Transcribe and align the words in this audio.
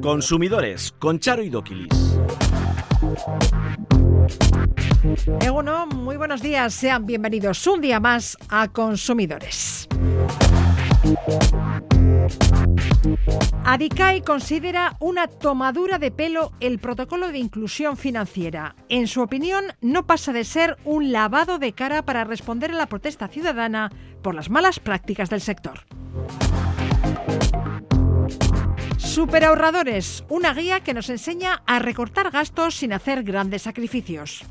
Consumidores 0.00 0.92
con 0.98 1.18
Charo 1.18 1.42
y 1.42 1.50
Doquilis. 1.50 2.18
Eguno, 5.40 5.86
muy 5.86 6.16
buenos 6.16 6.40
días. 6.40 6.74
Sean 6.74 7.06
bienvenidos 7.06 7.66
un 7.66 7.80
día 7.80 8.00
más 8.00 8.36
a 8.48 8.68
Consumidores. 8.68 9.88
Adicai 13.64 14.22
considera 14.22 14.96
una 15.00 15.26
tomadura 15.26 15.98
de 15.98 16.10
pelo 16.10 16.52
el 16.60 16.78
protocolo 16.78 17.32
de 17.32 17.38
inclusión 17.38 17.96
financiera. 17.96 18.76
En 18.88 19.06
su 19.06 19.20
opinión, 19.20 19.64
no 19.80 20.06
pasa 20.06 20.32
de 20.32 20.44
ser 20.44 20.76
un 20.84 21.12
lavado 21.12 21.58
de 21.58 21.72
cara 21.72 22.04
para 22.04 22.24
responder 22.24 22.70
a 22.70 22.74
la 22.74 22.86
protesta 22.86 23.28
ciudadana 23.28 23.90
por 24.22 24.34
las 24.34 24.50
malas 24.50 24.80
prácticas 24.80 25.30
del 25.30 25.40
sector. 25.40 25.80
Superahorradores, 29.14 30.24
una 30.28 30.52
guía 30.52 30.80
que 30.80 30.92
nos 30.92 31.08
enseña 31.08 31.62
a 31.66 31.78
recortar 31.78 32.32
gastos 32.32 32.74
sin 32.74 32.92
hacer 32.92 33.22
grandes 33.22 33.62
sacrificios. 33.62 34.42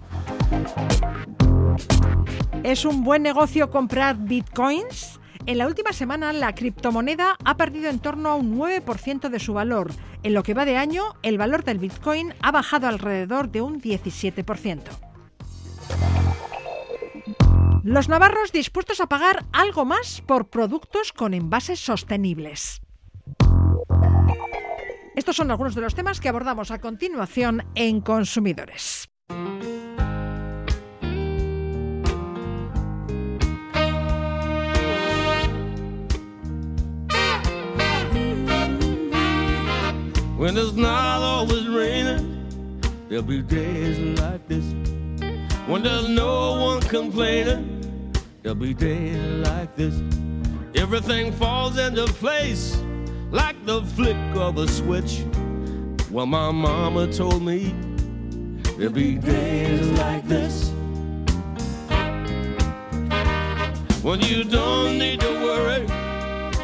¿Es 2.64 2.86
un 2.86 3.04
buen 3.04 3.24
negocio 3.24 3.70
comprar 3.70 4.16
bitcoins? 4.16 5.20
En 5.48 5.58
la 5.58 5.68
última 5.68 5.92
semana, 5.92 6.32
la 6.32 6.56
criptomoneda 6.56 7.36
ha 7.44 7.58
perdido 7.58 7.90
en 7.90 8.00
torno 8.00 8.30
a 8.30 8.36
un 8.36 8.58
9% 8.58 9.28
de 9.28 9.40
su 9.42 9.54
valor. 9.54 9.92
En 10.24 10.34
lo 10.34 10.44
que 10.44 10.54
va 10.54 10.64
de 10.64 10.78
año, 10.78 11.16
el 11.24 11.38
valor 11.38 11.66
del 11.66 11.80
Bitcoin 11.80 12.34
ha 12.42 12.52
bajado 12.54 12.88
alrededor 12.88 13.52
de 13.52 13.62
un 13.62 13.82
17%. 13.82 14.80
Los 17.84 18.08
navarros 18.08 18.54
dispuestos 18.54 19.02
a 19.02 19.08
pagar 19.08 19.44
algo 19.52 19.84
más 19.84 20.22
por 20.26 20.48
productos 20.48 21.12
con 21.12 21.34
envases 21.34 21.82
sostenibles. 21.82 22.83
Estos 25.24 25.38
son 25.38 25.52
algunos 25.52 25.74
de 25.74 25.80
los 25.80 25.96
temas 25.96 26.20
que 26.20 26.28
abordamos 26.28 26.70
a 26.70 26.80
continuación 26.80 27.64
en 27.76 28.02
Consumidores. 28.02 29.08
When 40.38 40.58
it's 40.58 40.74
not 40.74 41.22
always 41.22 41.70
raining, 41.70 42.42
there'll 43.08 43.24
be 43.24 43.42
days 43.42 43.98
like 44.20 44.46
this. 44.50 44.66
When 45.70 45.84
there's 45.84 46.10
no 46.10 46.60
one 46.60 46.82
complaining, 46.82 48.12
there'll 48.42 48.60
be 48.60 48.74
days 48.74 49.48
like 49.48 49.74
this. 49.78 49.94
Everything 50.76 51.32
falls 51.32 51.78
into 51.78 52.08
place 52.08 52.76
like 53.34 53.66
the 53.66 53.82
flick 53.82 54.16
of 54.36 54.58
a 54.60 54.68
switch. 54.68 55.24
Well, 56.12 56.28
my 56.28 56.52
mama 56.52 57.12
told 57.12 57.42
me 57.42 57.74
there'll 58.78 58.94
be 58.94 59.16
days 59.16 59.90
like 60.00 60.28
this. 60.28 60.70
When 64.04 64.22
you 64.22 64.44
don't 64.44 65.00
need 65.00 65.20
to 65.22 65.34
worry, 65.42 65.86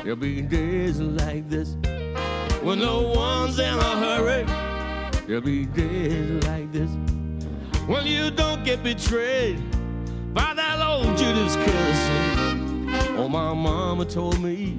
there'll 0.03 0.15
be 0.15 0.41
days 0.43 0.99
like 0.99 1.49
this. 1.49 1.75
When 2.61 2.79
no 2.79 3.01
one's 3.01 3.57
in 3.57 3.73
a 3.73 3.95
hurry, 4.05 4.43
there'll 5.25 5.41
be 5.41 5.65
days 5.65 6.43
like 6.45 6.71
this. 6.71 6.91
When 7.87 8.05
you 8.05 8.29
don't 8.29 8.63
get 8.63 8.83
betrayed 8.83 9.59
by 10.35 10.53
that 10.53 10.79
old 10.85 11.17
Judas 11.17 11.55
kiss. 11.55 11.99
Oh, 13.17 13.27
my 13.27 13.53
mama 13.55 14.05
told 14.05 14.39
me 14.39 14.77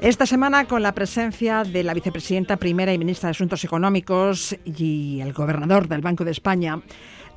Esta 0.00 0.24
semana, 0.24 0.64
con 0.66 0.82
la 0.82 0.94
presencia 0.94 1.64
de 1.64 1.84
la 1.84 1.92
vicepresidenta 1.92 2.56
primera 2.56 2.94
y 2.94 2.98
ministra 2.98 3.26
de 3.26 3.32
Asuntos 3.32 3.62
Económicos 3.62 4.56
y 4.64 5.20
el 5.20 5.34
gobernador 5.34 5.86
del 5.86 6.00
Banco 6.00 6.24
de 6.24 6.30
España, 6.30 6.80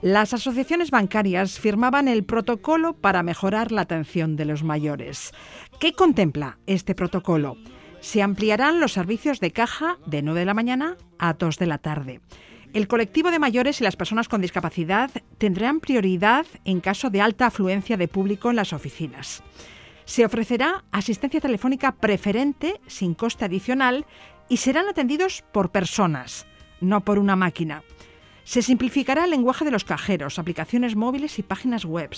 las 0.01 0.33
asociaciones 0.33 0.89
bancarias 0.89 1.59
firmaban 1.59 2.07
el 2.07 2.23
protocolo 2.23 2.93
para 2.93 3.23
mejorar 3.23 3.73
la 3.73 3.81
atención 3.81 4.37
de 4.37 4.45
los 4.45 4.63
mayores. 4.63 5.33
¿Qué 5.81 5.91
contempla 5.91 6.57
este 6.65 6.95
protocolo? 6.95 7.57
Se 7.99 8.21
ampliarán 8.21 8.79
los 8.79 8.93
servicios 8.93 9.41
de 9.41 9.51
caja 9.51 9.97
de 10.05 10.21
9 10.21 10.41
de 10.41 10.45
la 10.45 10.53
mañana 10.53 10.95
a 11.19 11.33
2 11.33 11.57
de 11.57 11.67
la 11.67 11.79
tarde. 11.79 12.21
El 12.73 12.87
colectivo 12.87 13.31
de 13.31 13.39
mayores 13.39 13.79
y 13.79 13.83
las 13.83 13.95
personas 13.95 14.27
con 14.27 14.41
discapacidad 14.41 15.09
tendrán 15.37 15.79
prioridad 15.79 16.45
en 16.65 16.81
caso 16.81 17.09
de 17.09 17.21
alta 17.21 17.47
afluencia 17.47 17.97
de 17.97 18.07
público 18.07 18.49
en 18.49 18.57
las 18.57 18.73
oficinas. 18.73 19.41
Se 20.05 20.25
ofrecerá 20.25 20.83
asistencia 20.91 21.41
telefónica 21.41 21.93
preferente 21.93 22.79
sin 22.87 23.13
coste 23.13 23.45
adicional 23.45 24.05
y 24.49 24.57
serán 24.57 24.87
atendidos 24.87 25.43
por 25.51 25.71
personas, 25.71 26.45
no 26.79 27.01
por 27.01 27.19
una 27.19 27.35
máquina. 27.35 27.83
Se 28.43 28.61
simplificará 28.61 29.25
el 29.25 29.31
lenguaje 29.31 29.65
de 29.65 29.71
los 29.71 29.83
cajeros, 29.83 30.39
aplicaciones 30.39 30.95
móviles 30.95 31.39
y 31.39 31.43
páginas 31.43 31.83
web. 31.83 32.11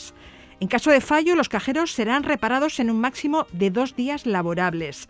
En 0.59 0.67
caso 0.67 0.91
de 0.91 1.01
fallo, 1.01 1.35
los 1.35 1.49
cajeros 1.49 1.91
serán 1.93 2.23
reparados 2.23 2.79
en 2.79 2.91
un 2.91 2.99
máximo 2.99 3.47
de 3.51 3.71
dos 3.71 3.95
días 3.95 4.25
laborables. 4.25 5.09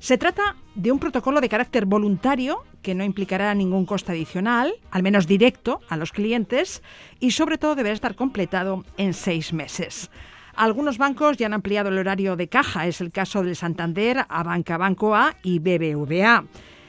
Se 0.00 0.16
trata 0.16 0.56
de 0.74 0.90
un 0.90 0.98
protocolo 0.98 1.42
de 1.42 1.50
carácter 1.50 1.84
voluntario 1.84 2.64
que 2.80 2.94
no 2.94 3.04
implicará 3.04 3.54
ningún 3.54 3.84
coste 3.84 4.12
adicional, 4.12 4.72
al 4.90 5.02
menos 5.02 5.26
directo, 5.26 5.82
a 5.90 5.98
los 5.98 6.10
clientes 6.10 6.82
y 7.20 7.32
sobre 7.32 7.58
todo 7.58 7.74
deberá 7.74 7.92
estar 7.92 8.14
completado 8.14 8.86
en 8.96 9.12
seis 9.12 9.52
meses. 9.52 10.10
Algunos 10.54 10.96
bancos 10.96 11.36
ya 11.36 11.46
han 11.46 11.52
ampliado 11.52 11.90
el 11.90 11.98
horario 11.98 12.36
de 12.36 12.48
caja, 12.48 12.86
es 12.86 13.02
el 13.02 13.12
caso 13.12 13.42
del 13.42 13.56
Santander, 13.56 14.24
Abanca 14.30 14.78
Banco 14.78 15.14
A 15.14 15.36
y 15.42 15.58
BBVA. 15.58 16.46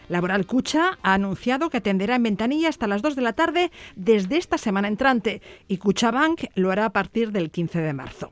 Laboral 0.07 0.45
Cucha 0.45 0.97
ha 1.03 1.13
anunciado 1.13 1.69
que 1.69 1.77
atenderá 1.77 2.15
en 2.15 2.23
ventanilla 2.23 2.69
hasta 2.69 2.87
las 2.87 3.01
2 3.01 3.17
de 3.17 3.21
la 3.21 3.33
tarde 3.33 3.71
desde 3.97 4.37
esta 4.37 4.57
semana 4.57 4.87
entrante 4.87 5.41
y 5.67 5.77
Cuchabank 5.77 6.45
lo 6.55 6.71
hará 6.71 6.85
a 6.85 6.93
partir 6.93 7.33
del 7.33 7.51
15 7.51 7.81
de 7.81 7.93
marzo. 7.93 8.31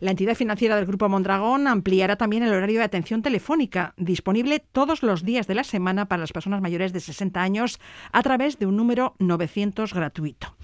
La 0.00 0.12
entidad 0.12 0.34
financiera 0.34 0.76
del 0.76 0.86
Grupo 0.86 1.10
Mondragón 1.10 1.66
ampliará 1.66 2.16
también 2.16 2.42
el 2.42 2.54
horario 2.54 2.78
de 2.78 2.86
atención 2.86 3.20
telefónica, 3.20 3.92
disponible 3.98 4.58
todos 4.58 5.02
los 5.02 5.26
días 5.26 5.46
de 5.46 5.54
la 5.54 5.62
semana 5.62 6.08
para 6.08 6.20
las 6.20 6.32
personas 6.32 6.62
mayores 6.62 6.94
de 6.94 7.00
60 7.00 7.42
años 7.42 7.78
a 8.10 8.22
través 8.22 8.58
de 8.58 8.64
un 8.64 8.78
número 8.78 9.14
900 9.18 9.92
gratuito. 9.92 10.56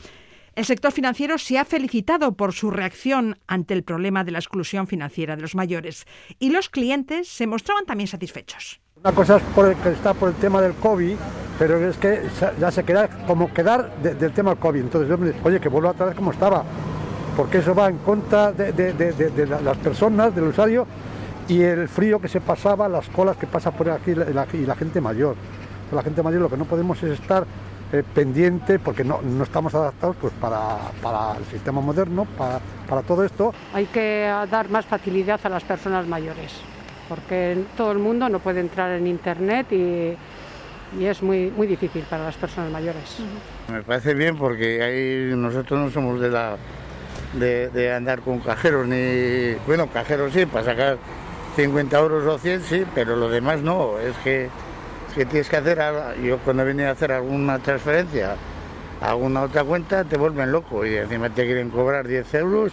El 0.55 0.65
sector 0.65 0.91
financiero 0.91 1.37
se 1.37 1.59
ha 1.59 1.67
felicitado 1.67 2.33
por 2.33 2.55
su 2.55 2.71
reacción 2.71 3.39
ante 3.47 3.75
el 3.75 3.83
problema 3.83 4.25
de 4.25 4.31
la 4.31 4.39
exclusión 4.39 4.87
financiera 4.87 5.37
de 5.37 5.43
los 5.43 5.55
mayores 5.55 6.07
y 6.39 6.49
los 6.49 6.71
clientes 6.71 7.29
se 7.29 7.47
mostraban 7.47 7.85
también 7.85 8.09
satisfechos. 8.09 8.81
Una 9.03 9.13
cosa 9.13 9.37
es 9.37 9.77
que 9.83 9.91
está 9.91 10.15
por 10.15 10.31
el 10.31 10.35
tema 10.37 10.63
del 10.63 10.73
COVID, 10.73 11.17
pero 11.59 11.87
es 11.87 11.99
que 11.99 12.23
ya 12.59 12.71
se 12.71 12.85
queda 12.85 13.09
como 13.27 13.53
quedar 13.53 13.95
del 14.01 14.33
tema 14.33 14.53
del 14.53 14.59
COVID. 14.59 14.81
Entonces, 14.81 15.11
yo 15.11 15.19
me 15.19 15.27
digo, 15.27 15.39
oye, 15.45 15.61
que 15.61 15.69
vuelva 15.69 15.91
a 15.91 16.05
vez 16.07 16.15
como 16.15 16.33
estaba, 16.33 16.65
porque 17.37 17.59
eso 17.59 17.75
va 17.75 17.89
en 17.89 17.99
contra 17.99 18.53
de, 18.53 19.47
las 19.63 19.77
personas, 19.79 20.35
del 20.35 20.45
usuario, 20.45 20.87
y 21.49 21.63
el 21.63 21.89
frío 21.89 22.21
que 22.21 22.29
se 22.29 22.41
pasaba, 22.41 22.89
las 22.89 23.09
colas 23.09 23.37
que 23.37 23.47
pasa 23.47 23.71
por 23.71 23.91
aquí 23.91 24.13
y 24.13 24.15
la, 24.15 24.75
gente 24.75 25.01
mayor. 25.01 25.37
La 25.93 26.03
gente 26.03 26.23
mayor 26.23 26.41
lo 26.41 26.51
que 26.51 26.57
no 26.57 26.65
podemos 26.65 27.01
es 27.03 27.21
estar 27.21 27.47
eh, 27.93 28.03
pendiente 28.15 28.81
porque 28.81 29.05
no, 29.05 29.21
estamos 29.43 29.75
adaptados 29.75 30.17
pues, 30.21 30.33
para, 30.41 30.77
para 31.03 31.37
el 31.37 31.45
sistema 31.45 31.81
moderno, 31.81 32.27
para, 32.37 32.59
para 32.89 33.03
todo 33.03 33.23
esto. 33.25 33.55
Hay 33.73 33.87
que 33.87 34.33
dar 34.51 34.69
más 34.71 34.87
facilidad 34.87 35.39
a 35.45 35.49
las 35.49 35.63
personas 35.63 36.07
mayores 36.09 36.53
porque 37.09 37.65
todo 37.77 37.93
el 37.93 37.99
mundo 37.99 38.29
no 38.29 38.39
puede 38.39 38.61
entrar 38.61 38.91
en 38.93 39.07
Internet 39.07 39.73
y, 39.73 40.17
es 41.01 41.23
muy, 41.23 41.51
muy 41.51 41.67
difícil 41.67 42.05
para 42.09 42.25
las 42.25 42.37
personas 42.37 42.71
mayores. 42.71 43.19
Me 43.71 43.83
parece 43.83 44.15
bien 44.15 44.37
porque 44.37 44.83
ahí 44.83 45.37
nosotros 45.37 45.79
no 45.79 45.91
somos 45.91 46.21
de 46.21 46.31
la 46.31 46.57
de, 47.39 47.93
andar 47.93 48.21
con 48.21 48.41
cajeros 48.41 48.87
ni 48.87 49.55
bueno 49.67 49.89
cajeros 49.89 50.33
sí 50.33 50.47
para 50.47 50.65
sacar 50.65 50.99
50 51.57 51.99
euros 51.99 52.27
o 52.27 52.39
100 52.39 52.63
sí 52.63 52.85
pero 52.95 53.17
lo 53.17 53.29
demás 53.29 53.61
no. 53.61 53.99
Es 53.99 54.17
que, 54.25 54.49
tienes 55.15 55.49
que 55.49 55.57
hacer 55.57 55.79
yo 56.23 56.39
cuando 56.39 56.65
venía 56.65 56.91
a 56.91 56.93
hacer 56.93 57.13
alguna 57.13 57.59
transferencia 57.59 58.37
a 59.01 59.11
alguna 59.11 59.43
otra 59.43 59.65
cuenta 59.65 60.05
te 60.05 60.17
vuelven 60.17 60.53
loco 60.53 60.85
y 60.85 60.95
encima 60.97 61.31
te 61.31 61.45
quieren 61.45 61.71
cobrar 61.71 62.07
10 62.07 62.35
euros. 62.35 62.73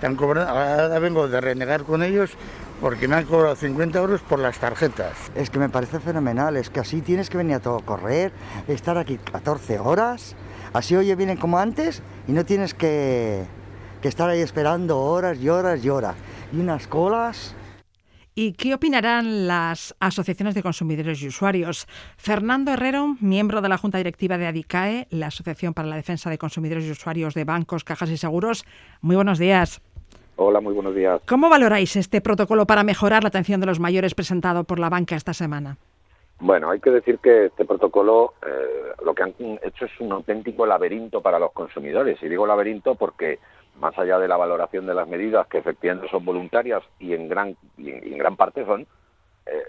Te 0.00 0.14
cobrado, 0.16 0.48
ahora 0.48 0.98
vengo 0.98 1.28
de 1.28 1.40
renegar 1.40 1.84
con 1.84 2.02
ellos 2.02 2.36
porque 2.80 3.08
me 3.08 3.16
han 3.16 3.24
cobrado 3.24 3.56
50 3.56 3.98
euros 3.98 4.20
por 4.20 4.38
las 4.38 4.58
tarjetas. 4.58 5.12
Es 5.34 5.50
que 5.50 5.58
me 5.58 5.68
parece 5.68 6.00
fenomenal, 6.00 6.56
es 6.56 6.70
que 6.70 6.80
así 6.80 7.00
tienes 7.00 7.30
que 7.30 7.38
venir 7.38 7.56
a 7.56 7.60
todo 7.60 7.80
correr, 7.80 8.32
estar 8.68 8.98
aquí 8.98 9.18
14 9.18 9.78
horas, 9.78 10.34
así 10.72 10.96
oye 10.96 11.14
vienen 11.14 11.36
como 11.36 11.58
antes 11.58 12.02
y 12.28 12.32
no 12.32 12.44
tienes 12.44 12.74
que, 12.74 13.44
que 14.04 14.08
estar 14.08 14.28
ahí 14.28 14.40
esperando 14.40 15.00
horas 15.00 15.42
y 15.42 15.48
horas 15.48 15.82
y 15.82 15.88
horas. 15.88 16.14
Y 16.52 16.60
unas 16.60 16.86
colas. 16.86 17.56
¿Y 18.34 18.52
qué 18.52 18.74
opinarán 18.74 19.46
las 19.46 19.96
asociaciones 19.98 20.54
de 20.54 20.62
consumidores 20.62 21.22
y 21.22 21.28
usuarios? 21.28 21.86
Fernando 22.18 22.70
Herrero, 22.70 23.16
miembro 23.22 23.62
de 23.62 23.70
la 23.70 23.78
Junta 23.78 23.96
Directiva 23.96 24.36
de 24.36 24.46
ADICAE, 24.46 25.06
la 25.08 25.28
Asociación 25.28 25.72
para 25.72 25.88
la 25.88 25.96
Defensa 25.96 26.28
de 26.28 26.36
Consumidores 26.36 26.84
y 26.84 26.90
Usuarios 26.90 27.32
de 27.32 27.44
Bancos, 27.44 27.82
Cajas 27.82 28.10
y 28.10 28.18
Seguros. 28.18 28.66
Muy 29.00 29.16
buenos 29.16 29.38
días. 29.38 29.80
Hola, 30.36 30.60
muy 30.60 30.74
buenos 30.74 30.94
días. 30.94 31.22
¿Cómo 31.26 31.48
valoráis 31.48 31.96
este 31.96 32.20
protocolo 32.20 32.66
para 32.66 32.84
mejorar 32.84 33.22
la 33.22 33.28
atención 33.28 33.58
de 33.62 33.68
los 33.68 33.80
mayores 33.80 34.14
presentado 34.14 34.64
por 34.64 34.80
la 34.80 34.90
banca 34.90 35.16
esta 35.16 35.32
semana? 35.32 35.78
Bueno, 36.40 36.68
hay 36.68 36.80
que 36.80 36.90
decir 36.90 37.20
que 37.20 37.46
este 37.46 37.64
protocolo 37.64 38.34
eh, 38.46 38.92
lo 39.02 39.14
que 39.14 39.22
han 39.22 39.34
hecho 39.62 39.86
es 39.86 40.00
un 40.00 40.12
auténtico 40.12 40.66
laberinto 40.66 41.22
para 41.22 41.38
los 41.38 41.52
consumidores. 41.52 42.22
Y 42.22 42.28
digo 42.28 42.46
laberinto 42.46 42.96
porque 42.96 43.38
más 43.76 43.98
allá 43.98 44.18
de 44.18 44.28
la 44.28 44.36
valoración 44.36 44.86
de 44.86 44.94
las 44.94 45.08
medidas 45.08 45.46
que 45.48 45.58
efectivamente 45.58 46.08
son 46.10 46.24
voluntarias 46.24 46.82
y 46.98 47.14
en 47.14 47.28
gran, 47.28 47.56
y 47.76 47.90
en, 47.90 48.18
gran 48.18 48.36
parte 48.36 48.64
son 48.64 48.86
eh, 49.46 49.62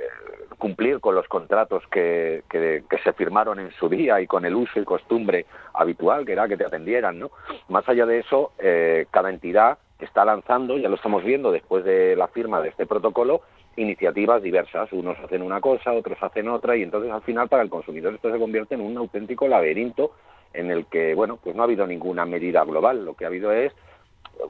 cumplir 0.58 1.00
con 1.00 1.16
los 1.16 1.28
contratos 1.28 1.84
que, 1.92 2.44
que, 2.50 2.84
se 3.04 3.14
firmaron 3.14 3.60
en 3.60 3.72
su 3.72 3.90
día 3.90 4.22
y 4.22 4.28
con 4.28 4.46
el 4.46 4.56
uso 4.56 4.80
y 4.80 4.86
costumbre 4.86 5.46
habitual, 5.74 6.26
que 6.26 6.32
era 6.32 6.48
que 6.48 6.58
te 6.58 6.66
atendieran, 6.66 7.20
¿no? 7.20 7.32
Más 7.70 7.88
allá 7.88 8.06
de 8.06 8.20
eso, 8.20 8.54
eh, 8.58 9.06
cada 9.12 9.30
entidad 9.30 9.78
está 10.00 10.26
lanzando, 10.26 10.78
ya 10.78 10.90
lo 10.90 10.96
estamos 10.96 11.24
viendo 11.24 11.52
después 11.52 11.84
de 11.84 12.16
la 12.16 12.28
firma 12.28 12.62
de 12.62 12.70
este 12.70 12.86
protocolo, 12.86 13.42
iniciativas 13.76 14.42
diversas. 14.42 14.92
Unos 14.92 15.18
hacen 15.20 15.42
una 15.42 15.62
cosa, 15.62 15.92
otros 15.92 16.18
hacen 16.22 16.48
otra, 16.50 16.76
y 16.76 16.84
entonces 16.84 17.12
al 17.12 17.22
final 17.22 17.50
para 17.50 17.64
el 17.64 17.70
consumidor 17.70 18.14
esto 18.14 18.32
se 18.32 18.40
convierte 18.40 18.76
en 18.76 18.82
un 18.82 18.98
auténtico 18.98 19.48
laberinto 19.48 20.12
en 20.54 20.72
el 20.72 20.86
que, 20.86 21.14
bueno, 21.16 21.38
pues 21.42 21.56
no 21.56 21.62
ha 21.62 21.66
habido 21.66 21.86
ninguna 21.86 22.26
medida 22.26 22.64
global. 22.64 23.06
Lo 23.06 23.14
que 23.14 23.26
ha 23.26 23.28
habido 23.28 23.52
es 23.52 23.74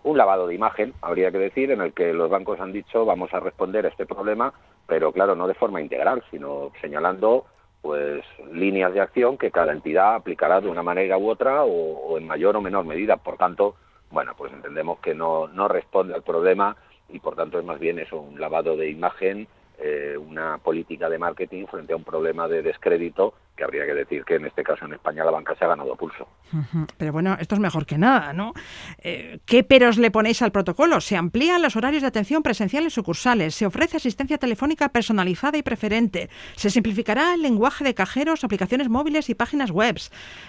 un 0.03 0.17
lavado 0.17 0.47
de 0.47 0.55
imagen, 0.55 0.93
habría 1.01 1.31
que 1.31 1.37
decir, 1.37 1.71
en 1.71 1.81
el 1.81 1.93
que 1.93 2.13
los 2.13 2.29
bancos 2.29 2.59
han 2.59 2.71
dicho 2.71 3.05
vamos 3.05 3.33
a 3.33 3.39
responder 3.39 3.85
a 3.85 3.89
este 3.89 4.05
problema, 4.05 4.53
pero 4.87 5.11
claro, 5.11 5.35
no 5.35 5.47
de 5.47 5.53
forma 5.53 5.81
integral, 5.81 6.23
sino 6.31 6.71
señalando 6.81 7.45
pues 7.81 8.23
líneas 8.51 8.93
de 8.93 9.01
acción 9.01 9.37
que 9.37 9.51
cada 9.51 9.71
entidad 9.71 10.15
aplicará 10.15 10.59
de 10.59 10.69
una 10.69 10.81
manera 10.81 11.19
u 11.19 11.29
otra 11.29 11.63
o, 11.65 12.17
en 12.17 12.25
mayor 12.25 12.55
o 12.55 12.61
menor 12.61 12.83
medida. 12.83 13.17
Por 13.17 13.37
tanto, 13.37 13.75
bueno, 14.09 14.33
pues 14.35 14.51
entendemos 14.51 14.99
que 14.99 15.13
no, 15.13 15.47
no 15.49 15.67
responde 15.67 16.15
al 16.15 16.23
problema 16.23 16.75
y 17.09 17.19
por 17.19 17.35
tanto 17.35 17.59
es 17.59 17.65
más 17.65 17.79
bien 17.79 17.99
eso, 17.99 18.19
un 18.19 18.39
lavado 18.39 18.75
de 18.75 18.89
imagen, 18.89 19.47
eh, 19.77 20.17
una 20.17 20.57
política 20.57 21.09
de 21.09 21.17
marketing 21.17 21.65
frente 21.67 21.93
a 21.93 21.95
un 21.95 22.03
problema 22.03 22.47
de 22.47 22.61
descrédito 22.61 23.33
que 23.55 23.63
habría 23.63 23.85
que 23.85 23.93
decir 23.93 24.23
que 24.23 24.35
en 24.35 24.45
este 24.45 24.63
caso 24.63 24.85
en 24.85 24.93
España 24.93 25.23
la 25.23 25.31
banca 25.31 25.55
se 25.55 25.63
ha 25.65 25.67
ganado 25.67 25.95
pulso. 25.95 26.27
Pero 26.97 27.11
bueno, 27.11 27.37
esto 27.39 27.55
es 27.55 27.61
mejor 27.61 27.85
que 27.85 27.97
nada, 27.97 28.33
¿no? 28.33 28.53
Eh, 29.01 29.39
¿Qué 29.45 29.63
peros 29.63 29.97
le 29.97 30.11
ponéis 30.11 30.41
al 30.41 30.51
protocolo? 30.51 30.99
Se 31.01 31.15
amplían 31.15 31.61
los 31.61 31.75
horarios 31.75 32.01
de 32.01 32.07
atención 32.07 32.43
presencial 32.43 32.83
en 32.83 32.89
sucursales, 32.89 33.55
se 33.55 33.65
ofrece 33.65 33.97
asistencia 33.97 34.37
telefónica 34.37 34.89
personalizada 34.89 35.57
y 35.57 35.63
preferente, 35.63 36.29
se 36.55 36.69
simplificará 36.69 37.33
el 37.33 37.41
lenguaje 37.41 37.83
de 37.83 37.93
cajeros, 37.93 38.43
aplicaciones 38.43 38.89
móviles 38.89 39.29
y 39.29 39.35
páginas 39.35 39.71
web, 39.71 39.97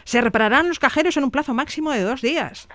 se 0.04 0.20
repararán 0.20 0.68
los 0.68 0.78
cajeros 0.78 1.16
en 1.16 1.24
un 1.24 1.30
plazo 1.30 1.54
máximo 1.54 1.92
de 1.92 2.02
dos 2.02 2.22
días. 2.22 2.68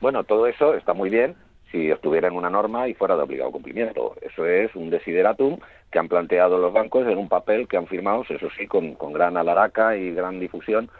Bueno, 0.00 0.24
todo 0.24 0.46
eso 0.46 0.74
está 0.74 0.92
muy 0.92 1.10
bien, 1.10 1.36
si 1.70 1.90
estuviera 1.90 2.28
en 2.28 2.34
una 2.34 2.50
norma 2.50 2.88
y 2.88 2.94
fuera 2.94 3.16
de 3.16 3.22
obligado 3.22 3.50
cumplimiento. 3.50 4.14
Eso 4.20 4.46
es 4.46 4.74
un 4.74 4.90
desideratum 4.90 5.58
que 5.90 5.98
han 5.98 6.08
planteado 6.08 6.58
los 6.58 6.72
bancos 6.72 7.06
en 7.06 7.18
un 7.18 7.28
papel 7.28 7.66
que 7.68 7.76
han 7.76 7.86
firmado, 7.86 8.24
eso 8.28 8.48
sí, 8.56 8.66
con, 8.66 8.96
gran 9.12 9.36
alaraca 9.36 9.96
y 9.96 10.12
gran 10.12 10.38
difusión 10.38 10.90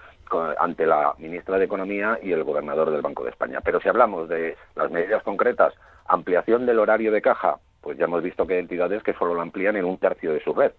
ante 0.59 0.87
la 0.87 1.15
ministra 1.19 1.57
de 1.57 1.67
Economía 1.67 2.19
y 2.21 2.33
el 2.33 2.43
gobernador 2.43 2.91
del 2.91 3.03
Banco 3.03 3.23
de 3.23 3.31
España. 3.31 3.61
Pero 3.65 3.81
si 3.81 3.89
hablamos 3.89 4.29
de 4.29 4.57
las 4.75 4.91
medidas 4.91 5.23
concretas, 5.23 5.73
ampliación 6.07 6.67
del 6.67 6.81
horario 6.81 7.13
de 7.13 7.23
caja, 7.23 7.59
pues 7.81 7.97
ya 7.97 8.07
hemos 8.07 8.23
visto 8.23 8.47
que 8.47 8.55
hay 8.55 8.61
entidades 8.61 9.03
que 9.05 9.15
solo 9.15 9.35
lo 9.35 9.43
amplían 9.43 9.77
en 9.77 9.85
un 9.85 9.99
tercio 9.99 10.33
de 10.33 10.43
su 10.43 10.53
red 10.53 10.73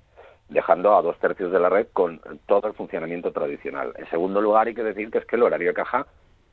dejando 0.49 0.95
a 0.95 1.01
dos 1.01 1.17
tercios 1.19 1.51
de 1.51 1.59
la 1.59 1.69
red 1.69 1.87
con 1.91 2.21
todo 2.45 2.67
el 2.67 2.73
funcionamiento 2.73 3.31
tradicional. 3.31 3.93
En 3.97 4.09
segundo 4.09 4.41
lugar, 4.41 4.67
hay 4.67 4.73
que 4.73 4.83
decir 4.83 5.11
que 5.11 5.17
es 5.17 5.25
que 5.25 5.35
el 5.35 5.43
horario 5.43 5.67
de 5.67 5.73
caja 5.73 6.07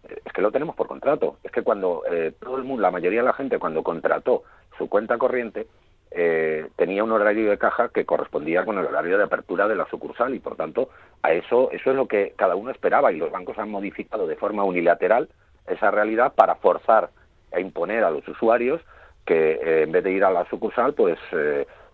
es 0.09 0.33
que 0.33 0.43
lo 0.43 0.53
tenemos 0.53 0.75
por 0.77 0.87
contrato. 0.87 1.39
Es 1.43 1.51
que 1.51 1.63
cuando 1.63 2.03
eh, 2.11 2.33
todo 2.41 2.57
el 2.57 2.65
mundo, 2.65 2.83
la 2.83 2.91
mayoría 2.91 3.21
de 3.21 3.27
la 3.27 3.33
gente, 3.33 3.59
cuando 3.59 3.83
contrató 3.83 4.43
su 4.77 4.89
cuenta 4.89 5.19
corriente, 5.19 5.67
eh, 6.11 6.69
tenía 6.77 7.03
un 7.03 7.13
horario 7.13 7.51
de 7.51 7.59
caja 7.59 7.89
que 7.89 8.05
correspondía 8.05 8.65
con 8.65 8.79
el 8.79 8.87
horario 8.87 9.19
de 9.19 9.25
apertura 9.25 9.67
de 9.67 9.77
la 9.77 9.89
sucursal 9.89 10.35
y, 10.35 10.39
por 10.39 10.57
tanto, 10.57 10.91
a 11.23 11.33
eso, 11.33 11.71
eso 11.73 11.91
es 11.91 11.97
lo 11.97 12.07
que 12.07 12.35
cada 12.37 12.55
uno 12.55 12.71
esperaba 12.71 13.13
y 13.13 13.17
los 13.17 13.31
bancos 13.33 13.59
han 13.59 13.71
modificado 13.71 14.27
de 14.27 14.37
forma 14.37 14.65
unilateral 14.65 15.29
esa 15.67 15.91
realidad 15.91 16.35
para 16.35 16.57
forzar 16.57 17.11
e 17.51 17.61
imponer 17.61 18.05
a 18.05 18.11
los 18.11 18.27
usuarios 18.29 18.81
que 19.25 19.53
eh, 19.53 19.83
en 19.83 19.93
vez 19.93 20.05
de 20.05 20.13
ir 20.13 20.25
a 20.25 20.31
la 20.31 20.45
sucursal, 20.51 20.95
pues 20.95 21.19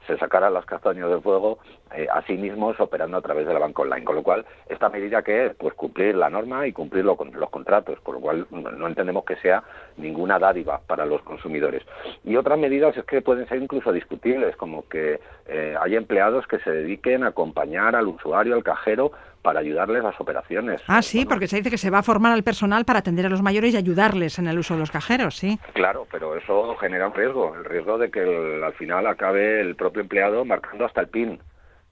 se 0.06 0.16
sacaran 0.18 0.54
las 0.54 0.64
castañas 0.64 1.08
del 1.08 1.20
fuego 1.20 1.58
eh, 1.94 2.06
a 2.10 2.22
sí 2.22 2.36
mismos 2.36 2.78
operando 2.80 3.16
a 3.16 3.20
través 3.20 3.46
de 3.46 3.52
la 3.52 3.60
banca 3.60 3.82
online. 3.82 4.04
Con 4.04 4.16
lo 4.16 4.22
cual, 4.22 4.44
esta 4.68 4.88
medida 4.88 5.22
que 5.22 5.46
es 5.46 5.54
pues 5.56 5.74
cumplir 5.74 6.14
la 6.14 6.30
norma 6.30 6.66
y 6.66 6.72
cumplirlo 6.72 7.16
con 7.16 7.32
los 7.32 7.50
contratos, 7.50 8.00
con 8.00 8.16
lo 8.16 8.20
cual 8.20 8.46
no 8.50 8.86
entendemos 8.86 9.24
que 9.24 9.36
sea 9.36 9.62
ninguna 9.96 10.38
dádiva 10.38 10.80
para 10.86 11.06
los 11.06 11.22
consumidores. 11.22 11.82
Y 12.24 12.36
otras 12.36 12.58
medidas 12.58 12.96
es 12.96 13.04
que 13.04 13.22
pueden 13.22 13.48
ser 13.48 13.62
incluso 13.62 13.92
discutibles, 13.92 14.56
como 14.56 14.88
que 14.88 15.20
eh, 15.46 15.76
hay 15.80 15.96
empleados 15.96 16.46
que 16.46 16.58
se 16.60 16.70
dediquen 16.70 17.24
a 17.24 17.28
acompañar 17.28 17.96
al 17.96 18.08
usuario, 18.08 18.54
al 18.54 18.62
cajero, 18.62 19.12
para 19.42 19.60
ayudarles 19.60 20.02
a 20.02 20.08
las 20.08 20.20
operaciones. 20.20 20.82
Ah, 20.86 21.02
sí, 21.02 21.24
porque 21.24 21.46
se 21.46 21.56
dice 21.56 21.70
que 21.70 21.78
se 21.78 21.90
va 21.90 21.98
a 21.98 22.02
formar 22.02 22.32
al 22.32 22.42
personal 22.42 22.84
para 22.84 22.98
atender 22.98 23.26
a 23.26 23.30
los 23.30 23.42
mayores 23.42 23.74
y 23.74 23.76
ayudarles 23.76 24.38
en 24.38 24.48
el 24.48 24.58
uso 24.58 24.74
de 24.74 24.80
los 24.80 24.90
cajeros, 24.90 25.36
sí. 25.36 25.58
Claro, 25.72 26.06
pero 26.10 26.36
eso 26.36 26.76
genera 26.76 27.06
un 27.06 27.14
riesgo, 27.14 27.54
el 27.54 27.64
riesgo 27.64 27.98
de 27.98 28.10
que 28.10 28.62
al 28.64 28.72
final 28.74 29.06
acabe 29.06 29.60
el 29.60 29.76
propio 29.76 30.02
empleado 30.02 30.44
marcando 30.44 30.84
hasta 30.84 31.00
el 31.00 31.08
PIN 31.08 31.40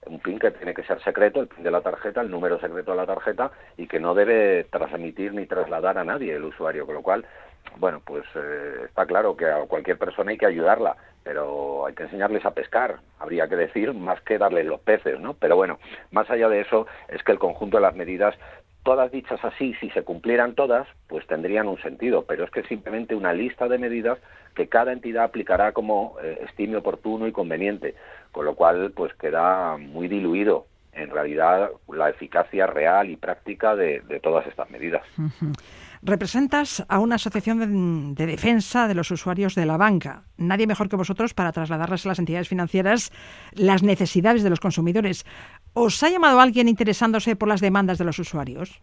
un 0.05 0.19
PIN 0.19 0.39
que 0.39 0.51
tiene 0.51 0.73
que 0.73 0.83
ser 0.83 1.01
secreto, 1.03 1.41
el 1.41 1.47
PIN 1.47 1.63
de 1.63 1.71
la 1.71 1.81
tarjeta, 1.81 2.21
el 2.21 2.31
número 2.31 2.59
secreto 2.59 2.91
de 2.91 2.97
la 2.97 3.05
tarjeta 3.05 3.51
y 3.77 3.87
que 3.87 3.99
no 3.99 4.13
debe 4.13 4.65
transmitir 4.65 5.33
ni 5.33 5.45
trasladar 5.45 5.97
a 5.97 6.03
nadie 6.03 6.33
el 6.33 6.43
usuario, 6.43 6.85
con 6.85 6.95
lo 6.95 7.01
cual, 7.01 7.25
bueno, 7.77 8.01
pues 8.03 8.23
eh, 8.35 8.81
está 8.85 9.05
claro 9.05 9.37
que 9.37 9.45
a 9.45 9.65
cualquier 9.67 9.97
persona 9.97 10.31
hay 10.31 10.37
que 10.37 10.45
ayudarla, 10.45 10.97
pero 11.23 11.85
hay 11.85 11.93
que 11.93 12.03
enseñarles 12.03 12.45
a 12.45 12.51
pescar, 12.51 12.99
habría 13.19 13.47
que 13.47 13.55
decir, 13.55 13.93
más 13.93 14.21
que 14.21 14.37
darles 14.37 14.65
los 14.65 14.79
peces, 14.81 15.19
¿no? 15.19 15.33
Pero 15.33 15.55
bueno, 15.55 15.79
más 16.11 16.29
allá 16.29 16.49
de 16.49 16.61
eso, 16.61 16.87
es 17.07 17.23
que 17.23 17.31
el 17.31 17.39
conjunto 17.39 17.77
de 17.77 17.83
las 17.83 17.95
medidas 17.95 18.35
todas 18.83 19.11
dichas 19.11 19.39
así, 19.43 19.73
si 19.75 19.89
se 19.91 20.03
cumplieran 20.03 20.55
todas, 20.55 20.87
pues 21.07 21.27
tendrían 21.27 21.67
un 21.67 21.81
sentido, 21.81 22.25
pero 22.25 22.43
es 22.45 22.51
que 22.51 22.63
simplemente 22.63 23.13
una 23.13 23.33
lista 23.33 23.67
de 23.67 23.77
medidas 23.77 24.17
que 24.55 24.67
cada 24.67 24.93
entidad 24.93 25.25
aplicará 25.25 25.73
como 25.73 26.15
eh, 26.23 26.39
estime 26.47 26.77
oportuno 26.77 27.27
y 27.27 27.31
conveniente, 27.31 27.95
con 28.31 28.45
lo 28.45 28.55
cual 28.55 28.91
pues 28.95 29.13
queda 29.15 29.77
muy 29.77 30.07
diluido 30.07 30.65
en 30.93 31.09
realidad 31.11 31.69
la 31.87 32.09
eficacia 32.09 32.67
real 32.67 33.09
y 33.09 33.15
práctica 33.15 33.75
de, 33.75 34.01
todas 34.21 34.47
estas 34.47 34.69
medidas. 34.69 35.03
Representas 36.01 36.85
a 36.87 36.99
una 36.99 37.15
asociación 37.15 38.15
de, 38.15 38.25
defensa 38.25 38.87
de 38.87 38.95
los 38.95 39.11
usuarios 39.11 39.55
de 39.55 39.65
la 39.65 39.77
banca. 39.77 40.23
Nadie 40.37 40.67
mejor 40.67 40.87
que 40.87 40.95
vosotros 40.95 41.33
para 41.33 41.51
trasladarles 41.51 42.05
a 42.05 42.09
las 42.09 42.19
entidades 42.19 42.47
financieras 42.47 43.11
las 43.53 43.83
necesidades 43.83 44.43
de 44.43 44.49
los 44.49 44.61
consumidores. 44.61 45.25
¿Os 45.73 46.01
ha 46.03 46.09
llamado 46.09 46.39
alguien 46.39 46.69
interesándose 46.69 47.35
por 47.35 47.49
las 47.49 47.61
demandas 47.61 47.97
de 47.97 48.05
los 48.05 48.17
usuarios? 48.19 48.79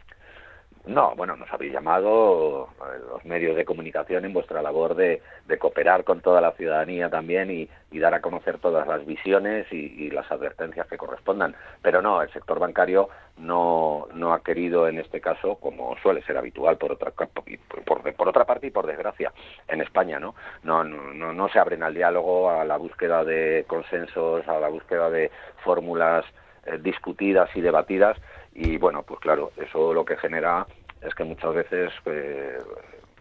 No, 0.86 1.16
bueno, 1.16 1.34
nos 1.34 1.52
habéis 1.52 1.72
llamado 1.72 2.68
eh, 2.78 3.00
los 3.10 3.24
medios 3.24 3.56
de 3.56 3.64
comunicación 3.64 4.24
en 4.24 4.32
vuestra 4.32 4.62
labor 4.62 4.94
de, 4.94 5.20
cooperar 5.58 6.04
con 6.04 6.20
toda 6.20 6.40
la 6.40 6.52
ciudadanía 6.52 7.10
también 7.10 7.50
y, 7.50 7.68
dar 7.98 8.12
a 8.12 8.20
conocer 8.20 8.58
todas 8.58 8.86
las 8.86 9.06
visiones 9.06 9.66
y, 9.72 10.10
las 10.10 10.30
advertencias 10.30 10.86
que 10.86 10.98
correspondan. 10.98 11.56
Pero 11.82 12.02
no, 12.02 12.20
el 12.22 12.30
sector 12.30 12.58
bancario 12.60 13.08
no, 13.38 14.06
no 14.14 14.32
ha 14.34 14.42
querido 14.44 14.86
en 14.86 14.98
este 14.98 15.20
caso, 15.20 15.56
como 15.56 15.96
suele 16.02 16.22
ser 16.22 16.36
habitual 16.36 16.76
por 16.76 16.92
otra, 16.92 17.10
por, 17.10 18.14
por 18.14 18.28
otra 18.28 18.44
parte 18.44 18.66
y 18.66 18.70
por 18.70 18.86
desgracia, 18.86 19.32
en 19.66 19.80
España, 19.80 20.20
¿no? 20.20 20.34
No, 20.62 20.84
no, 20.84 21.32
no 21.32 21.48
se 21.48 21.58
abren 21.58 21.82
al 21.82 21.94
diálogo, 21.94 22.50
a 22.50 22.64
la 22.64 22.76
búsqueda 22.76 23.24
de 23.24 23.64
consensos, 23.66 24.46
a 24.46 24.60
la 24.60 24.68
búsqueda 24.68 25.10
de 25.10 25.30
fórmulas 25.64 26.24
eh, 26.66 26.78
discutidas 26.82 27.48
y 27.56 27.60
debatidas 27.60 28.18
y 28.58 28.78
bueno, 28.78 29.02
pues 29.02 29.20
claro, 29.20 29.52
eso 29.56 29.92
lo 29.92 30.04
que 30.04 30.16
genera 30.16 30.66
es 31.02 31.14
que 31.14 31.24
muchas 31.24 31.54
veces 31.54 31.92
eh, 32.06 32.58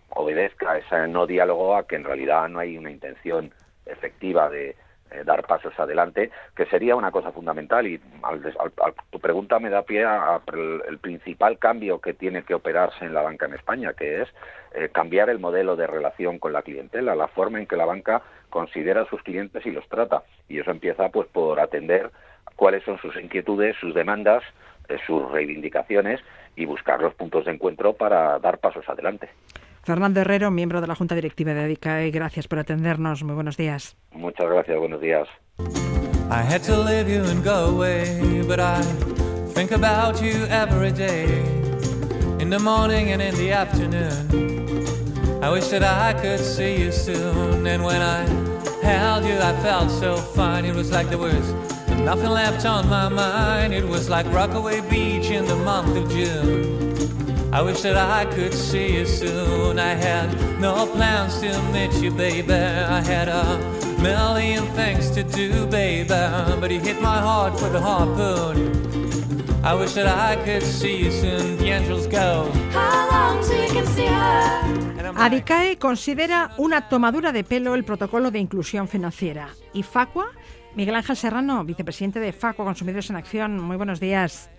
obedezca 0.10 0.78
ese 0.78 1.08
no 1.10 1.28
diálogo 1.28 1.76
a 1.76 1.86
que 1.86 1.98
en 1.98 2.06
realidad 2.06 2.48
no 2.48 2.60
hay 2.60 2.78
una 2.78 2.90
intención 2.90 3.54
efectiva 3.86 4.50
de 4.50 4.78
eh, 5.12 5.24
dar 5.26 5.46
pasos 5.46 5.78
adelante, 5.78 6.32
que 6.56 6.66
sería 6.68 6.96
una 6.96 7.12
cosa 7.12 7.34
fundamental. 7.34 7.86
Y 7.86 8.00
al, 8.24 8.42
tu 9.10 9.20
pregunta 9.20 9.60
me 9.60 9.70
da 9.70 9.84
pie 9.84 10.06
a, 10.06 10.42
el, 10.88 10.98
principal 11.00 11.60
cambio 11.60 12.00
que 12.00 12.14
tiene 12.14 12.44
que 12.44 12.54
operarse 12.54 13.04
en 13.04 13.14
la 13.14 13.22
banca 13.22 13.46
en 13.46 13.56
España, 13.56 13.92
que 13.94 14.22
es 14.22 14.30
eh, 14.74 14.90
cambiar 14.90 15.30
el 15.30 15.40
modelo 15.40 15.76
de 15.76 15.86
relación 15.86 16.40
con 16.40 16.54
la 16.54 16.62
clientela, 16.62 17.14
la 17.14 17.28
forma 17.28 17.60
en 17.60 17.68
que 17.68 17.76
la 17.76 17.86
banca 17.86 18.22
considera 18.50 19.02
a 19.02 19.10
sus 19.10 19.22
clientes 19.22 19.66
y 19.66 19.72
los 19.72 19.88
trata. 19.90 20.24
Y 20.48 20.60
eso 20.60 20.72
empieza 20.72 21.10
pues 21.10 21.28
por 21.28 21.60
atender 21.60 22.10
cuáles 22.56 22.84
son 22.84 22.98
sus 23.00 23.16
inquietudes, 23.18 23.76
sus 23.78 23.94
demandas, 23.94 24.44
sus 25.06 25.32
reivindicaciones 25.32 26.22
y 26.56 26.66
buscar 26.66 27.02
los 27.02 27.14
puntos 27.14 27.46
de 27.46 27.52
encuentro 27.54 27.94
para 27.94 28.40
dar 28.40 28.60
pasos 28.60 28.88
adelante. 28.88 29.30
Fernando 29.84 30.22
Herrero, 30.22 30.50
miembro 30.50 30.82
de 30.82 30.88
la 30.88 30.96
Junta 30.96 31.14
Directiva 31.14 31.54
de 31.54 31.64
ADICAE, 31.64 32.10
gracias 32.12 32.48
por 32.48 32.58
atendernos. 32.58 33.24
Muy 33.24 33.36
buenos 33.36 33.56
días. 33.56 33.96
Muchas 34.12 34.50
gracias, 34.50 34.78
buenos 34.80 35.00
días. 35.00 35.28
I 36.28 36.42
had 36.42 36.64
to 36.64 36.76
leave 36.76 37.08
you 37.08 37.24
and 37.24 37.44
go 37.44 37.70
away, 37.70 38.42
but 38.48 38.60
I 38.60 38.82
think 39.54 39.72
about 39.72 40.20
you 40.22 40.46
every 40.50 40.92
day, 40.92 41.26
in 42.40 42.50
the 42.50 42.58
morning 42.58 43.12
and 43.12 43.22
in 43.22 43.36
the 43.36 43.52
afternoon. 43.52 44.66
I 45.44 45.52
wish 45.52 45.68
that 45.68 45.84
I 45.84 46.20
could 46.20 46.40
see 46.40 46.82
you 46.82 46.92
soon. 46.92 47.68
And 47.68 47.84
when 47.84 48.02
I 48.02 48.26
held 48.82 49.26
you, 49.26 49.38
I 49.38 49.54
felt 49.62 49.92
so 49.92 50.18
fine. 50.18 50.66
It 50.66 50.74
was 50.74 50.92
like 50.92 51.08
was 51.12 51.75
nothing 52.04 52.30
left 52.30 52.66
on 52.66 52.88
my 52.90 53.10
mind. 53.10 53.74
It 53.74 53.88
was 53.88 54.10
like 54.10 54.26
Rockaway 54.34 54.82
Beach 54.90 55.30
in 55.30 55.46
the 55.46 55.56
month 55.56 55.96
of 55.96 56.10
June. 56.10 56.86
I 57.54 57.62
wish 57.62 57.82
that 57.84 57.96
I 57.96 58.26
could 58.26 58.54
see 58.54 58.98
you 58.98 59.06
soon. 59.06 59.80
I 59.80 59.94
had 59.94 60.30
no 60.60 60.86
plans 60.88 61.40
to 61.40 61.62
meet 61.72 61.94
you, 62.04 62.12
baby. 62.12 62.54
I 62.54 63.02
had 63.02 63.28
a 63.30 63.58
million 64.02 64.66
things 64.76 65.10
to 65.12 65.24
do, 65.24 65.66
baby. 65.68 66.10
But 66.10 66.72
you 66.72 66.80
hit 66.80 67.02
my 67.02 67.20
heart 67.20 67.54
with 67.54 67.76
a 67.76 67.82
harpoon. 67.82 68.58
I 69.64 69.74
wish 69.74 69.94
that 69.94 70.08
I 70.08 70.36
could 70.44 70.64
see 70.64 70.98
you 71.06 71.12
soon. 71.12 71.58
The 71.58 71.70
angels 71.70 72.08
go. 72.08 72.52
How 72.72 73.10
long 73.10 73.44
till 73.44 73.64
you 73.64 73.70
can 73.72 73.86
see 73.88 74.08
her? 74.08 74.86
ADICAE 75.18 75.78
considera 75.80 76.52
una 76.58 76.90
tomadura 76.90 77.32
de 77.32 77.44
pelo 77.46 77.74
el 77.74 77.86
protocolo 77.86 78.32
de 78.32 78.40
inclusión 78.40 78.88
financiera. 78.88 79.50
¿Y 79.74 79.82
Facua? 79.84 80.28
Miguel 80.76 80.96
Ángel 80.96 81.16
Serrano, 81.16 81.64
vicepresidente 81.64 82.20
de 82.20 82.34
Facua 82.34 82.66
Consumidores 82.66 83.10
en 83.10 83.16
Acción. 83.16 83.62
Muy 83.62 83.78
buenos 83.78 84.02
días. 84.02 84.52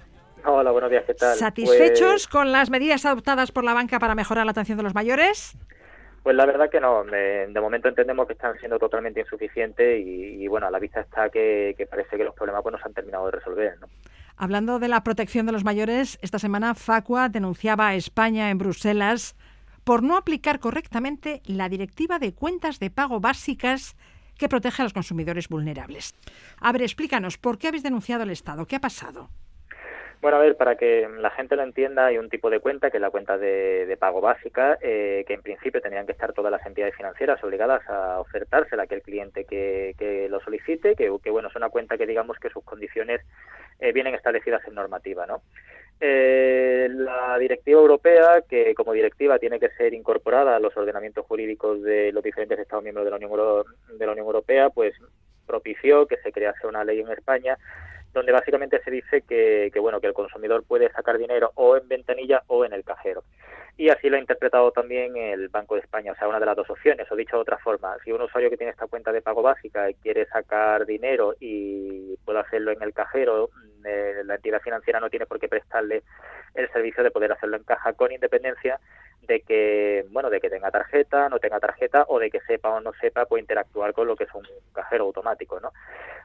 Hola, 0.46 0.70
buenos 0.70 0.90
días, 0.90 1.04
¿qué 1.06 1.12
tal? 1.12 1.36
¿Satisfechos 1.36 2.08
pues 2.08 2.28
con 2.28 2.52
las 2.52 2.70
medidas 2.70 3.04
adoptadas 3.04 3.52
por 3.52 3.64
la 3.64 3.74
banca 3.74 3.98
para 3.98 4.14
mejorar 4.14 4.46
la 4.46 4.52
atención 4.52 4.78
de 4.78 4.84
los 4.84 4.94
mayores? 4.94 5.58
Pues 6.22 6.34
la 6.34 6.46
verdad 6.46 6.70
que 6.70 6.80
no. 6.80 7.04
De, 7.04 7.60
momento 7.60 7.88
entendemos 7.88 8.26
que 8.26 8.32
están 8.32 8.58
siendo 8.58 8.78
totalmente 8.78 9.20
insuficientes 9.20 10.02
y, 10.04 10.48
bueno, 10.48 10.66
a 10.66 10.70
la 10.70 10.78
vista 10.78 11.00
está 11.00 11.28
que, 11.28 11.86
parece 11.90 12.16
que 12.16 12.24
los 12.24 12.34
problemas 12.34 12.62
pues, 12.62 12.72
no 12.72 12.78
se 12.78 12.86
han 12.86 12.94
terminado 12.94 13.26
de 13.26 13.32
resolver. 13.32 13.74
Hablando 14.38 14.78
de 14.78 14.88
la 14.88 15.04
protección 15.04 15.44
de 15.44 15.52
los 15.52 15.64
mayores, 15.64 16.18
esta 16.22 16.38
semana 16.38 16.74
Facua 16.74 17.28
denunciaba 17.28 17.88
a 17.88 17.94
España 17.94 18.48
en 18.48 18.56
Bruselas 18.56 19.36
por 19.84 20.02
no 20.02 20.16
aplicar 20.16 20.60
correctamente 20.60 21.42
la 21.44 21.68
directiva 21.68 22.18
de 22.18 22.34
cuentas 22.34 22.80
de 22.80 22.90
pago 22.90 23.20
básicas 23.20 23.96
que 24.38 24.48
protege 24.48 24.82
a 24.82 24.84
los 24.84 24.92
consumidores 24.92 25.48
vulnerables. 25.48 26.14
A 26.60 26.72
ver, 26.72 26.82
explícanos, 26.82 27.38
¿por 27.38 27.58
qué 27.58 27.68
habéis 27.68 27.82
denunciado 27.82 28.22
al 28.22 28.30
Estado? 28.30 28.66
¿Qué 28.66 28.76
ha 28.76 28.80
pasado? 28.80 29.28
Bueno, 30.22 30.38
a 30.38 30.40
ver, 30.40 30.56
para 30.56 30.76
que 30.76 31.08
la 31.20 31.30
gente 31.30 31.56
lo 31.56 31.62
entienda, 31.62 32.06
hay 32.06 32.18
un 32.18 32.30
tipo 32.30 32.48
de 32.48 32.60
cuenta, 32.60 32.90
que 32.90 32.96
es 32.96 33.00
la 33.00 33.10
cuenta 33.10 33.36
de, 33.36 33.96
pago 34.00 34.20
básica, 34.20 34.78
eh, 34.80 35.24
que 35.26 35.34
en 35.34 35.42
principio 35.42 35.80
tendrían 35.80 36.06
que 36.06 36.12
estar 36.12 36.32
todas 36.32 36.50
las 36.50 36.64
entidades 36.66 36.96
financieras 36.96 37.42
obligadas 37.44 37.86
a 37.88 38.18
ofertársela 38.20 38.82
a 38.82 38.84
aquel 38.86 39.02
cliente 39.02 39.44
que, 39.44 40.26
lo 40.30 40.40
solicite, 40.40 40.96
que, 40.96 41.30
bueno, 41.30 41.48
es 41.48 41.56
una 41.56 41.68
cuenta 41.68 41.98
que 41.98 42.06
digamos 42.06 42.38
que 42.38 42.50
sus 42.50 42.64
condiciones 42.64 43.20
eh, 43.78 43.92
vienen 43.92 44.14
establecidas 44.14 44.66
en 44.66 44.74
normativa, 44.74 45.26
¿no? 45.26 45.42
Eh, 45.98 46.88
la 46.90 47.38
directiva 47.38 47.80
europea, 47.80 48.42
que 48.48 48.74
como 48.74 48.92
directiva 48.92 49.38
tiene 49.38 49.58
que 49.58 49.70
ser 49.70 49.94
incorporada 49.94 50.56
a 50.56 50.60
los 50.60 50.76
ordenamientos 50.76 51.24
jurídicos 51.26 51.82
de 51.82 52.12
los 52.12 52.22
diferentes 52.22 52.58
Estados 52.58 52.84
miembros 52.84 53.04
de 53.04 53.10
la 53.10 53.16
Unión, 53.16 53.64
de 53.98 54.06
la 54.06 54.12
Unión 54.12 54.26
Europea, 54.26 54.68
pues 54.70 54.94
propició 55.46 56.06
que 56.06 56.18
se 56.18 56.32
crease 56.32 56.66
una 56.66 56.84
ley 56.84 57.00
en 57.00 57.10
España 57.10 57.56
donde 58.12 58.32
básicamente 58.32 58.80
se 58.82 58.90
dice 58.90 59.22
que, 59.22 59.70
bueno 59.78 60.00
que 60.00 60.06
el 60.06 60.14
consumidor 60.14 60.64
puede 60.64 60.90
sacar 60.90 61.18
dinero 61.18 61.52
o 61.54 61.76
en 61.76 61.86
ventanilla 61.86 62.42
o 62.46 62.64
en 62.64 62.72
el 62.72 62.82
cajero 62.82 63.22
y 63.78 63.90
así 63.90 64.08
lo 64.08 64.16
ha 64.16 64.20
interpretado 64.20 64.70
también 64.70 65.16
el 65.16 65.48
Banco 65.48 65.74
de 65.74 65.82
España, 65.82 66.12
o 66.12 66.14
sea, 66.16 66.28
una 66.28 66.40
de 66.40 66.46
las 66.46 66.56
dos 66.56 66.70
opciones, 66.70 67.10
o 67.10 67.16
dicho 67.16 67.36
de 67.36 67.42
otra 67.42 67.58
forma, 67.58 67.96
si 68.02 68.10
un 68.10 68.22
usuario 68.22 68.48
que 68.48 68.56
tiene 68.56 68.70
esta 68.70 68.86
cuenta 68.86 69.12
de 69.12 69.20
pago 69.20 69.42
básica 69.42 69.90
y 69.90 69.94
quiere 69.94 70.26
sacar 70.26 70.86
dinero 70.86 71.34
y 71.38 72.16
puede 72.24 72.40
hacerlo 72.40 72.72
en 72.72 72.82
el 72.82 72.94
cajero, 72.94 73.50
eh, 73.84 74.22
la 74.24 74.36
entidad 74.36 74.62
financiera 74.62 74.98
no 74.98 75.10
tiene 75.10 75.26
por 75.26 75.38
qué 75.38 75.48
prestarle 75.48 76.02
el 76.54 76.70
servicio 76.72 77.04
de 77.04 77.10
poder 77.10 77.32
hacerlo 77.32 77.56
en 77.56 77.64
caja 77.64 77.92
con 77.92 78.10
independencia 78.12 78.80
de 79.26 79.40
que 79.40 80.04
bueno 80.10 80.30
de 80.30 80.40
que 80.40 80.50
tenga 80.50 80.70
tarjeta 80.70 81.28
no 81.28 81.38
tenga 81.38 81.60
tarjeta 81.60 82.04
o 82.08 82.18
de 82.18 82.30
que 82.30 82.40
sepa 82.40 82.70
o 82.70 82.80
no 82.80 82.92
sepa 83.00 83.26
puede 83.26 83.42
interactuar 83.42 83.92
con 83.92 84.06
lo 84.06 84.16
que 84.16 84.24
es 84.24 84.34
un 84.34 84.46
cajero 84.72 85.04
automático 85.04 85.60
no 85.60 85.72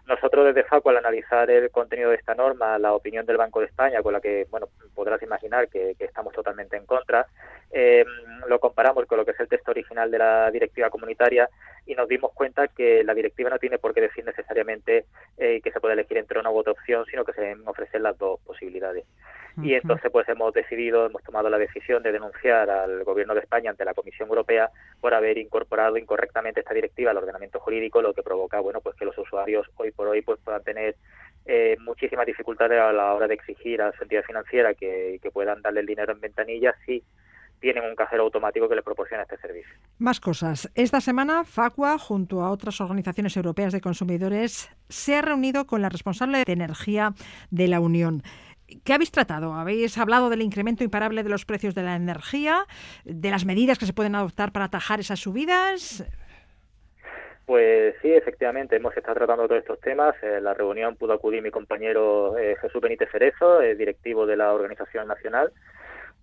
nosotros 0.07 0.45
desde 0.45 0.67
FACO 0.67 0.89
al 0.89 0.97
analizar 0.97 1.49
el 1.49 1.69
contenido 1.71 2.09
de 2.09 2.15
esta 2.15 2.35
norma 2.35 2.77
la 2.79 2.93
opinión 2.93 3.25
del 3.25 3.37
Banco 3.37 3.59
de 3.59 3.67
España 3.67 4.01
con 4.01 4.13
la 4.13 4.21
que 4.21 4.47
bueno 4.49 4.67
podrás 4.93 5.21
imaginar 5.21 5.69
que, 5.69 5.95
estamos 5.99 6.33
totalmente 6.33 6.77
en 6.77 6.85
contra 6.85 7.27
eh, 7.71 8.05
lo 8.47 8.59
comparamos 8.59 9.05
con 9.05 9.17
lo 9.17 9.25
que 9.25 9.31
es 9.31 9.39
el 9.39 9.47
texto 9.47 9.71
original 9.71 10.11
de 10.11 10.17
la 10.17 10.51
directiva 10.51 10.89
comunitaria 10.89 11.49
y 11.85 11.95
nos 11.95 12.07
dimos 12.07 12.31
cuenta 12.33 12.67
que 12.67 13.03
la 13.03 13.13
directiva 13.13 13.49
no 13.49 13.59
tiene 13.59 13.77
por 13.77 13.93
qué 13.93 14.01
decir 14.01 14.25
necesariamente 14.25 15.05
eh, 15.37 15.61
que 15.61 15.71
se 15.71 15.79
puede 15.79 15.93
elegir 15.93 16.17
entre 16.17 16.39
una 16.39 16.51
u 16.51 16.57
otra 16.57 16.73
opción 16.73 17.05
sino 17.05 17.23
que 17.23 17.33
se 17.33 17.41
deben 17.41 17.67
ofrecer 17.67 18.01
las 18.01 18.17
dos 18.17 18.39
posibilidades. 18.41 19.05
Y 19.61 19.73
entonces 19.73 20.09
pues 20.11 20.27
hemos 20.29 20.53
decidido, 20.53 21.05
hemos 21.05 21.23
tomado 21.23 21.49
la 21.49 21.57
decisión 21.57 22.01
de 22.03 22.11
denunciar 22.11 22.69
al 22.69 22.90
Gobierno 23.03 23.33
de 23.33 23.41
España 23.41 23.71
ante 23.71 23.85
la 23.85 23.93
Comisión 23.93 24.29
Europea 24.29 24.69
por 24.99 25.13
haber 25.13 25.37
incorporado 25.37 25.97
incorrectamente 25.97 26.59
esta 26.59 26.73
directiva 26.73 27.11
al 27.11 27.17
ordenamiento 27.17 27.59
jurídico, 27.59 28.01
lo 28.01 28.13
que 28.13 28.23
provoca 28.23 28.59
bueno 28.59 28.81
pues 28.81 28.95
que 28.95 29.05
los 29.05 29.17
usuarios 29.17 29.67
hoy 29.75 29.91
por 29.91 30.07
hoy 30.07 30.21
pues 30.21 30.39
puedan 30.43 30.63
tener 30.63 30.95
eh, 31.45 31.75
muchísimas 31.79 32.25
dificultades 32.25 32.79
a 32.79 32.91
la 32.91 33.13
hora 33.13 33.27
de 33.27 33.33
exigir 33.33 33.81
a 33.81 33.91
su 33.93 34.03
entidad 34.03 34.23
financiera 34.23 34.73
que, 34.73 35.19
puedan 35.33 35.61
darle 35.61 35.79
el 35.79 35.85
dinero 35.85 36.11
en 36.11 36.19
ventanilla 36.19 36.75
si 36.85 37.03
tienen 37.59 37.85
un 37.85 37.95
cajero 37.95 38.23
automático 38.23 38.67
que 38.67 38.75
les 38.75 38.83
proporciona 38.83 39.23
este 39.23 39.37
servicio. 39.37 39.73
Más 39.97 40.19
cosas. 40.19 40.69
Esta 40.75 40.99
semana, 40.99 41.43
Facua, 41.45 41.97
junto 41.97 42.41
a 42.41 42.51
otras 42.51 42.81
organizaciones 42.81 43.37
europeas 43.37 43.71
de 43.71 43.81
consumidores, 43.81 44.69
se 44.89 45.15
ha 45.15 45.21
reunido 45.21 45.65
con 45.65 45.81
la 45.81 45.89
responsable 45.89 46.43
de 46.45 46.53
energía 46.53 47.13
de 47.49 47.67
la 47.67 47.79
Unión. 47.79 48.23
¿Qué 48.83 48.93
habéis 48.93 49.11
tratado? 49.11 49.53
¿Habéis 49.53 49.97
hablado 49.97 50.29
del 50.29 50.41
incremento 50.41 50.83
imparable 50.83 51.23
de 51.23 51.29
los 51.29 51.45
precios 51.45 51.75
de 51.75 51.83
la 51.83 51.95
energía, 51.95 52.65
de 53.03 53.29
las 53.29 53.45
medidas 53.45 53.77
que 53.77 53.85
se 53.85 53.93
pueden 53.93 54.15
adoptar 54.15 54.51
para 54.51 54.65
atajar 54.65 54.99
esas 54.99 55.19
subidas? 55.19 56.05
Pues 57.45 57.95
sí, 58.01 58.11
efectivamente, 58.13 58.77
hemos 58.77 58.95
estado 58.95 59.15
tratando 59.15 59.47
todos 59.47 59.61
estos 59.61 59.79
temas. 59.81 60.15
En 60.23 60.43
la 60.43 60.53
reunión 60.53 60.95
pudo 60.95 61.13
acudir 61.13 61.41
mi 61.41 61.51
compañero 61.51 62.37
eh, 62.37 62.55
Jesús 62.61 62.81
Benítez 62.81 63.09
Cerezo, 63.11 63.59
directivo 63.59 64.25
de 64.25 64.37
la 64.37 64.53
Organización 64.53 65.07
Nacional, 65.07 65.51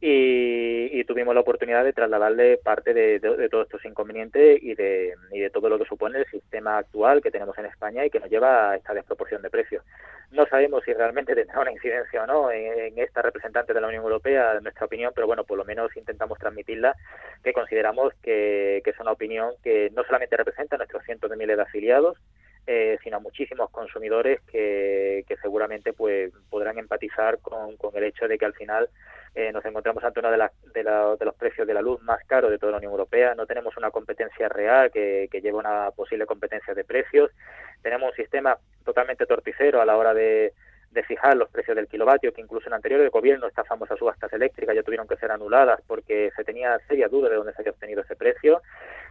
y, 0.01 1.03
tuvimos 1.05 1.35
la 1.35 1.41
oportunidad 1.41 1.85
de 1.85 1.93
trasladarle 1.93 2.59
parte 2.59 2.95
de, 2.95 3.19
todos 3.51 3.67
estos 3.67 3.85
inconvenientes 3.85 4.63
y 4.63 4.75
de, 4.75 5.15
y 5.33 5.41
de 5.41 5.51
todo 5.51 5.69
lo 5.69 5.79
que 5.79 5.87
supone 5.87 6.19
el 6.19 6.27
sistema 6.27 6.79
actual 6.79 7.23
que 7.23 7.31
tenemos 7.31 7.57
en 7.59 7.65
España 7.67 8.05
y 8.05 8.11
que 8.11 8.21
nos 8.21 8.31
lleva 8.31 8.71
a 8.71 8.77
esta 8.77 8.95
desproporción 8.95 9.43
de 9.43 9.51
precios. 9.51 9.83
No 10.31 10.47
sabemos 10.47 10.83
si 10.85 10.93
realmente 10.93 11.35
tendrá 11.35 11.61
una 11.61 11.73
incidencia 11.73 12.23
o 12.23 12.27
no 12.27 12.51
en, 12.51 12.99
esta 12.99 13.23
representante 13.23 13.73
de 13.73 13.81
la 13.81 13.89
Unión 13.89 14.05
Europea, 14.05 14.57
en 14.57 14.63
nuestra 14.63 14.85
opinión, 14.85 15.13
pero 15.15 15.27
bueno, 15.27 15.45
por 15.45 15.57
lo 15.57 15.65
menos 15.65 15.97
intentamos 15.97 16.39
transmitirla, 16.39 16.95
que 17.43 17.55
consideramos 17.55 18.13
que, 18.23 18.83
que 18.85 18.91
es 18.91 19.01
una 19.01 19.13
opinión 19.13 19.53
que 19.63 19.91
no 19.95 20.05
solamente 20.05 20.37
representa 20.37 20.77
a 20.77 20.79
nuestros 20.79 21.03
cientos 21.05 21.31
de 21.31 21.37
miles 21.37 21.57
de 21.57 21.63
afiliados, 21.63 22.19
eh, 22.71 22.99
sino 23.03 23.17
a 23.17 23.21
muchísimos 23.21 23.71
consumidores 23.71 24.43
que, 24.43 25.25
que 25.27 25.39
seguramente 25.39 25.95
pues 25.95 26.31
podrán 26.51 26.79
empatizar 26.79 27.39
con, 27.39 27.79
con, 27.79 27.97
el 27.97 28.05
hecho 28.05 28.29
de 28.29 28.37
que 28.37 28.45
al 28.45 28.53
final 28.53 28.91
eh, 29.35 29.53
nos 29.53 29.65
encontramos 29.65 30.03
ante 30.05 30.21
uno 30.21 30.31
de, 30.31 30.39
de, 30.75 30.83
de, 30.83 31.25
los 31.25 31.35
precios 31.35 31.67
de 31.67 31.75
la 31.75 31.83
luz 31.83 32.03
más 32.03 32.25
caros 32.27 32.51
de 32.51 32.59
toda 32.59 32.73
la 32.73 32.79
Unión 32.79 32.93
Europea, 32.93 33.35
no 33.35 33.47
tenemos 33.47 33.77
una 33.77 33.91
competencia 33.91 34.49
real 34.49 34.91
que, 34.91 35.29
que 35.31 35.41
lleve 35.41 35.59
una 35.59 35.91
posible 35.93 36.27
competencia 36.27 36.75
de 36.75 36.85
precios, 36.85 37.31
tenemos 37.83 38.11
un 38.11 38.17
sistema 38.17 38.57
totalmente 38.85 39.27
torticero 39.27 39.81
a 39.81 39.85
la 39.85 39.97
hora 39.97 40.15
de, 40.15 40.53
fijar 41.07 41.37
los 41.37 41.49
precios 41.49 41.77
del 41.77 41.87
kilovatio, 41.87 42.33
que 42.33 42.41
incluso 42.41 42.67
en 42.67 42.75
anteriores 42.75 43.11
gobiernos 43.13 43.51
estas 43.51 43.69
famosas 43.69 43.97
subastas 43.99 44.33
eléctricas 44.33 44.75
ya 44.75 44.83
tuvieron 44.83 45.07
que 45.07 45.17
ser 45.17 45.31
anuladas 45.31 45.81
porque 45.87 46.33
se 46.35 46.43
tenía 46.43 46.77
seria 46.89 47.07
duda 47.07 47.29
de 47.29 47.37
dónde 47.37 47.53
se 47.53 47.63
había 47.63 47.71
obtenido 47.71 48.03
ese 48.03 48.17
precio. 48.17 48.61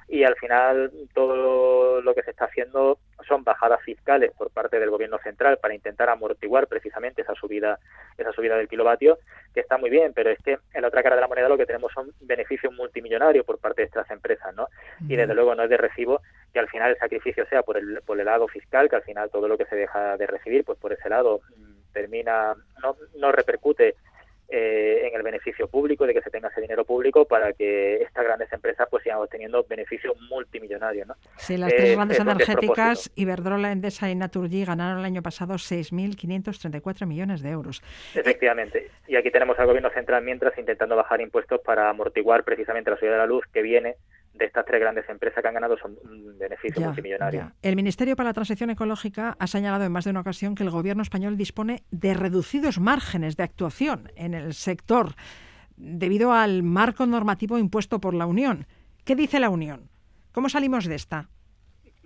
Y 0.10 0.24
al 0.24 0.36
final 0.36 0.92
todo 1.14 2.02
lo 2.02 2.14
que 2.14 2.24
se 2.24 2.32
está 2.32 2.46
haciendo 2.46 3.00
son 3.28 3.44
bajadas 3.44 3.82
fiscales 3.82 4.32
por 4.38 4.52
parte 4.52 4.80
del 4.80 4.90
gobierno 4.90 5.18
central 5.20 5.58
para 5.58 5.74
intentar 5.74 6.10
amortiguar 6.10 6.68
precisamente 6.68 7.22
esa 7.22 7.34
subida 7.36 7.80
esa 8.18 8.32
subida 8.32 8.58
del 8.58 8.68
kilovatio 8.68 9.18
que 9.54 9.62
está 9.62 9.78
muy 9.78 9.90
bien 9.90 10.14
pero 10.14 10.30
es 10.30 10.40
que 10.44 10.60
en 10.74 10.82
la 10.82 10.88
otra 10.88 11.04
cara 11.04 11.16
de 11.16 11.22
la 11.22 11.28
moneda 11.28 11.50
lo 11.50 11.58
que 11.58 11.66
tenemos 11.66 11.92
son 11.94 12.12
beneficios 12.22 12.74
multimillonarios 12.74 13.46
por 13.46 13.60
parte 13.60 13.82
de 13.82 13.88
estas 13.88 14.10
empresas 14.12 14.54
no 14.56 14.68
y 15.08 15.16
desde 15.16 15.34
luego 15.34 15.56
no 15.56 15.64
es 15.64 15.70
de 15.70 15.78
recibo 15.78 16.22
que 16.54 16.60
al 16.60 16.70
final 16.70 16.92
el 16.92 16.98
sacrificio 16.98 17.46
sea 17.48 17.64
por 17.64 17.78
el 17.78 18.02
por 18.06 18.20
el 18.20 18.26
lado 18.26 18.48
fiscal 18.48 18.90
que 18.90 18.96
al 18.98 19.04
final 19.04 19.30
todo 19.30 19.48
lo 19.48 19.58
que 19.58 19.66
se 19.66 19.76
deja 19.76 20.18
de 20.18 20.28
recibir 20.28 20.64
pues 20.64 20.78
por 20.78 20.94
ese 20.94 21.10
lado 21.10 21.42
mm, 21.56 21.94
termina 21.94 22.56
no 22.82 22.96
no 23.16 23.32
repercute 23.32 23.96
eh, 24.50 25.08
en 25.08 25.16
el 25.16 25.24
beneficio 25.24 25.68
público, 25.68 26.06
de 26.06 26.14
que 26.14 26.22
se 26.22 26.30
tenga 26.30 26.48
ese 26.50 26.62
dinero 26.62 26.86
público 26.86 27.26
para 27.26 27.54
que 27.54 27.96
estas 27.96 28.24
grandes 28.24 28.52
empresas 28.54 28.88
pues 28.90 29.04
sigan 29.04 29.20
obteniendo 29.20 29.66
beneficios 29.68 30.16
multimillonarios. 30.30 31.08
¿no? 31.08 31.16
Sí, 31.38 31.58
las 31.58 31.74
tres 31.74 31.92
eh, 31.92 31.96
grandes 31.96 32.20
energéticas, 32.20 33.12
Iberdrola, 33.16 33.72
Endesa 33.72 34.10
y 34.10 34.16
Naturgy, 34.16 34.64
ganaron 34.64 35.00
el 35.00 35.06
año 35.06 35.22
pasado 35.22 35.56
6.534 35.56 37.06
millones 37.06 37.42
de 37.42 37.50
euros. 37.50 37.82
Efectivamente. 38.16 38.90
Y 39.08 39.16
aquí 39.16 39.32
tenemos 39.32 39.60
al 39.60 39.68
Gobierno 39.68 39.90
central 39.90 40.24
mientras 40.24 40.58
intentando 40.58 40.96
bajar 40.96 41.20
impuestos 41.22 41.60
para 41.62 41.90
amortiguar 41.90 42.44
precisamente 42.44 42.90
la 42.90 42.98
subida 42.98 43.14
de 43.14 43.18
la 43.18 43.26
luz 43.26 43.46
que 43.52 43.62
viene 43.62 43.96
de 44.38 44.46
estas 44.46 44.66
tres 44.66 44.80
grandes 44.80 45.08
empresas 45.10 45.42
que 45.42 45.48
han 45.48 45.54
ganado 45.54 45.78
son 45.78 45.98
beneficios 46.38 46.86
multimillonarios. 46.86 47.52
El 47.62 47.76
Ministerio 47.76 48.16
para 48.16 48.30
la 48.30 48.34
Transición 48.34 48.70
Ecológica 48.70 49.36
ha 49.40 49.48
señalado 49.48 49.86
en 49.86 49.92
más 49.92 50.06
de 50.06 50.12
una 50.12 50.22
ocasión 50.22 50.56
que 50.56 50.64
el 50.64 50.70
gobierno 50.70 51.04
español 51.04 51.38
dispone 51.38 51.84
de 51.92 52.14
reducidos 52.14 52.80
márgenes 52.80 53.38
de 53.38 53.44
actuación 53.44 54.12
en 54.16 54.34
el 54.34 54.54
sector 54.54 55.16
debido 55.76 56.34
al 56.34 56.64
marco 56.64 57.06
normativo 57.06 57.58
impuesto 57.58 58.00
por 58.00 58.14
la 58.14 58.26
Unión. 58.26 58.68
¿Qué 59.06 59.16
dice 59.16 59.40
la 59.40 59.50
Unión? 59.50 59.90
¿Cómo 60.32 60.50
salimos 60.50 60.86
de 60.86 60.96
esta? 60.96 61.30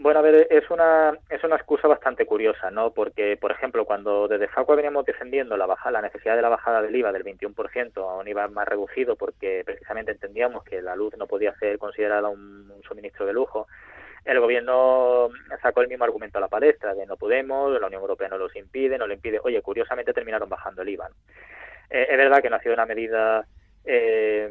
Bueno, 0.02 0.20
a 0.20 0.24
ver, 0.24 0.48
es 0.50 0.68
una, 0.72 1.16
es 1.30 1.44
una 1.44 1.58
excusa 1.58 1.88
bastante 1.88 2.26
curiosa, 2.26 2.72
¿no? 2.72 2.92
Porque, 2.92 3.38
por 3.38 3.52
ejemplo, 3.52 3.86
cuando 3.86 4.28
desde 4.28 4.48
Facua 4.48 4.76
veníamos 4.76 5.06
defendiendo 5.06 5.56
la, 5.58 5.68
baja, 5.68 5.92
la 5.92 6.02
necesidad 6.02 6.36
de 6.36 6.42
la 6.42 6.50
bajada 6.50 6.82
del 6.82 6.96
IVA 6.96 7.12
del 7.12 7.24
21% 7.24 7.98
a 7.98 8.18
un 8.18 8.28
IVA 8.28 8.48
más 8.48 8.68
reducido 8.68 9.16
porque 9.16 9.62
precisamente 9.64 10.14
entendíamos 10.14 10.64
que 10.64 10.82
la 10.82 10.96
luz 10.96 11.16
no 11.18 11.28
podía 11.28 11.54
ser 11.60 11.78
considerada 11.78 12.30
un, 12.30 12.72
un 12.76 12.82
suministro 12.82 13.28
de 13.28 13.34
lujo, 13.34 13.68
el 14.26 14.40
gobierno 14.40 15.30
sacó 15.62 15.82
el 15.82 15.88
mismo 15.88 16.04
argumento 16.04 16.40
a 16.40 16.42
la 16.42 16.48
palestra 16.48 16.96
de 16.96 17.06
no 17.06 17.16
podemos, 17.16 17.72
la 17.80 17.86
Unión 17.86 18.02
Europea 18.02 18.28
no 18.28 18.40
los 18.40 18.56
impide, 18.56 18.98
no 18.98 19.06
lo 19.06 19.14
impide. 19.14 19.40
Oye, 19.44 19.62
curiosamente 19.62 20.14
terminaron 20.14 20.50
bajando 20.50 20.82
el 20.82 20.90
IVA. 20.90 21.10
Eh, 21.92 22.08
es 22.10 22.18
verdad 22.18 22.42
que 22.42 22.50
no 22.50 22.56
ha 22.56 22.62
sido 22.62 22.74
una 22.74 22.88
medida 22.88 23.46
eh, 23.86 24.50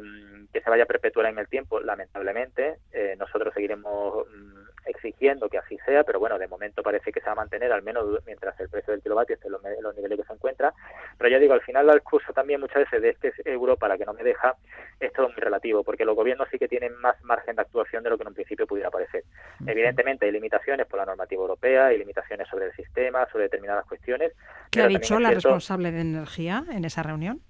que 0.51 0.61
se 0.61 0.69
vaya 0.69 0.83
a 0.83 0.87
perpetuar 0.87 1.27
en 1.27 1.37
el 1.37 1.47
tiempo, 1.47 1.79
lamentablemente. 1.79 2.77
Eh, 2.91 3.15
nosotros 3.17 3.53
seguiremos 3.53 4.27
mm, 4.27 4.61
exigiendo 4.85 5.49
que 5.49 5.57
así 5.57 5.77
sea, 5.85 6.03
pero 6.03 6.19
bueno, 6.19 6.37
de 6.37 6.47
momento 6.47 6.83
parece 6.83 7.11
que 7.11 7.19
se 7.19 7.27
va 7.27 7.33
a 7.33 7.35
mantener, 7.35 7.71
al 7.71 7.83
menos 7.83 8.05
mientras 8.25 8.59
el 8.59 8.69
precio 8.69 8.91
del 8.91 9.01
kilovatio 9.01 9.35
esté 9.35 9.47
en 9.47 9.53
los, 9.53 9.61
los 9.81 9.95
niveles 9.95 10.19
que 10.19 10.25
se 10.25 10.33
encuentra. 10.33 10.73
Pero 11.17 11.29
ya 11.29 11.39
digo, 11.39 11.53
al 11.53 11.61
final 11.61 11.87
la 11.87 11.93
excusa 11.93 12.33
también 12.33 12.59
muchas 12.59 12.83
veces 12.83 13.01
de 13.01 13.09
este 13.09 13.33
Europa 13.45 13.87
la 13.87 13.97
que 13.97 14.05
no 14.05 14.13
me 14.13 14.23
deja 14.23 14.55
es 14.99 15.13
todo 15.13 15.29
muy 15.29 15.37
relativo, 15.37 15.83
porque 15.83 16.05
los 16.05 16.15
gobiernos 16.15 16.47
sí 16.51 16.59
que 16.59 16.67
tienen 16.67 16.95
más 16.97 17.21
margen 17.23 17.55
de 17.55 17.61
actuación 17.61 18.03
de 18.03 18.09
lo 18.09 18.17
que 18.17 18.23
en 18.23 18.29
un 18.29 18.33
principio 18.33 18.67
pudiera 18.67 18.89
parecer. 18.89 19.23
Evidentemente 19.65 20.25
hay 20.25 20.31
limitaciones 20.31 20.87
por 20.87 20.99
la 20.99 21.05
normativa 21.05 21.41
europea, 21.41 21.87
hay 21.87 21.97
limitaciones 21.97 22.47
sobre 22.47 22.65
el 22.65 22.73
sistema, 22.73 23.27
sobre 23.31 23.45
determinadas 23.45 23.85
cuestiones. 23.85 24.33
¿Qué 24.69 24.81
ha 24.81 24.87
dicho 24.87 25.19
la 25.19 25.31
responsable 25.31 25.91
de 25.91 26.01
energía 26.01 26.63
en 26.71 26.85
esa 26.85 27.03
reunión? 27.03 27.41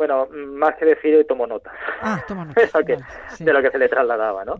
Bueno, 0.00 0.28
más 0.32 0.76
que 0.76 0.86
decir, 0.86 1.26
tomo 1.28 1.46
nota. 1.46 1.70
Ah, 2.00 2.24
tomo 2.26 2.42
nota. 2.46 2.62
De 3.38 3.52
lo 3.52 3.60
que 3.60 3.70
se 3.70 3.78
le 3.78 3.86
trasladaba, 3.86 4.46
¿no? 4.46 4.54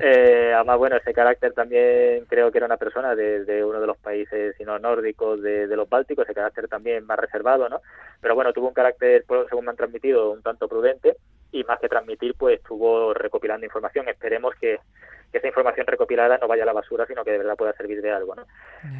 Eh, 0.00 0.54
además, 0.54 0.78
bueno, 0.78 0.96
ese 0.96 1.12
carácter 1.12 1.52
también 1.52 2.24
creo 2.24 2.50
que 2.50 2.56
era 2.56 2.66
una 2.66 2.78
persona 2.78 3.14
de, 3.14 3.62
uno 3.62 3.78
de 3.78 3.86
los 3.86 3.98
países, 3.98 4.54
sino 4.56 4.78
nórdicos, 4.78 5.42
de, 5.42 5.66
los 5.66 5.86
bálticos, 5.86 6.24
ese 6.24 6.32
carácter 6.32 6.66
también 6.68 7.04
más 7.04 7.18
reservado, 7.18 7.68
¿no? 7.68 7.82
Pero 8.22 8.34
bueno, 8.34 8.54
tuvo 8.54 8.68
un 8.68 8.72
carácter, 8.72 9.26
según 9.50 9.66
me 9.66 9.72
han 9.72 9.76
transmitido, 9.76 10.30
un 10.30 10.42
tanto 10.42 10.66
prudente 10.66 11.18
y 11.52 11.62
más 11.64 11.78
que 11.78 11.90
transmitir, 11.90 12.34
pues 12.34 12.56
estuvo 12.56 13.12
recopilando 13.12 13.66
información. 13.66 14.08
Esperemos 14.08 14.54
que, 14.54 14.80
que 15.30 15.38
esa 15.38 15.48
información 15.48 15.86
recopilada 15.86 16.38
no 16.38 16.48
vaya 16.48 16.62
a 16.62 16.66
la 16.66 16.72
basura, 16.72 17.06
sino 17.06 17.24
que 17.24 17.32
de 17.32 17.38
verdad 17.38 17.56
pueda 17.56 17.72
servir 17.72 18.00
de 18.02 18.10
algo. 18.10 18.34
¿no? 18.34 18.46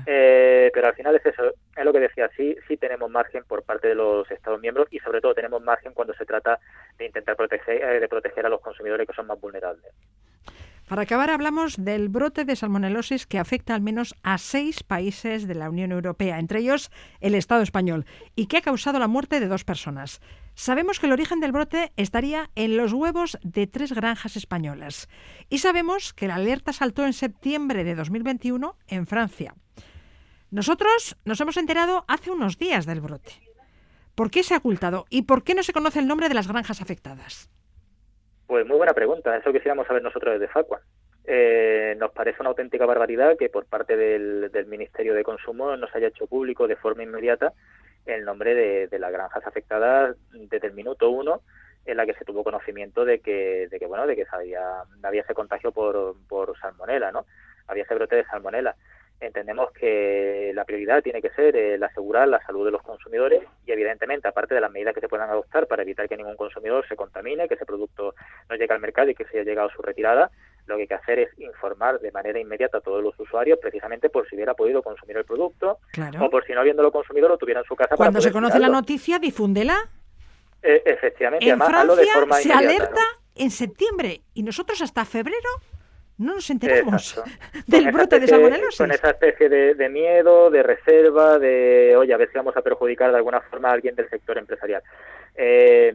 Eh, 0.06 0.70
pero 0.72 0.88
al 0.88 0.94
final 0.94 1.14
es 1.16 1.26
eso, 1.26 1.52
es 1.76 1.84
lo 1.84 1.92
que 1.92 2.00
decía, 2.00 2.30
sí, 2.36 2.56
sí 2.66 2.76
tenemos 2.76 3.10
margen 3.10 3.44
por 3.44 3.62
parte 3.62 3.88
de 3.88 3.94
los 3.94 4.30
Estados 4.30 4.60
miembros 4.60 4.88
y 4.90 4.98
sobre 5.00 5.20
todo 5.20 5.34
tenemos 5.34 5.62
margen 5.62 5.92
cuando 5.94 6.14
se 6.14 6.26
trata 6.26 6.58
de 6.98 7.06
intentar 7.06 7.36
proteger, 7.36 7.82
eh, 7.82 8.00
de 8.00 8.08
proteger 8.08 8.46
a 8.46 8.48
los 8.48 8.60
consumidores 8.60 9.06
que 9.06 9.14
son 9.14 9.26
más 9.26 9.40
vulnerables. 9.40 9.92
Para 10.86 11.02
acabar, 11.02 11.30
hablamos 11.30 11.74
del 11.76 12.08
brote 12.08 12.44
de 12.44 12.54
salmonelosis 12.54 13.26
que 13.26 13.40
afecta 13.40 13.74
al 13.74 13.80
menos 13.80 14.14
a 14.22 14.38
seis 14.38 14.84
países 14.84 15.48
de 15.48 15.56
la 15.56 15.68
Unión 15.68 15.90
Europea, 15.90 16.38
entre 16.38 16.60
ellos 16.60 16.92
el 17.20 17.34
Estado 17.34 17.62
español, 17.62 18.06
y 18.36 18.46
que 18.46 18.58
ha 18.58 18.62
causado 18.62 19.00
la 19.00 19.08
muerte 19.08 19.40
de 19.40 19.48
dos 19.48 19.64
personas. 19.64 20.20
Sabemos 20.54 21.00
que 21.00 21.06
el 21.06 21.12
origen 21.12 21.40
del 21.40 21.50
brote 21.50 21.92
estaría 21.96 22.50
en 22.54 22.76
los 22.76 22.92
huevos 22.92 23.36
de 23.42 23.66
tres 23.66 23.92
granjas 23.92 24.36
españolas. 24.36 25.08
Y 25.50 25.58
sabemos 25.58 26.14
que 26.14 26.28
la 26.28 26.36
alerta 26.36 26.72
saltó 26.72 27.04
en 27.04 27.14
septiembre 27.14 27.82
de 27.82 27.96
2021 27.96 28.76
en 28.86 29.08
Francia. 29.08 29.56
Nosotros 30.52 31.16
nos 31.24 31.40
hemos 31.40 31.56
enterado 31.56 32.04
hace 32.06 32.30
unos 32.30 32.58
días 32.58 32.86
del 32.86 33.00
brote. 33.00 33.32
¿Por 34.14 34.30
qué 34.30 34.44
se 34.44 34.54
ha 34.54 34.58
ocultado 34.58 35.04
y 35.10 35.22
por 35.22 35.42
qué 35.42 35.56
no 35.56 35.64
se 35.64 35.72
conoce 35.72 35.98
el 35.98 36.06
nombre 36.06 36.28
de 36.28 36.34
las 36.34 36.46
granjas 36.46 36.80
afectadas? 36.80 37.50
Pues 38.46 38.64
muy 38.64 38.76
buena 38.76 38.94
pregunta, 38.94 39.36
eso 39.36 39.52
quisiéramos 39.52 39.86
saber 39.86 40.02
nosotros 40.02 40.34
desde 40.34 40.52
Facua. 40.52 40.80
Eh, 41.24 41.96
nos 41.98 42.12
parece 42.12 42.40
una 42.40 42.50
auténtica 42.50 42.86
barbaridad 42.86 43.36
que 43.36 43.48
por 43.48 43.66
parte 43.66 43.96
del, 43.96 44.66
Ministerio 44.66 45.14
de 45.14 45.24
Consumo 45.24 45.76
nos 45.76 45.92
haya 45.94 46.08
hecho 46.08 46.28
público 46.28 46.68
de 46.68 46.76
forma 46.76 47.02
inmediata 47.02 47.52
el 48.04 48.24
nombre 48.24 48.54
de, 48.54 48.98
las 49.00 49.10
granjas 49.10 49.44
afectadas 49.44 50.16
desde 50.30 50.68
el 50.68 50.74
minuto 50.74 51.10
uno 51.10 51.40
en 51.84 51.96
la 51.96 52.06
que 52.06 52.14
se 52.14 52.24
tuvo 52.24 52.44
conocimiento 52.44 53.04
de 53.04 53.18
que, 53.18 53.66
de 53.68 53.78
que 53.80 53.86
bueno, 53.86 54.06
de 54.06 54.14
que 54.14 54.26
había, 54.30 54.82
había 55.02 55.22
ese 55.22 55.34
contagio 55.34 55.72
por, 55.72 56.14
por 56.28 56.56
salmonela, 56.60 57.10
¿no? 57.10 57.26
Había 57.66 57.82
ese 57.82 57.94
brote 57.96 58.14
de 58.14 58.24
salmonela 58.24 58.76
entendemos 59.20 59.70
que 59.72 60.52
la 60.54 60.64
prioridad 60.64 61.02
tiene 61.02 61.22
que 61.22 61.30
ser 61.30 61.56
el 61.56 61.82
asegurar 61.82 62.28
la 62.28 62.44
salud 62.44 62.64
de 62.64 62.70
los 62.70 62.82
consumidores 62.82 63.42
y 63.64 63.72
evidentemente 63.72 64.28
aparte 64.28 64.54
de 64.54 64.60
las 64.60 64.70
medidas 64.70 64.94
que 64.94 65.00
se 65.00 65.08
puedan 65.08 65.30
adoptar 65.30 65.66
para 65.66 65.82
evitar 65.82 66.08
que 66.08 66.16
ningún 66.16 66.36
consumidor 66.36 66.86
se 66.86 66.96
contamine, 66.96 67.48
que 67.48 67.54
ese 67.54 67.64
producto 67.64 68.14
no 68.48 68.56
llegue 68.56 68.74
al 68.74 68.80
mercado 68.80 69.10
y 69.10 69.14
que 69.14 69.24
se 69.24 69.38
haya 69.38 69.50
llegado 69.50 69.68
a 69.68 69.72
su 69.72 69.82
retirada, 69.82 70.30
lo 70.66 70.76
que 70.76 70.82
hay 70.82 70.88
que 70.88 70.94
hacer 70.94 71.18
es 71.20 71.38
informar 71.38 72.00
de 72.00 72.12
manera 72.12 72.38
inmediata 72.38 72.78
a 72.78 72.80
todos 72.80 73.02
los 73.02 73.18
usuarios 73.18 73.58
precisamente 73.60 74.10
por 74.10 74.28
si 74.28 74.34
hubiera 74.34 74.54
podido 74.54 74.82
consumir 74.82 75.16
el 75.16 75.24
producto 75.24 75.78
o 76.20 76.30
por 76.30 76.44
si 76.44 76.52
no 76.52 76.60
habiéndolo 76.60 76.92
consumido 76.92 77.28
lo 77.28 77.38
tuviera 77.38 77.60
en 77.60 77.66
su 77.66 77.76
casa. 77.76 77.96
Cuando 77.96 78.20
se 78.20 78.32
conoce 78.32 78.58
la 78.58 78.68
noticia, 78.68 79.18
difúndela. 79.18 79.76
Eh, 80.62 80.82
efectivamente, 80.84 81.48
en 81.48 81.60
Francia 81.60 82.26
se 82.42 82.52
alerta 82.52 83.02
en 83.34 83.50
septiembre 83.50 84.22
y 84.34 84.42
nosotros 84.42 84.82
hasta 84.82 85.04
febrero 85.04 85.48
no 86.18 86.34
nos 86.34 86.50
enteramos 86.50 87.22
del 87.66 87.92
brote 87.92 88.20
de 88.20 88.26
salmonelosis. 88.26 88.78
Con 88.78 88.92
esa 88.92 89.10
especie 89.10 89.48
de, 89.48 89.88
miedo, 89.88 90.50
de 90.50 90.62
reserva, 90.62 91.38
de, 91.38 91.94
oye, 91.96 92.14
a 92.14 92.16
ver 92.16 92.30
si 92.30 92.38
vamos 92.38 92.56
a 92.56 92.62
perjudicar 92.62 93.10
de 93.10 93.18
alguna 93.18 93.40
forma 93.40 93.68
a 93.68 93.72
alguien 93.72 93.94
del 93.94 94.08
sector 94.08 94.38
empresarial. 94.38 94.82
Eh, 95.34 95.94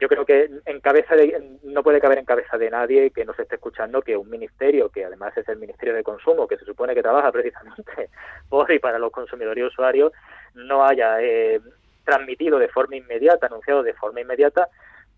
yo 0.00 0.08
creo 0.08 0.24
que 0.24 0.48
en 0.64 0.80
cabeza 0.80 1.16
de, 1.16 1.58
no 1.64 1.82
puede 1.82 2.00
caber 2.00 2.18
en 2.18 2.24
cabeza 2.24 2.56
de 2.56 2.70
nadie 2.70 3.10
que 3.10 3.24
nos 3.24 3.38
esté 3.38 3.56
escuchando 3.56 4.02
que 4.02 4.16
un 4.16 4.30
ministerio, 4.30 4.90
que 4.90 5.04
además 5.04 5.36
es 5.36 5.48
el 5.48 5.58
Ministerio 5.58 5.94
de 5.94 6.04
Consumo, 6.04 6.46
que 6.46 6.56
se 6.56 6.64
supone 6.64 6.94
que 6.94 7.02
trabaja 7.02 7.32
precisamente 7.32 8.10
por 8.48 8.70
y 8.70 8.78
para 8.78 8.98
los 8.98 9.10
consumidores 9.10 9.62
y 9.62 9.66
usuarios, 9.66 10.12
no 10.54 10.84
haya 10.84 11.20
eh, 11.20 11.60
transmitido 12.04 12.58
de 12.58 12.68
forma 12.68 12.96
inmediata, 12.96 13.46
anunciado 13.46 13.82
de 13.82 13.94
forma 13.94 14.20
inmediata, 14.20 14.68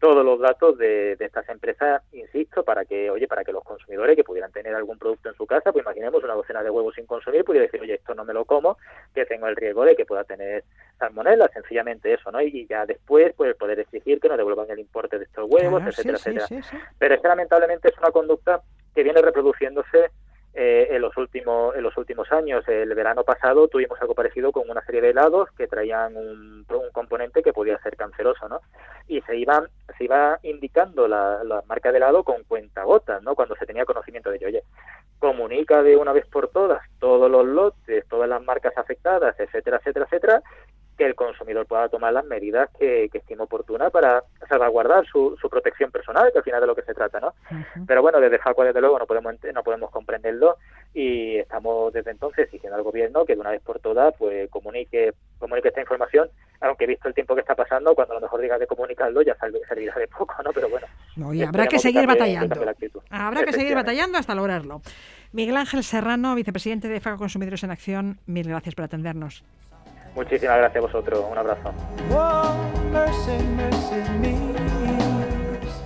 todos 0.01 0.25
los 0.25 0.41
datos 0.41 0.79
de, 0.79 1.13
estas 1.21 1.47
empresas, 1.51 2.03
insisto, 2.13 2.65
para 2.65 2.87
que, 2.87 3.11
oye, 3.11 3.29
para 3.29 3.45
que 3.45 3.53
los 3.53 3.63
consumidores 3.63 4.17
que 4.17 4.25
pudieran 4.25 4.51
tener 4.51 4.75
algún 4.75 4.99
producto 4.99 5.29
en 5.29 5.35
su 5.35 5.47
casa, 5.47 5.73
pues 5.73 5.85
imaginemos 5.85 6.25
una 6.25 6.35
docena 6.35 6.63
de 6.63 6.71
huevos 6.71 6.95
sin 6.95 7.05
consumir, 7.05 7.45
pudiera 7.45 7.67
decir, 7.67 7.83
oye, 7.83 7.95
esto 7.95 8.15
no 8.15 8.25
me 8.25 8.33
lo 8.33 8.47
como, 8.47 8.79
que 9.15 9.27
tengo 9.27 9.47
el 9.47 9.57
riesgo 9.57 9.85
de 9.85 9.95
que 9.95 10.07
pueda 10.07 10.25
tener 10.25 10.65
salmonella, 10.99 11.49
sencillamente 11.49 12.15
eso, 12.15 12.33
¿no? 12.33 12.41
Y 12.41 12.67
ya 12.67 12.87
después, 12.87 13.35
pues 13.37 13.55
poder 13.57 13.79
exigir 13.79 14.21
que 14.21 14.29
no 14.31 14.39
devuelvan 14.39 14.71
el 14.71 14.79
importe 14.79 15.19
de 15.19 15.25
estos 15.25 15.47
huevos, 15.51 15.83
etcétera, 15.87 16.17
etcétera. 16.17 16.47
Pero 16.99 17.15
es 17.15 17.21
que 17.21 17.29
lamentablemente 17.29 17.89
es 17.89 17.99
una 17.99 18.11
conducta 18.11 18.63
que 18.95 19.03
viene 19.03 19.21
reproduciéndose 19.21 20.11
eh, 20.55 20.89
en 20.91 21.01
los 21.01 21.17
últimos 21.17 21.77
en 21.77 21.83
los 21.83 21.97
últimos 21.97 22.31
años. 22.33 22.67
El 22.69 22.95
verano 22.95 23.25
pasado 23.25 23.69
tuvimos 23.69 24.01
algo 24.01 24.15
parecido 24.15 24.53
con 24.53 24.69
una 24.69 24.85
serie 24.85 25.01
de 25.01 25.11
helados 25.11 25.49
que 25.57 25.67
traían 25.67 26.17
un, 26.17 26.67
componente 26.93 27.43
que 27.43 27.53
podía 27.53 27.79
ser 27.83 27.97
canceroso, 27.97 28.49
¿no? 28.49 28.61
Y 29.07 29.21
se 29.23 29.37
iban 29.37 29.69
se 29.97 30.05
iba 30.05 30.39
indicando 30.43 31.07
la, 31.07 31.45
la 31.45 31.63
marca 31.67 31.91
de 31.91 31.99
helado 31.99 32.25
con 32.25 32.43
cuentagotas, 32.45 33.23
¿no? 33.23 33.35
Cuando 33.35 33.55
se 33.57 33.67
tenía 33.67 33.85
conocimiento 33.85 34.31
de 34.31 34.37
ello. 34.37 34.49
Oye, 34.49 34.63
comunica 35.19 35.83
de 35.83 35.97
una 35.97 36.13
vez 36.13 36.27
por 36.27 36.49
todas 36.49 36.83
todos 36.99 37.31
los 37.31 37.47
lotes, 37.47 38.07
todas 38.09 38.29
las 38.29 38.43
marcas 38.43 38.77
afectadas, 38.77 39.39
etcétera, 39.39 39.79
etcétera, 39.79 40.07
etcétera, 40.07 40.43
que 41.01 41.07
el 41.07 41.15
consumidor 41.15 41.65
pueda 41.65 41.89
tomar 41.89 42.13
las 42.13 42.27
medidas 42.27 42.69
que, 42.79 43.09
que 43.11 43.19
estime 43.19 43.45
oportunas 43.45 43.91
para 43.91 44.23
salvaguardar 44.47 45.07
su, 45.07 45.35
su, 45.41 45.49
protección 45.49 45.91
personal, 45.91 46.31
que 46.31 46.41
al 46.41 46.45
final 46.45 46.61
de 46.61 46.67
lo 46.67 46.75
que 46.75 46.83
se 46.83 46.93
trata, 46.93 47.19
¿no? 47.21 47.33
Pero 47.87 48.03
bueno, 48.03 48.21
desde 48.21 48.39
Facua, 48.39 48.67
desde 48.67 48.83
luego, 48.83 48.99
no 48.99 49.07
podemos, 49.07 49.35
no 49.55 49.63
podemos 49.63 49.91
comprenderlo 49.91 50.59
y 50.93 51.39
estamos 51.39 51.91
desde 51.95 52.11
entonces 52.11 52.45
exigiendo 52.45 52.77
al 52.77 52.83
gobierno 52.83 53.25
que 53.25 53.35
de 53.35 53.41
una 53.41 53.53
vez 53.53 53.63
por 53.63 53.79
todas 53.79 54.15
pues 54.19 54.51
comunique, 54.51 55.15
comunique 55.39 55.69
esta 55.69 55.81
información, 55.81 56.29
aunque 56.61 56.87
visto 56.87 57.09
el 57.09 57.15
tiempo 57.15 57.35
que 57.35 57.41
está 57.41 57.55
pasando, 57.55 57.95
cuando 57.95 58.13
a 58.13 58.17
lo 58.17 58.21
mejor 58.21 58.43
diga 58.43 58.59
de 58.59 58.67
comunicarlo 58.67 59.23
ya 59.23 59.35
servirá 59.67 59.95
de 59.95 60.07
poco, 60.07 60.35
¿no? 60.45 60.51
Pero 60.53 60.69
bueno. 60.69 60.87
habrá 61.49 61.67
que 61.67 61.79
seguir 61.79 62.07
batallando. 62.07 62.57
Habrá 63.09 63.45
que 63.45 63.53
seguir 63.55 63.75
batallando 63.75 64.19
hasta 64.19 64.35
lograrlo. 64.35 64.83
Miguel 65.33 65.57
Ángel 65.57 65.83
Serrano, 65.83 66.35
vicepresidente 66.35 66.89
de 66.89 67.01
FACA 67.01 67.17
Consumidores 67.17 67.65
en 67.65 67.71
Acción, 67.71 68.19
mil 68.27 68.47
gracias 68.47 68.75
por 68.75 68.85
atendernos. 68.85 69.43
Muchísimas 70.15 70.59
gracias 70.59 70.77
a 70.77 70.87
vosotros. 70.87 71.25
Un 71.31 71.39
abrazo. 71.39 71.73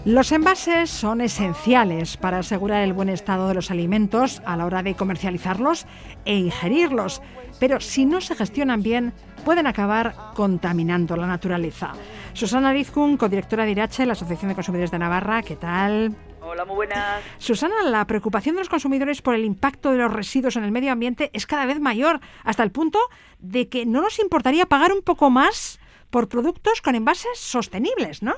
Los 0.05 0.33
envases 0.33 0.91
son 0.91 1.23
esenciales 1.23 2.19
para 2.19 2.41
asegurar 2.41 2.83
el 2.83 2.93
buen 2.93 3.09
estado 3.09 3.49
de 3.49 3.55
los 3.55 3.71
alimentos 3.71 4.43
a 4.45 4.55
la 4.55 4.67
hora 4.67 4.83
de 4.83 4.95
comercializarlos 4.95 5.87
e 6.27 6.37
ingerirlos, 6.37 7.23
pero 7.59 7.81
si 7.81 8.05
no 8.05 8.21
se 8.21 8.35
gestionan 8.35 8.83
bien, 8.83 9.15
pueden 9.47 9.67
acabar 9.67 10.15
contaminando 10.35 11.17
la 11.17 11.27
naturaleza. 11.27 11.93
Susana 12.35 12.73
Rizkun, 12.73 13.17
codirectora 13.17 13.65
de 13.65 13.71
IRACHE, 13.71 14.05
la 14.05 14.13
Asociación 14.13 14.51
de 14.51 14.55
Consumidores 14.55 14.91
de 14.91 14.99
Navarra, 14.99 15.43
¿qué 15.43 15.57
tal? 15.57 16.15
Hola, 16.47 16.67
muy 16.67 16.77
buenas. 16.77 17.25
Susana, 17.39 17.83
la 17.85 18.07
preocupación 18.07 18.55
de 18.55 18.61
los 18.61 18.69
consumidores 18.69 19.23
por 19.23 19.35
el 19.35 19.47
impacto 19.47 19.93
de 19.93 19.97
los 19.97 20.13
residuos 20.13 20.57
en 20.57 20.65
el 20.65 20.73
medio 20.73 20.93
ambiente 20.93 21.31
es 21.33 21.47
cada 21.47 21.65
vez 21.65 21.81
mayor, 21.81 22.21
hasta 22.45 22.63
el 22.63 22.71
punto 22.71 22.99
de 23.39 23.71
que 23.71 23.87
no 23.87 24.03
nos 24.03 24.19
importaría 24.19 24.67
pagar 24.67 24.93
un 24.93 25.01
poco 25.01 25.31
más 25.31 25.81
por 26.11 26.29
productos 26.29 26.83
con 26.83 26.97
envases 26.97 27.39
sostenibles, 27.39 28.23
¿no? 28.23 28.35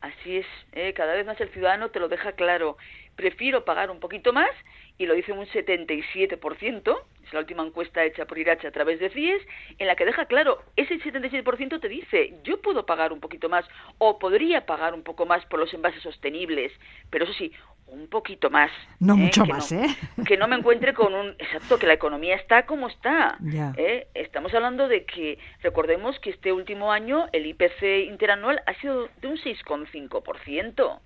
Así 0.00 0.38
es, 0.38 0.46
¿eh? 0.72 0.94
cada 0.94 1.14
vez 1.14 1.26
más 1.26 1.38
el 1.42 1.50
ciudadano 1.50 1.90
te 1.90 2.00
lo 2.00 2.08
deja 2.08 2.32
claro. 2.32 2.78
prefiero 3.14 3.62
pagar 3.64 3.90
un 3.90 4.00
poquito 4.00 4.32
más 4.32 4.50
y 4.98 5.06
lo 5.06 5.14
dice 5.14 5.32
un 5.32 5.46
77%, 5.46 7.00
es 7.24 7.32
la 7.32 7.40
última 7.40 7.64
encuesta 7.64 8.04
hecha 8.04 8.24
por 8.26 8.38
Irache 8.38 8.66
a 8.66 8.72
través 8.72 8.98
de 8.98 9.10
CIES, 9.10 9.42
en 9.78 9.86
la 9.86 9.94
que 9.96 10.04
deja 10.04 10.26
claro, 10.26 10.62
ese 10.76 10.98
77% 10.98 11.80
te 11.80 11.88
dice, 11.88 12.34
yo 12.42 12.60
puedo 12.60 12.84
pagar 12.86 13.12
un 13.12 13.20
poquito 13.20 13.48
más 13.48 13.64
o 13.98 14.18
podría 14.18 14.66
pagar 14.66 14.94
un 14.94 15.02
poco 15.02 15.24
más 15.26 15.44
por 15.46 15.60
los 15.60 15.72
envases 15.74 16.02
sostenibles, 16.02 16.72
pero 17.10 17.24
eso 17.24 17.32
sí, 17.34 17.52
un 17.86 18.08
poquito 18.08 18.50
más. 18.50 18.70
No 19.00 19.14
¿eh? 19.14 19.16
mucho 19.16 19.46
más, 19.46 19.72
no- 19.72 19.82
¿eh? 19.84 19.88
Que 20.26 20.36
no 20.36 20.46
me 20.48 20.56
encuentre 20.56 20.92
con 20.92 21.14
un... 21.14 21.28
Exacto, 21.38 21.78
que 21.78 21.86
la 21.86 21.94
economía 21.94 22.34
está 22.36 22.66
como 22.66 22.88
está. 22.88 23.38
¿eh? 23.78 24.08
Estamos 24.14 24.52
hablando 24.52 24.88
de 24.88 25.04
que, 25.04 25.38
recordemos 25.62 26.18
que 26.20 26.30
este 26.30 26.52
último 26.52 26.92
año 26.92 27.28
el 27.32 27.46
IPC 27.46 27.82
interanual 28.08 28.60
ha 28.66 28.74
sido 28.74 29.08
de 29.22 29.28
un 29.28 29.36
6,5%. 29.38 31.00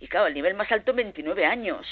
Y 0.00 0.06
claro, 0.06 0.26
el 0.26 0.34
nivel 0.34 0.54
más 0.54 0.70
alto 0.70 0.92
en 0.92 0.98
29 0.98 1.44
años, 1.44 1.86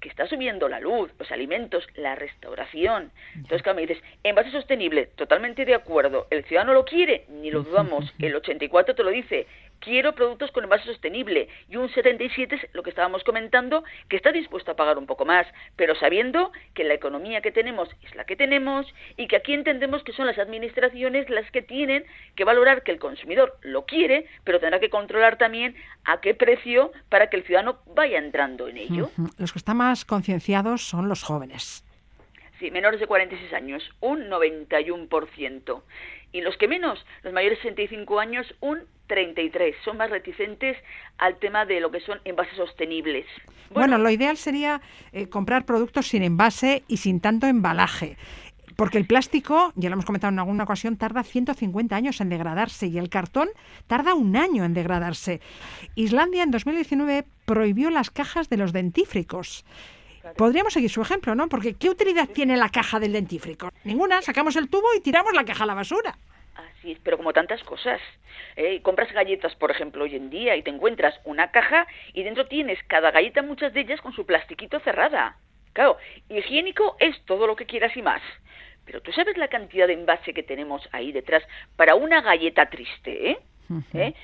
que 0.00 0.08
está 0.08 0.26
subiendo 0.26 0.68
la 0.68 0.80
luz, 0.80 1.10
los 1.18 1.30
alimentos, 1.32 1.86
la 1.94 2.14
restauración. 2.14 3.10
Entonces, 3.34 3.62
claro, 3.62 3.76
me 3.76 3.86
dices, 3.86 4.02
envase 4.22 4.50
sostenible, 4.50 5.06
totalmente 5.16 5.64
de 5.64 5.74
acuerdo. 5.74 6.26
El 6.30 6.44
ciudadano 6.44 6.74
lo 6.74 6.84
quiere, 6.84 7.24
ni 7.28 7.50
lo 7.50 7.62
dudamos. 7.62 8.12
El 8.18 8.34
84 8.34 8.94
te 8.94 9.02
lo 9.02 9.10
dice, 9.10 9.46
quiero 9.80 10.14
productos 10.14 10.50
con 10.50 10.64
envase 10.64 10.84
sostenible. 10.84 11.48
Y 11.68 11.76
un 11.76 11.88
77 11.88 12.54
es 12.54 12.74
lo 12.74 12.82
que 12.82 12.90
estábamos 12.90 13.24
comentando, 13.24 13.84
que 14.08 14.16
está 14.16 14.32
dispuesto 14.32 14.70
a 14.70 14.76
pagar 14.76 14.98
un 14.98 15.06
poco 15.06 15.24
más, 15.24 15.46
pero 15.76 15.94
sabiendo 15.94 16.52
que 16.74 16.84
la 16.84 16.94
economía 16.94 17.40
que 17.40 17.52
tenemos 17.52 17.88
es 18.02 18.14
la 18.14 18.24
que 18.24 18.36
tenemos 18.36 18.86
y 19.16 19.28
que 19.28 19.36
aquí 19.36 19.52
entendemos 19.52 20.02
que 20.02 20.12
son 20.12 20.26
las 20.26 20.38
administraciones 20.38 21.28
las 21.30 21.50
que 21.50 21.62
tienen 21.62 22.04
que 22.34 22.44
valorar 22.44 22.82
que 22.82 22.92
el 22.92 22.98
consumidor 22.98 23.58
lo 23.62 23.86
quiere, 23.86 24.26
pero 24.44 24.60
tendrá 24.60 24.80
que 24.80 24.90
controlar 24.90 25.38
también 25.38 25.76
a 26.04 26.20
qué 26.20 26.34
precio 26.34 26.92
para 27.08 27.28
que 27.28 27.36
el 27.36 27.44
ciudadano 27.44 27.78
vaya 27.94 28.18
entrando 28.18 28.68
en 28.68 28.78
ello. 28.78 29.10
Los 29.38 29.52
que 29.52 29.58
están 29.58 29.78
más 29.78 30.04
concienciados 30.04 30.82
son 30.82 31.08
los 31.08 31.22
jóvenes. 31.22 31.84
Sí, 32.58 32.70
menores 32.70 33.00
de 33.00 33.06
46 33.06 33.52
años, 33.52 33.82
un 34.00 34.30
91%. 34.30 35.82
Y 36.36 36.42
los 36.42 36.54
que 36.58 36.68
menos, 36.68 37.02
los 37.22 37.32
mayores 37.32 37.56
de 37.60 37.70
65 37.70 38.20
años, 38.20 38.46
un 38.60 38.80
33%. 39.08 39.74
Son 39.82 39.96
más 39.96 40.10
reticentes 40.10 40.76
al 41.16 41.38
tema 41.38 41.64
de 41.64 41.80
lo 41.80 41.90
que 41.90 42.00
son 42.00 42.20
envases 42.26 42.54
sostenibles. 42.56 43.24
Bueno, 43.70 43.96
lo 43.96 44.10
ideal 44.10 44.36
sería 44.36 44.82
eh, 45.12 45.30
comprar 45.30 45.64
productos 45.64 46.08
sin 46.08 46.22
envase 46.22 46.82
y 46.88 46.98
sin 46.98 47.20
tanto 47.20 47.46
embalaje. 47.46 48.18
Porque 48.76 48.98
el 48.98 49.06
plástico, 49.06 49.72
ya 49.76 49.88
lo 49.88 49.94
hemos 49.94 50.04
comentado 50.04 50.30
en 50.30 50.38
alguna 50.38 50.64
ocasión, 50.64 50.98
tarda 50.98 51.22
150 51.22 51.96
años 51.96 52.20
en 52.20 52.28
degradarse 52.28 52.86
y 52.88 52.98
el 52.98 53.08
cartón 53.08 53.48
tarda 53.86 54.12
un 54.12 54.36
año 54.36 54.66
en 54.66 54.74
degradarse. 54.74 55.40
Islandia 55.94 56.42
en 56.42 56.50
2019 56.50 57.24
prohibió 57.46 57.88
las 57.88 58.10
cajas 58.10 58.50
de 58.50 58.58
los 58.58 58.74
dentífricos. 58.74 59.64
Podríamos 60.36 60.72
seguir 60.72 60.90
su 60.90 61.00
ejemplo, 61.02 61.34
¿no? 61.34 61.48
Porque 61.48 61.74
¿qué 61.74 61.88
utilidad 61.88 62.28
tiene 62.28 62.56
la 62.56 62.68
caja 62.68 62.98
del 62.98 63.12
dentífrico? 63.12 63.70
Ninguna. 63.84 64.22
Sacamos 64.22 64.56
el 64.56 64.68
tubo 64.68 64.86
y 64.96 65.00
tiramos 65.00 65.32
la 65.32 65.44
caja 65.44 65.64
a 65.64 65.66
la 65.66 65.74
basura. 65.74 66.18
Pero 67.02 67.16
como 67.16 67.32
tantas 67.32 67.62
cosas. 67.64 68.00
¿eh? 68.56 68.80
Compras 68.82 69.12
galletas, 69.12 69.54
por 69.56 69.70
ejemplo, 69.70 70.04
hoy 70.04 70.16
en 70.16 70.30
día 70.30 70.56
y 70.56 70.62
te 70.62 70.70
encuentras 70.70 71.18
una 71.24 71.50
caja 71.50 71.86
y 72.12 72.22
dentro 72.22 72.46
tienes 72.46 72.78
cada 72.84 73.10
galleta, 73.10 73.42
muchas 73.42 73.72
de 73.72 73.80
ellas 73.80 74.00
con 74.00 74.12
su 74.12 74.24
plastiquito 74.24 74.80
cerrada. 74.80 75.36
Claro, 75.72 75.98
higiénico 76.28 76.96
es 77.00 77.20
todo 77.26 77.46
lo 77.46 77.56
que 77.56 77.66
quieras 77.66 77.96
y 77.96 78.02
más. 78.02 78.22
Pero 78.86 79.02
tú 79.02 79.12
sabes 79.12 79.36
la 79.36 79.48
cantidad 79.48 79.86
de 79.88 79.94
envase 79.94 80.32
que 80.32 80.42
tenemos 80.42 80.88
ahí 80.92 81.12
detrás 81.12 81.42
para 81.76 81.96
una 81.96 82.22
galleta 82.22 82.70
triste, 82.70 83.30
¿eh? 83.30 83.38
¿Eh? 83.92 83.98
Eh, 83.98 84.14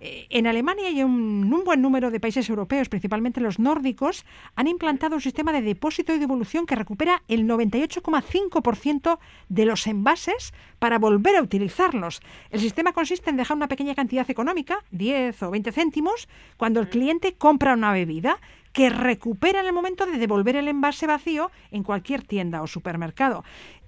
En 0.00 0.46
Alemania 0.46 0.90
y 0.90 1.00
en 1.00 1.06
un, 1.06 1.52
un 1.52 1.64
buen 1.64 1.80
número 1.80 2.10
de 2.10 2.20
países 2.20 2.48
europeos, 2.48 2.88
principalmente 2.88 3.40
los 3.40 3.58
nórdicos, 3.58 4.24
han 4.54 4.66
implantado 4.66 5.14
un 5.14 5.20
sistema 5.20 5.52
de 5.52 5.62
depósito 5.62 6.14
y 6.14 6.18
devolución 6.18 6.66
que 6.66 6.74
recupera 6.74 7.22
el 7.28 7.44
98,5% 7.46 9.18
de 9.48 9.64
los 9.64 9.86
envases 9.86 10.52
para 10.78 10.98
volver 10.98 11.36
a 11.36 11.42
utilizarlos. 11.42 12.20
El 12.50 12.60
sistema 12.60 12.92
consiste 12.92 13.30
en 13.30 13.36
dejar 13.36 13.56
una 13.56 13.68
pequeña 13.68 13.94
cantidad 13.94 14.28
económica, 14.30 14.78
10 14.90 15.42
o 15.42 15.50
20 15.50 15.72
céntimos, 15.72 16.28
cuando 16.56 16.80
el 16.80 16.88
cliente 16.88 17.34
compra 17.34 17.74
una 17.74 17.92
bebida 17.92 18.38
que 18.72 18.90
recupera 18.90 19.60
en 19.60 19.66
el 19.66 19.72
momento 19.72 20.04
de 20.04 20.18
devolver 20.18 20.56
el 20.56 20.68
envase 20.68 21.06
vacío 21.06 21.50
en 21.70 21.82
cualquier 21.82 22.22
tienda 22.22 22.60
o 22.60 22.66
supermercado. 22.66 23.42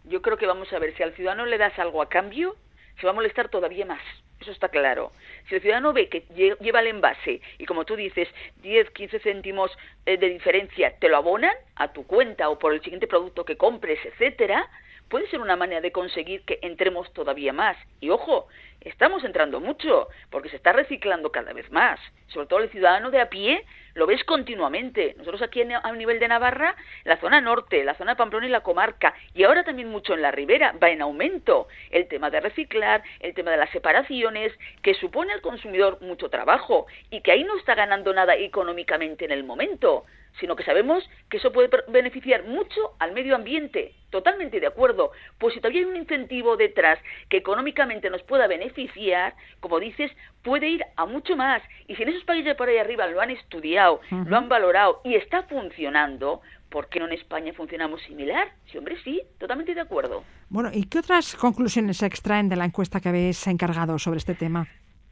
Yo 0.04 0.22
creo 0.22 0.38
que 0.38 0.46
vamos 0.46 0.72
a 0.72 0.78
ver, 0.78 0.96
si 0.96 1.02
al 1.02 1.12
ciudadano 1.14 1.44
le 1.44 1.58
das 1.58 1.78
algo 1.78 2.00
a 2.00 2.08
cambio, 2.08 2.56
se 2.98 3.06
va 3.06 3.11
a 3.12 3.14
molestar 3.14 3.48
todavía 3.48 3.87
más. 3.87 4.02
Eso 4.40 4.52
está 4.52 4.68
claro. 4.68 5.11
Si 5.48 5.56
el 5.56 5.61
ciudadano 5.61 5.92
ve 5.92 6.08
que 6.08 6.24
lle- 6.28 6.56
lleva 6.61 6.80
el 6.80 6.87
envase 6.88 7.40
y, 7.58 7.66
como 7.66 7.84
tú 7.84 7.96
dices, 7.96 8.28
10, 8.62 8.88
15 8.90 9.18
céntimos 9.18 9.76
eh, 10.06 10.16
de 10.16 10.28
diferencia 10.28 10.94
te 10.98 11.08
lo 11.08 11.16
abonan 11.16 11.54
a 11.74 11.92
tu 11.92 12.06
cuenta 12.06 12.48
o 12.48 12.58
por 12.58 12.72
el 12.72 12.80
siguiente 12.82 13.08
producto 13.08 13.44
que 13.44 13.56
compres, 13.56 13.98
etcétera, 14.04 14.68
puede 15.08 15.28
ser 15.28 15.40
una 15.40 15.56
manera 15.56 15.80
de 15.80 15.92
conseguir 15.92 16.42
que 16.42 16.58
entremos 16.62 17.12
todavía 17.12 17.52
más. 17.52 17.76
Y 18.00 18.10
ojo, 18.10 18.48
estamos 18.80 19.24
entrando 19.24 19.60
mucho, 19.60 20.08
porque 20.30 20.48
se 20.48 20.56
está 20.56 20.72
reciclando 20.72 21.32
cada 21.32 21.52
vez 21.52 21.70
más. 21.70 21.98
Sobre 22.28 22.46
todo 22.46 22.60
el 22.60 22.70
ciudadano 22.70 23.10
de 23.10 23.20
a 23.20 23.30
pie 23.30 23.64
lo 23.94 24.06
ves 24.06 24.22
continuamente. 24.24 25.14
Nosotros 25.18 25.42
aquí 25.42 25.62
a 25.62 25.92
nivel 25.92 26.20
de 26.20 26.28
Navarra, 26.28 26.76
la 27.04 27.18
zona 27.18 27.40
norte, 27.40 27.84
la 27.84 27.94
zona 27.94 28.12
de 28.12 28.16
Pamplona 28.16 28.46
y 28.46 28.50
la 28.50 28.60
comarca, 28.60 29.14
y 29.34 29.42
ahora 29.44 29.64
también 29.64 29.88
mucho 29.88 30.14
en 30.14 30.22
la 30.22 30.30
ribera, 30.30 30.72
va 30.82 30.90
en 30.90 31.02
aumento 31.02 31.68
el 31.90 32.06
tema 32.06 32.30
de 32.30 32.40
reciclar, 32.40 33.02
el 33.20 33.34
tema 33.34 33.50
de 33.50 33.56
las 33.56 33.70
separaciones, 33.70 34.52
que 34.82 34.94
supone 34.94 35.32
al 35.32 35.40
consumidor 35.40 36.00
mucho 36.00 36.28
trabajo 36.28 36.86
y 37.10 37.22
que 37.22 37.32
ahí 37.32 37.44
no 37.44 37.56
está 37.56 37.74
ganando 37.74 38.12
nada 38.12 38.36
económicamente 38.36 39.24
en 39.24 39.32
el 39.32 39.42
momento 39.42 40.04
sino 40.40 40.57
que 40.57 40.64
sabemos 40.64 41.09
que 41.29 41.38
eso 41.38 41.53
puede 41.53 41.70
beneficiar 41.88 42.44
mucho 42.44 42.94
al 42.98 43.12
medio 43.12 43.35
ambiente. 43.35 43.94
Totalmente 44.11 44.61
de 44.61 44.66
acuerdo. 44.66 45.12
Pues 45.38 45.55
si 45.55 45.61
todavía 45.61 45.81
hay 45.83 45.87
un 45.87 45.96
incentivo 45.96 46.57
detrás 46.57 46.98
que 47.29 47.37
económicamente 47.37 48.09
nos 48.09 48.22
pueda 48.22 48.46
beneficiar, 48.46 49.35
como 49.61 49.81
dices, 49.81 50.11
puede 50.42 50.68
ir 50.68 50.85
a 50.96 51.07
mucho 51.07 51.37
más. 51.37 51.62
Y 51.87 51.96
si 51.96 52.03
en 52.03 52.11
esos 52.11 52.24
países 52.24 52.46
de 52.46 52.55
por 52.55 52.68
ahí 52.68 52.79
arriba 52.79 53.07
lo 53.07 53.20
han 53.20 53.31
estudiado, 53.31 54.01
lo 54.11 54.37
han 54.37 54.48
valorado 54.48 55.01
y 55.05 55.14
está 55.14 55.42
funcionando, 55.42 56.40
¿por 56.70 56.88
qué 56.88 57.01
no 57.01 57.07
en 57.07 57.12
España 57.12 57.53
funcionamos 57.53 58.01
similar? 58.03 58.48
Sí, 58.70 58.79
hombre, 58.79 58.96
sí, 59.05 59.22
totalmente 59.38 59.74
de 59.74 59.81
acuerdo. 59.81 60.24
Bueno, 60.48 60.70
¿y 60.72 60.85
qué 60.85 61.01
otras 61.01 61.37
conclusiones 61.37 61.98
se 61.98 62.07
extraen 62.07 62.48
de 62.48 62.57
la 62.57 62.64
encuesta 62.64 63.01
que 63.01 63.11
habéis 63.11 63.46
encargado 63.46 63.98
sobre 63.98 64.18
este 64.18 64.35
tema? 64.35 64.66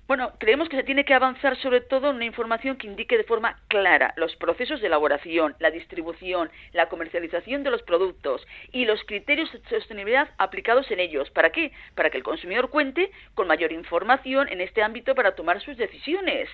Bueno, 0.09 0.35
creemos 0.39 0.69
que 0.69 0.77
se 0.77 0.85
tiene 0.85 1.05
que 1.05 1.15
avanzar 1.15 1.57
sobre 1.57 1.81
todo 1.81 2.11
en 2.11 2.17
una 2.17 2.25
información 2.25 2.77
que 2.77 2.87
indique 2.87 3.17
de 3.17 3.25
forma 3.25 3.59
clara 3.67 4.15
los 4.17 4.37
procesos 4.37 4.81
de 4.81 4.87
elaboración, 4.87 5.57
la 5.59 5.73
distribución, 5.73 6.49
la 6.73 6.89
comercialización 6.89 7.65
de 7.65 7.71
los 7.71 7.83
productos 7.83 8.47
y 8.71 8.85
los 8.85 9.03
criterios 9.03 9.51
de 9.53 9.69
sostenibilidad 9.69 10.31
aplicados 10.39 10.89
en 10.93 11.01
ellos. 11.01 11.29
¿Para 11.31 11.51
qué? 11.51 11.73
Para 11.97 12.11
que 12.11 12.19
el 12.19 12.23
consumidor 12.23 12.71
cuente 12.71 13.11
con 13.35 13.49
mayor 13.49 13.73
información 13.73 14.49
en 14.49 14.61
este 14.61 14.81
ámbito 14.81 15.17
para 15.17 15.35
tomar 15.35 15.61
sus 15.61 15.77
decisiones. 15.77 16.49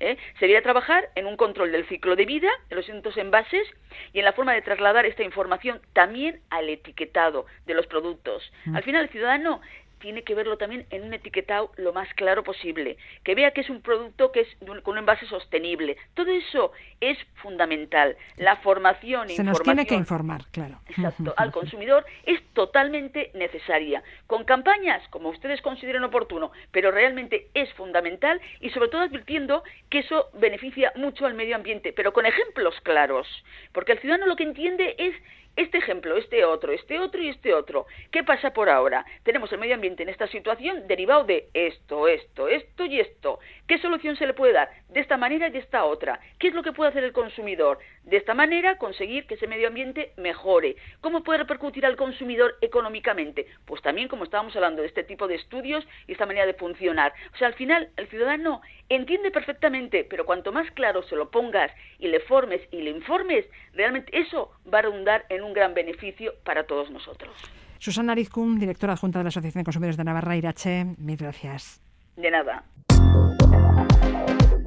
¿eh? 0.00 0.16
Se 0.34 0.46
debería 0.46 0.62
trabajar 0.62 1.08
en 1.14 1.26
un 1.26 1.36
control 1.36 1.70
del 1.70 1.86
ciclo 1.86 2.16
de 2.16 2.26
vida 2.26 2.50
de 2.68 2.74
los 2.74 2.86
distintos 2.86 3.16
envases 3.18 3.68
y 4.12 4.18
en 4.18 4.24
la 4.24 4.32
forma 4.32 4.52
de 4.52 4.62
trasladar 4.62 5.06
esta 5.06 5.22
información 5.22 5.80
también 5.92 6.40
al 6.50 6.68
etiquetado 6.68 7.46
de 7.66 7.74
los 7.74 7.86
productos. 7.86 8.50
Al 8.74 8.82
final, 8.82 9.04
el 9.04 9.10
ciudadano 9.10 9.60
tiene 9.98 10.22
que 10.22 10.34
verlo 10.34 10.56
también 10.58 10.86
en 10.90 11.04
un 11.04 11.14
etiquetado 11.14 11.72
lo 11.76 11.92
más 11.92 12.12
claro 12.14 12.44
posible, 12.44 12.96
que 13.24 13.34
vea 13.34 13.50
que 13.52 13.62
es 13.62 13.70
un 13.70 13.80
producto 13.82 14.30
que 14.32 14.40
es 14.40 14.48
de 14.60 14.70
un- 14.70 14.80
con 14.82 14.92
un 14.92 14.98
envase 14.98 15.26
sostenible. 15.26 15.96
Todo 16.14 16.30
eso 16.30 16.72
es 17.00 17.18
fundamental. 17.36 18.16
La 18.36 18.56
formación, 18.56 19.28
Se 19.30 19.42
nos 19.44 19.62
tiene 19.62 19.86
que 19.86 19.94
informar, 19.94 20.42
claro. 20.50 20.78
Exacto, 20.88 21.34
al 21.36 21.52
consumidor 21.52 22.04
es 22.24 22.40
totalmente 22.52 23.30
necesaria. 23.34 24.02
Con 24.26 24.44
campañas, 24.44 25.02
como 25.10 25.30
ustedes 25.30 25.60
consideren 25.62 26.04
oportuno, 26.04 26.52
pero 26.72 26.90
realmente 26.90 27.48
es 27.54 27.72
fundamental 27.74 28.40
y 28.60 28.70
sobre 28.70 28.88
todo 28.88 29.02
advirtiendo 29.02 29.62
que 29.90 30.00
eso 30.00 30.28
beneficia 30.34 30.92
mucho 30.96 31.26
al 31.26 31.34
medio 31.34 31.56
ambiente, 31.56 31.92
pero 31.92 32.12
con 32.12 32.26
ejemplos 32.26 32.74
claros. 32.82 33.26
Porque 33.72 33.92
el 33.92 33.98
ciudadano 34.00 34.26
lo 34.26 34.36
que 34.36 34.42
entiende 34.44 34.94
es 34.98 35.14
este 35.56 35.78
ejemplo, 35.78 36.16
este 36.16 36.44
otro, 36.44 36.72
este 36.72 37.00
otro 37.00 37.22
y 37.22 37.30
este 37.30 37.54
otro. 37.54 37.86
¿Qué 38.10 38.22
pasa 38.22 38.50
por 38.52 38.68
ahora? 38.68 39.04
Tenemos 39.22 39.50
el 39.52 39.58
medio 39.58 39.74
ambiente 39.74 40.02
en 40.02 40.10
esta 40.10 40.26
situación 40.28 40.86
derivado 40.86 41.24
de 41.24 41.48
esto, 41.54 42.08
esto, 42.08 42.48
esto 42.48 42.84
y 42.84 43.00
esto. 43.00 43.40
¿Qué 43.66 43.78
solución 43.78 44.16
se 44.16 44.26
le 44.26 44.34
puede 44.34 44.52
dar? 44.52 44.70
De 44.90 45.00
esta 45.00 45.16
manera 45.16 45.48
y 45.48 45.50
de 45.50 45.58
esta 45.58 45.84
otra. 45.84 46.20
¿Qué 46.38 46.48
es 46.48 46.54
lo 46.54 46.62
que 46.62 46.72
puede 46.72 46.90
hacer 46.90 47.04
el 47.04 47.12
consumidor? 47.12 47.78
De 48.06 48.16
esta 48.16 48.34
manera 48.34 48.78
conseguir 48.78 49.26
que 49.26 49.34
ese 49.34 49.48
medio 49.48 49.66
ambiente 49.66 50.12
mejore. 50.16 50.76
¿Cómo 51.00 51.24
puede 51.24 51.40
repercutir 51.40 51.84
al 51.84 51.96
consumidor 51.96 52.56
económicamente? 52.60 53.46
Pues 53.64 53.82
también 53.82 54.06
como 54.06 54.22
estábamos 54.22 54.54
hablando 54.54 54.82
de 54.82 54.88
este 54.88 55.02
tipo 55.02 55.26
de 55.26 55.34
estudios 55.34 55.84
y 56.06 56.12
esta 56.12 56.24
manera 56.24 56.46
de 56.46 56.54
funcionar. 56.54 57.12
O 57.34 57.36
sea, 57.36 57.48
al 57.48 57.54
final 57.54 57.90
el 57.96 58.06
ciudadano 58.06 58.62
entiende 58.88 59.32
perfectamente, 59.32 60.06
pero 60.08 60.24
cuanto 60.24 60.52
más 60.52 60.70
claro 60.70 61.02
se 61.02 61.16
lo 61.16 61.32
pongas 61.32 61.72
y 61.98 62.06
le 62.06 62.20
formes 62.20 62.60
y 62.70 62.82
le 62.82 62.90
informes, 62.90 63.44
realmente 63.72 64.16
eso 64.16 64.52
va 64.72 64.78
a 64.78 64.82
redundar 64.82 65.26
en 65.28 65.42
un 65.42 65.52
gran 65.52 65.74
beneficio 65.74 66.32
para 66.44 66.64
todos 66.64 66.90
nosotros. 66.92 67.34
Susana 67.78 68.12
Arizcún, 68.12 68.60
directora 68.60 68.92
adjunta 68.92 69.18
de 69.18 69.24
la 69.24 69.28
Asociación 69.28 69.62
de 69.62 69.64
Consumidores 69.64 69.96
de 69.96 70.04
Navarra, 70.04 70.36
Irache, 70.36 70.84
mil 70.96 71.16
gracias. 71.16 71.82
De 72.16 72.30
nada. 72.30 72.64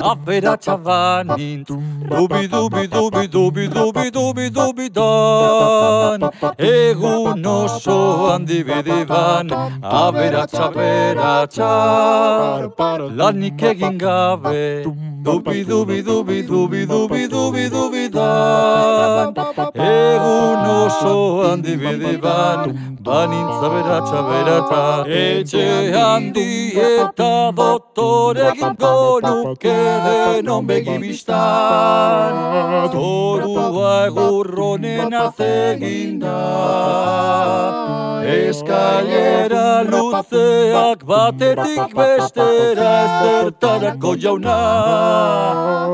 Aperatsa 0.00 0.80
banintz 0.80 1.68
Dubi 2.08 2.48
dubi 2.48 2.88
dubi 2.88 3.28
dubi 3.28 3.68
dubi 3.68 4.08
dubi 4.10 4.50
dubi 4.50 4.88
dan 4.88 6.24
Egun 6.56 7.44
beratsa 10.72 11.68
Lanik 13.12 13.60
egin 13.62 13.98
Dubi 15.22 15.64
dubi 15.68 16.02
dubi 16.02 16.42
dubi 16.48 16.86
dubi 16.86 17.28
dubi 17.28 17.68
dubi 17.68 18.08
dan 18.08 19.34
Egun 19.76 20.64
osoan 20.64 21.60
dibidi 21.62 22.16
ban 22.22 22.72
Banintza 23.04 23.68
beratsa 23.68 24.20
berata 24.28 25.04
Etxe 25.04 25.92
handi 25.92 26.72
eta 26.72 27.52
doktore 27.52 28.48
egingo 28.48 29.20
nuke 29.20 29.76
denon 30.06 30.66
begibistan 30.66 32.32
Zorua 32.92 34.06
egurronen 34.06 35.12
azegin 35.12 36.18
da 36.20 36.38
Eskailera 38.30 39.82
luzeak 39.90 41.04
batetik 41.04 41.94
bestera 41.96 42.90
ezertarako 43.04 44.14
jauna 44.22 44.58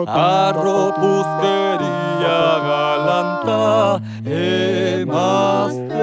Arropuzkeria 0.09 2.41
galanta 2.71 4.01
emazte 4.25 5.97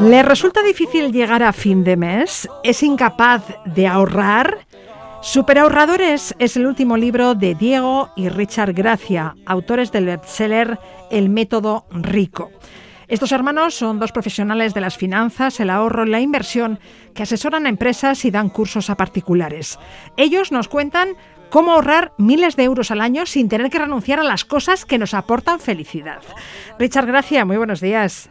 ¿Le 0.00 0.22
resulta 0.22 0.62
difícil 0.62 1.12
llegar 1.12 1.42
a 1.42 1.52
fin 1.52 1.82
de 1.82 1.96
mes? 1.96 2.48
¿Es 2.62 2.82
incapaz 2.82 3.42
de 3.64 3.86
ahorrar? 3.86 4.66
Superahorradores 5.22 6.34
es 6.38 6.56
el 6.56 6.66
último 6.66 6.98
libro 6.98 7.34
de 7.34 7.54
Diego 7.54 8.10
y 8.14 8.28
Richard 8.28 8.74
Gracia, 8.74 9.34
autores 9.46 9.90
del 9.90 10.04
bestseller 10.04 10.78
El 11.10 11.30
método 11.30 11.86
rico. 11.90 12.50
Estos 13.08 13.32
hermanos 13.32 13.74
son 13.74 13.98
dos 13.98 14.12
profesionales 14.12 14.74
de 14.74 14.80
las 14.80 14.96
finanzas, 14.96 15.60
el 15.60 15.70
ahorro 15.70 16.06
y 16.06 16.10
la 16.10 16.20
inversión 16.20 16.78
que 17.14 17.22
asesoran 17.22 17.64
a 17.64 17.68
empresas 17.68 18.24
y 18.24 18.30
dan 18.30 18.48
cursos 18.48 18.90
a 18.90 18.96
particulares. 18.96 19.78
Ellos 20.16 20.52
nos 20.52 20.68
cuentan 20.68 21.16
cómo 21.54 21.70
ahorrar 21.70 22.14
miles 22.18 22.56
de 22.56 22.64
euros 22.64 22.90
al 22.90 23.00
año 23.00 23.26
sin 23.26 23.48
tener 23.48 23.70
que 23.70 23.78
renunciar 23.78 24.18
a 24.18 24.24
las 24.24 24.44
cosas 24.44 24.84
que 24.84 24.98
nos 24.98 25.14
aportan 25.14 25.60
felicidad. 25.60 26.20
Richard 26.80 27.06
Gracia, 27.06 27.44
muy 27.44 27.56
buenos 27.56 27.80
días. 27.80 28.28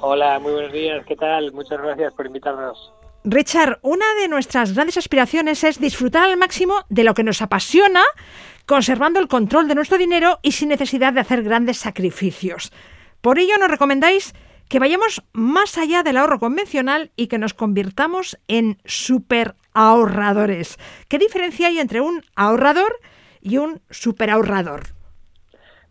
Hola, 0.00 0.38
muy 0.38 0.52
buenos 0.52 0.72
días. 0.72 1.04
¿Qué 1.04 1.14
tal? 1.14 1.52
Muchas 1.52 1.78
gracias 1.82 2.14
por 2.14 2.24
invitarnos. 2.24 2.94
Richard, 3.24 3.78
una 3.82 4.06
de 4.18 4.28
nuestras 4.28 4.72
grandes 4.72 4.96
aspiraciones 4.96 5.62
es 5.64 5.80
disfrutar 5.80 6.24
al 6.24 6.38
máximo 6.38 6.86
de 6.88 7.04
lo 7.04 7.12
que 7.12 7.24
nos 7.24 7.42
apasiona, 7.42 8.04
conservando 8.64 9.20
el 9.20 9.28
control 9.28 9.68
de 9.68 9.74
nuestro 9.74 9.98
dinero 9.98 10.38
y 10.40 10.52
sin 10.52 10.70
necesidad 10.70 11.12
de 11.12 11.20
hacer 11.20 11.42
grandes 11.42 11.76
sacrificios. 11.76 12.72
Por 13.20 13.38
ello 13.38 13.58
nos 13.58 13.70
recomendáis 13.70 14.32
que 14.70 14.78
vayamos 14.78 15.22
más 15.34 15.76
allá 15.76 16.02
del 16.02 16.16
ahorro 16.16 16.38
convencional 16.38 17.10
y 17.16 17.26
que 17.26 17.36
nos 17.36 17.52
convirtamos 17.52 18.38
en 18.48 18.78
super 18.86 19.56
ahorradores. 19.74 20.78
¿Qué 21.08 21.18
diferencia 21.18 21.68
hay 21.68 21.78
entre 21.78 22.00
un 22.00 22.22
ahorrador 22.34 22.98
y 23.40 23.58
un 23.58 23.80
super 23.90 24.30
ahorrador? 24.30 24.82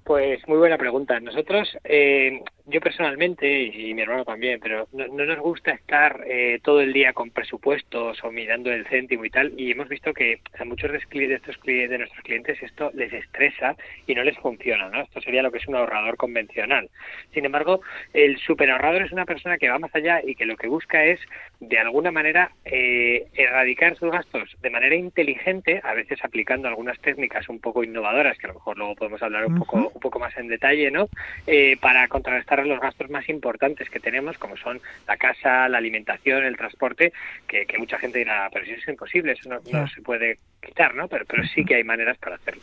Pues 0.03 0.39
muy 0.47 0.57
buena 0.57 0.77
pregunta. 0.77 1.19
Nosotros, 1.19 1.69
eh, 1.83 2.43
yo 2.65 2.79
personalmente 2.81 3.63
y 3.63 3.93
mi 3.93 4.01
hermano 4.01 4.25
también, 4.25 4.59
pero 4.59 4.87
no, 4.93 5.07
no 5.07 5.25
nos 5.25 5.39
gusta 5.39 5.71
estar 5.71 6.23
eh, 6.27 6.59
todo 6.63 6.81
el 6.81 6.93
día 6.93 7.13
con 7.13 7.29
presupuestos 7.29 8.23
o 8.23 8.31
mirando 8.31 8.71
el 8.71 8.85
céntimo 8.87 9.25
y 9.25 9.29
tal. 9.29 9.53
Y 9.57 9.71
hemos 9.71 9.89
visto 9.89 10.13
que 10.13 10.39
a 10.57 10.65
muchos 10.65 10.91
de 10.91 10.97
estos 10.97 11.57
clientes, 11.57 11.89
de 11.89 11.97
nuestros 11.97 12.23
clientes 12.23 12.61
esto 12.61 12.91
les 12.93 13.11
estresa 13.13 13.75
y 14.07 14.15
no 14.15 14.23
les 14.23 14.37
funciona. 14.37 14.89
¿no? 14.89 15.01
Esto 15.01 15.21
sería 15.21 15.43
lo 15.43 15.51
que 15.51 15.57
es 15.57 15.67
un 15.67 15.75
ahorrador 15.75 16.17
convencional. 16.17 16.89
Sin 17.33 17.45
embargo, 17.45 17.81
el 18.13 18.37
superahorrador 18.39 19.03
es 19.03 19.11
una 19.11 19.25
persona 19.25 19.57
que 19.57 19.69
va 19.69 19.79
más 19.79 19.93
allá 19.95 20.21
y 20.23 20.35
que 20.35 20.45
lo 20.45 20.57
que 20.57 20.67
busca 20.67 21.03
es, 21.05 21.19
de 21.59 21.79
alguna 21.79 22.11
manera, 22.11 22.51
eh, 22.65 23.27
erradicar 23.33 23.95
sus 23.97 24.11
gastos 24.11 24.55
de 24.61 24.69
manera 24.69 24.95
inteligente, 24.95 25.81
a 25.83 25.93
veces 25.93 26.19
aplicando 26.23 26.67
algunas 26.67 26.99
técnicas 26.99 27.49
un 27.49 27.59
poco 27.59 27.83
innovadoras, 27.83 28.37
que 28.37 28.47
a 28.47 28.49
lo 28.49 28.55
mejor 28.55 28.77
luego 28.77 28.95
podemos 28.95 29.21
hablar 29.21 29.45
un 29.45 29.57
poco 29.57 29.91
un 29.93 30.01
poco 30.01 30.19
más 30.19 30.35
en 30.37 30.47
detalle, 30.47 30.91
¿no? 30.91 31.09
Eh, 31.47 31.77
para 31.79 32.07
contrarrestar 32.07 32.50
los 32.57 32.79
gastos 32.79 33.09
más 33.09 33.27
importantes 33.29 33.89
que 33.89 33.99
tenemos, 33.99 34.37
como 34.37 34.57
son 34.57 34.79
la 35.07 35.17
casa, 35.17 35.69
la 35.69 35.77
alimentación, 35.77 36.43
el 36.43 36.57
transporte, 36.57 37.13
que, 37.47 37.65
que 37.65 37.77
mucha 37.77 37.97
gente 37.97 38.19
dirá, 38.19 38.49
pero 38.51 38.65
si 38.65 38.71
eso 38.71 38.81
es 38.81 38.89
imposible, 38.89 39.33
eso 39.33 39.49
no, 39.49 39.59
no 39.71 39.87
se 39.87 40.01
puede 40.01 40.39
quitar, 40.61 40.93
¿no? 40.95 41.07
Pero, 41.07 41.25
pero 41.25 41.43
sí 41.45 41.63
que 41.65 41.75
hay 41.75 41.83
maneras 41.83 42.17
para 42.17 42.35
hacerlo. 42.35 42.61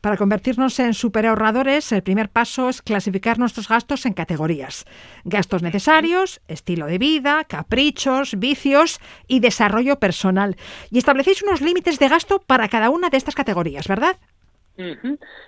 Para 0.00 0.16
convertirnos 0.16 0.80
en 0.80 0.94
superahorradores, 0.94 1.92
el 1.92 2.02
primer 2.02 2.30
paso 2.30 2.70
es 2.70 2.80
clasificar 2.80 3.38
nuestros 3.38 3.68
gastos 3.68 4.06
en 4.06 4.14
categorías. 4.14 4.86
Gastos 5.24 5.62
necesarios, 5.62 6.40
estilo 6.48 6.86
de 6.86 6.96
vida, 6.96 7.44
caprichos, 7.44 8.38
vicios 8.38 8.98
y 9.28 9.40
desarrollo 9.40 9.98
personal. 9.98 10.56
Y 10.90 10.96
establecéis 10.96 11.42
unos 11.42 11.60
límites 11.60 11.98
de 11.98 12.08
gasto 12.08 12.40
para 12.40 12.68
cada 12.68 12.88
una 12.88 13.10
de 13.10 13.18
estas 13.18 13.34
categorías, 13.34 13.88
¿verdad? 13.88 14.16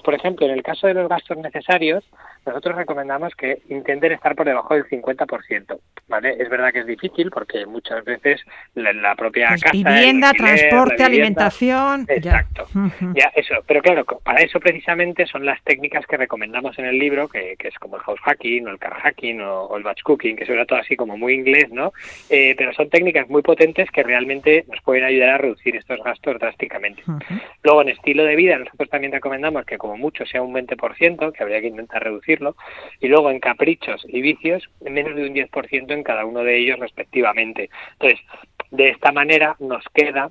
Por 0.05 0.13
ejemplo, 0.13 0.45
en 0.45 0.53
el 0.53 0.63
caso 0.63 0.87
de 0.87 0.95
los 0.95 1.09
gastos 1.09 1.39
necesarios, 1.39 2.05
nosotros 2.47 2.77
recomendamos 2.77 3.35
que 3.35 3.59
intenten 3.69 4.13
estar 4.13 4.35
por 4.35 4.47
debajo 4.47 4.75
del 4.75 4.85
50%. 4.87 5.79
¿vale? 6.09 6.37
Es 6.39 6.49
verdad 6.51 6.73
que 6.73 6.81
es 6.81 6.87
difícil 6.87 7.31
porque 7.31 7.65
muchas 7.67 8.05
veces 8.05 8.41
la, 8.75 8.93
la 8.93 9.15
propia 9.15 9.49
Pues 9.51 9.63
casa... 9.63 9.73
vivienda, 9.73 10.31
alquiler, 10.31 10.57
transporte, 10.59 11.09
vivienda- 11.09 11.47
alimentación. 11.47 12.07
ya. 12.09 12.15
Exacto. 12.15 12.67
Ya, 13.15 13.33
eso. 13.35 13.55
Pero 13.67 13.81
claro, 13.83 14.05
para 14.05 14.41
eso 14.43 14.61
precisamente 14.61 15.27
son 15.27 15.45
las 15.47 15.63
técnicas 15.63 16.05
que 16.07 16.17
recomendamos 16.17 16.79
en 16.79 16.87
el 16.87 16.99
libro, 16.99 17.29
que, 17.29 17.57
que 17.59 17.69
es 17.69 17.75
como 17.79 17.97
el 17.97 18.03
house 18.03 18.21
hacking 18.21 18.67
o 18.67 18.71
el 18.71 18.79
car 18.79 18.95
hacking 18.95 19.41
o, 19.41 19.63
o 19.65 19.77
el 19.77 19.83
batch 19.83 20.03
cooking, 20.03 20.37
que 20.37 20.45
suena 20.47 20.65
todo 20.67 20.79
así 20.81 20.97
como 20.97 21.17
muy 21.17 21.35
inglés, 21.35 21.71
¿no? 21.71 21.93
Eh, 22.29 22.55
pero 22.59 22.73
son 22.75 22.91
técnicas 22.91 23.29
muy 23.29 23.43
potentes 23.43 23.91
que 23.91 24.03
realmente 24.03 24.65
nos 24.69 24.81
pueden 24.83 25.05
ayudar 25.05 25.31
a 25.31 25.39
reducir 25.39 25.77
estos 25.77 26.03
gastos 26.03 26.39
drásticamente. 26.39 27.03
Luego, 27.63 27.83
en 27.83 27.89
estilo 27.91 28.25
de 28.25 28.37
vida, 28.37 28.59
nosotros 28.59 28.91
también 28.91 29.13
recomendamos 29.13 29.65
que 29.65 29.79
como 29.79 29.97
mucho 29.97 30.27
sea 30.27 30.43
un 30.43 30.53
20%, 30.55 31.33
que 31.33 31.43
habría 31.43 31.61
que 31.61 31.69
intentar 31.69 32.03
Y 33.01 33.09
luego, 33.09 33.31
en 33.31 33.41
caprichos 33.41 34.05
y 34.09 34.21
vicios, 34.21 34.69
menos 34.81 35.15
de 35.15 35.27
un 35.27 35.35
10% 35.35 35.93
en 35.93 36.03
cada 36.03 36.25
uno 36.25 36.45
de 36.45 36.59
ellos 36.59 36.79
respectivamente. 36.79 37.71
Entonces, 37.93 38.21
de 38.71 38.91
esta 38.91 39.13
manera 39.13 39.57
nos 39.59 39.85
queda 39.95 40.31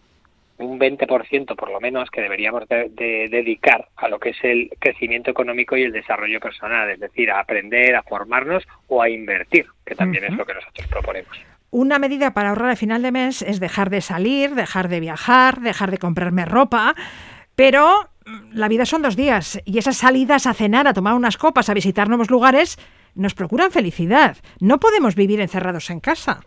un 0.57 0.79
20% 0.79 1.55
por 1.55 1.71
lo 1.71 1.79
menos 1.79 2.09
que 2.11 2.21
deberíamos 2.21 2.67
de, 2.67 2.89
de 2.89 3.27
dedicar 3.29 3.87
a 3.95 4.07
lo 4.07 4.19
que 4.19 4.29
es 4.29 4.37
el 4.43 4.69
crecimiento 4.79 5.31
económico 5.31 5.75
y 5.75 5.83
el 5.83 5.91
desarrollo 5.91 6.39
personal, 6.39 6.89
es 6.89 6.99
decir, 6.99 7.31
a 7.31 7.39
aprender, 7.39 7.95
a 7.95 8.03
formarnos 8.03 8.67
o 8.87 9.01
a 9.01 9.09
invertir, 9.09 9.65
que 9.85 9.95
también 9.95 10.25
es 10.25 10.33
lo 10.35 10.45
que 10.45 10.53
nosotros 10.53 10.87
proponemos. 10.87 11.37
Una 11.71 11.99
medida 11.99 12.33
para 12.33 12.49
ahorrar 12.49 12.71
a 12.71 12.75
final 12.75 13.01
de 13.01 13.11
mes 13.11 13.41
es 13.41 13.59
dejar 13.59 13.89
de 13.89 14.01
salir, 14.01 14.51
dejar 14.51 14.89
de 14.89 14.99
viajar, 14.99 15.61
dejar 15.61 15.89
de 15.89 15.97
comprarme 15.97 16.45
ropa, 16.45 16.95
pero 17.55 18.10
la 18.51 18.67
vida 18.67 18.85
son 18.85 19.01
dos 19.01 19.15
días 19.15 19.61
y 19.65 19.77
esas 19.77 19.97
salidas 19.97 20.45
a 20.47 20.53
cenar, 20.53 20.87
a 20.87 20.93
tomar 20.93 21.15
unas 21.15 21.37
copas, 21.37 21.69
a 21.69 21.73
visitar 21.73 22.07
nuevos 22.07 22.29
lugares, 22.29 22.77
nos 23.15 23.33
procuran 23.33 23.71
felicidad. 23.71 24.37
No 24.59 24.79
podemos 24.79 25.15
vivir 25.15 25.41
encerrados 25.41 25.89
en 25.89 25.99
casa. 25.99 26.41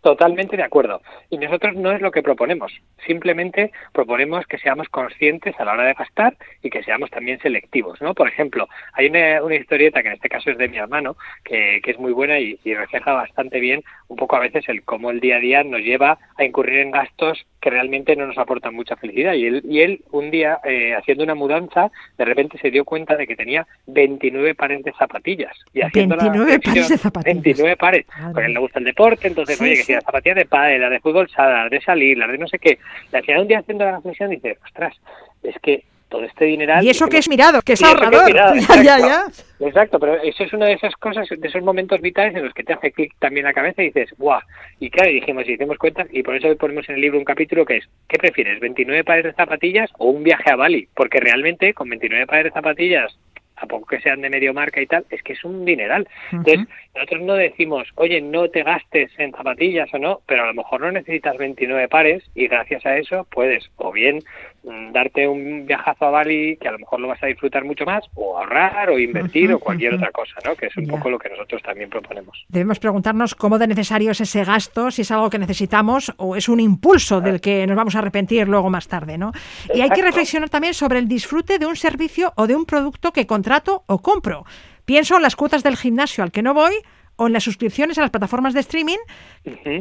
Totalmente 0.00 0.56
de 0.56 0.62
acuerdo. 0.62 1.02
Y 1.28 1.38
nosotros 1.38 1.74
no 1.74 1.90
es 1.90 2.00
lo 2.00 2.12
que 2.12 2.22
proponemos. 2.22 2.72
Simplemente 3.04 3.72
proponemos 3.92 4.46
que 4.46 4.58
seamos 4.58 4.88
conscientes 4.88 5.58
a 5.58 5.64
la 5.64 5.72
hora 5.72 5.84
de 5.84 5.94
gastar 5.94 6.36
y 6.62 6.70
que 6.70 6.84
seamos 6.84 7.10
también 7.10 7.40
selectivos, 7.40 8.00
¿no? 8.00 8.14
Por 8.14 8.28
ejemplo, 8.28 8.68
hay 8.92 9.08
una, 9.08 9.54
historieta 9.56 10.02
que 10.02 10.08
en 10.08 10.14
este 10.14 10.28
caso 10.28 10.50
es 10.50 10.58
de 10.58 10.68
mi 10.68 10.78
hermano, 10.78 11.16
que, 11.44 11.80
que 11.82 11.90
es 11.90 11.98
muy 11.98 12.12
buena 12.12 12.38
y, 12.38 12.60
y 12.62 12.74
refleja 12.74 13.12
bastante 13.12 13.58
bien 13.58 13.82
un 14.06 14.16
poco 14.16 14.36
a 14.36 14.40
veces 14.40 14.68
el 14.68 14.84
cómo 14.84 15.10
el 15.10 15.20
día 15.20 15.36
a 15.36 15.40
día 15.40 15.64
nos 15.64 15.80
lleva 15.80 16.18
a 16.36 16.44
incurrir 16.44 16.78
en 16.78 16.92
gastos 16.92 17.44
que 17.60 17.70
realmente 17.70 18.14
no 18.16 18.26
nos 18.26 18.38
aportan 18.38 18.74
mucha 18.74 18.96
felicidad. 18.96 19.34
Y 19.34 19.46
él, 19.46 19.62
y 19.68 19.80
él 19.80 20.00
un 20.12 20.30
día, 20.30 20.58
eh, 20.64 20.94
haciendo 20.94 21.24
una 21.24 21.34
mudanza, 21.34 21.90
de 22.16 22.24
repente 22.24 22.58
se 22.58 22.70
dio 22.70 22.84
cuenta 22.84 23.16
de 23.16 23.26
que 23.26 23.36
tenía 23.36 23.66
29 23.86 24.54
pares 24.54 24.82
de 24.84 24.92
zapatillas. 24.92 25.56
Y 25.72 25.82
haciendo 25.82 26.16
la 26.16 26.22
29 26.24 26.46
pares 26.46 26.66
reflexión, 26.66 26.96
de 26.96 27.02
zapatillas. 27.02 27.42
29 27.42 27.76
pares. 27.76 28.06
Madre 28.08 28.24
Porque 28.32 28.42
a 28.42 28.46
él 28.46 28.54
le 28.54 28.60
gusta 28.60 28.78
el 28.78 28.84
deporte, 28.84 29.28
entonces, 29.28 29.58
Sí, 29.58 29.64
oye, 29.64 29.72
que 29.72 29.76
sí. 29.78 29.84
si 29.84 29.92
las 29.94 30.04
zapatillas 30.04 30.36
de 30.36 30.44
pádel, 30.46 30.80
las 30.80 30.90
de 30.90 31.00
fútbol 31.00 31.28
sala, 31.30 31.62
las 31.62 31.70
de 31.70 31.80
salir, 31.80 32.16
las 32.18 32.30
de 32.30 32.38
no 32.38 32.46
sé 32.48 32.58
qué. 32.58 32.78
Y 33.12 33.16
al 33.16 33.24
final 33.24 33.42
un 33.42 33.48
día 33.48 33.58
haciendo 33.58 33.84
la 33.84 33.96
reflexión 33.96 34.30
dice, 34.30 34.58
ostras, 34.64 34.94
es 35.42 35.56
que 35.60 35.84
todo 36.08 36.24
este 36.24 36.46
dineral... 36.46 36.84
Y 36.84 36.90
eso 36.90 37.06
que 37.08 37.18
es 37.18 37.28
mirado, 37.28 37.62
que 37.62 37.74
es 37.74 37.80
que 37.80 37.86
ahorrador. 37.86 38.26
mirado, 38.26 38.54
Ya, 38.82 38.82
ya, 38.82 38.96
exacto. 38.98 39.42
ya. 39.58 39.66
Exacto, 39.66 39.98
pero 39.98 40.14
eso 40.22 40.44
es 40.44 40.52
una 40.52 40.66
de 40.66 40.74
esas 40.74 40.94
cosas, 40.96 41.28
de 41.28 41.48
esos 41.48 41.62
momentos 41.62 42.00
vitales 42.00 42.34
en 42.36 42.44
los 42.44 42.54
que 42.54 42.62
te 42.62 42.72
hace 42.72 42.92
clic 42.92 43.12
también 43.18 43.44
la 43.44 43.52
cabeza 43.52 43.82
y 43.82 43.86
dices, 43.86 44.10
¡guau! 44.16 44.40
Y 44.78 44.90
claro, 44.90 45.10
y 45.10 45.14
dijimos, 45.14 45.48
y 45.48 45.52
hicimos 45.52 45.78
cuentas, 45.78 46.06
y 46.12 46.22
por 46.22 46.36
eso 46.36 46.54
ponemos 46.56 46.88
en 46.88 46.94
el 46.96 47.00
libro 47.00 47.18
un 47.18 47.24
capítulo 47.24 47.64
que 47.64 47.78
es, 47.78 47.88
¿qué 48.08 48.18
prefieres, 48.18 48.60
29 48.60 49.04
pares 49.04 49.24
de 49.24 49.32
zapatillas 49.32 49.90
o 49.98 50.10
un 50.10 50.22
viaje 50.22 50.50
a 50.50 50.56
Bali? 50.56 50.88
Porque 50.94 51.20
realmente 51.20 51.74
con 51.74 51.88
29 51.88 52.26
pares 52.26 52.44
de 52.44 52.50
zapatillas 52.50 53.18
a 53.60 53.66
poco 53.66 53.86
que 53.86 54.00
sean 54.00 54.20
de 54.20 54.30
medio 54.30 54.54
marca 54.54 54.80
y 54.80 54.86
tal, 54.86 55.04
es 55.10 55.22
que 55.22 55.32
es 55.32 55.44
un 55.44 55.64
dineral. 55.64 56.08
Entonces, 56.32 56.66
nosotros 56.94 57.22
no 57.22 57.34
decimos, 57.34 57.88
oye, 57.96 58.20
no 58.20 58.48
te 58.48 58.62
gastes 58.62 59.10
en 59.18 59.32
zapatillas 59.32 59.92
o 59.92 59.98
no, 59.98 60.20
pero 60.26 60.44
a 60.44 60.46
lo 60.46 60.54
mejor 60.54 60.80
no 60.80 60.92
necesitas 60.92 61.36
29 61.36 61.88
pares 61.88 62.22
y 62.34 62.46
gracias 62.46 62.84
a 62.86 62.96
eso 62.96 63.26
puedes 63.30 63.68
o 63.76 63.92
bien 63.92 64.20
darte 64.62 65.26
un 65.28 65.66
viajazo 65.66 66.06
a 66.06 66.10
Bali 66.10 66.56
que 66.60 66.68
a 66.68 66.72
lo 66.72 66.78
mejor 66.78 67.00
lo 67.00 67.08
vas 67.08 67.22
a 67.22 67.26
disfrutar 67.26 67.64
mucho 67.64 67.84
más, 67.84 68.04
o 68.14 68.38
ahorrar 68.38 68.90
o 68.90 68.98
invertir 68.98 69.52
o 69.52 69.58
cualquier 69.58 69.94
otra 69.94 70.10
cosa, 70.10 70.34
¿no? 70.44 70.54
Que 70.56 70.66
es 70.66 70.76
un 70.76 70.86
poco 70.86 71.10
lo 71.10 71.18
que 71.18 71.28
nosotros 71.28 71.62
también 71.62 71.88
proponemos. 71.88 72.44
Debemos 72.48 72.78
preguntarnos 72.78 73.34
cómo 73.34 73.58
de 73.58 73.66
necesario 73.66 74.10
es 74.10 74.20
ese 74.20 74.44
gasto, 74.44 74.90
si 74.90 75.02
es 75.02 75.10
algo 75.10 75.30
que 75.30 75.38
necesitamos 75.38 76.12
o 76.16 76.36
es 76.36 76.48
un 76.48 76.60
impulso 76.60 77.20
del 77.20 77.40
que 77.40 77.66
nos 77.66 77.76
vamos 77.76 77.94
a 77.94 78.00
arrepentir 78.00 78.48
luego 78.48 78.70
más 78.70 78.88
tarde, 78.88 79.16
¿no? 79.16 79.32
Y 79.72 79.80
hay 79.80 79.90
que 79.90 80.02
reflexionar 80.02 80.50
también 80.50 80.74
sobre 80.74 80.98
el 80.98 81.08
disfrute 81.08 81.58
de 81.58 81.66
un 81.66 81.76
servicio 81.76 82.32
o 82.36 82.46
de 82.46 82.56
un 82.56 82.66
producto 82.66 83.12
que 83.12 83.26
contrato 83.26 83.84
o 83.86 83.98
compro. 84.00 84.44
Pienso 84.84 85.16
en 85.16 85.22
las 85.22 85.36
cuotas 85.36 85.62
del 85.62 85.76
gimnasio 85.76 86.24
al 86.24 86.32
que 86.32 86.42
no 86.42 86.54
voy 86.54 86.72
o 87.16 87.26
en 87.26 87.32
las 87.32 87.44
suscripciones 87.44 87.98
a 87.98 88.02
las 88.02 88.10
plataformas 88.10 88.54
de 88.54 88.60
streaming. 88.60 88.98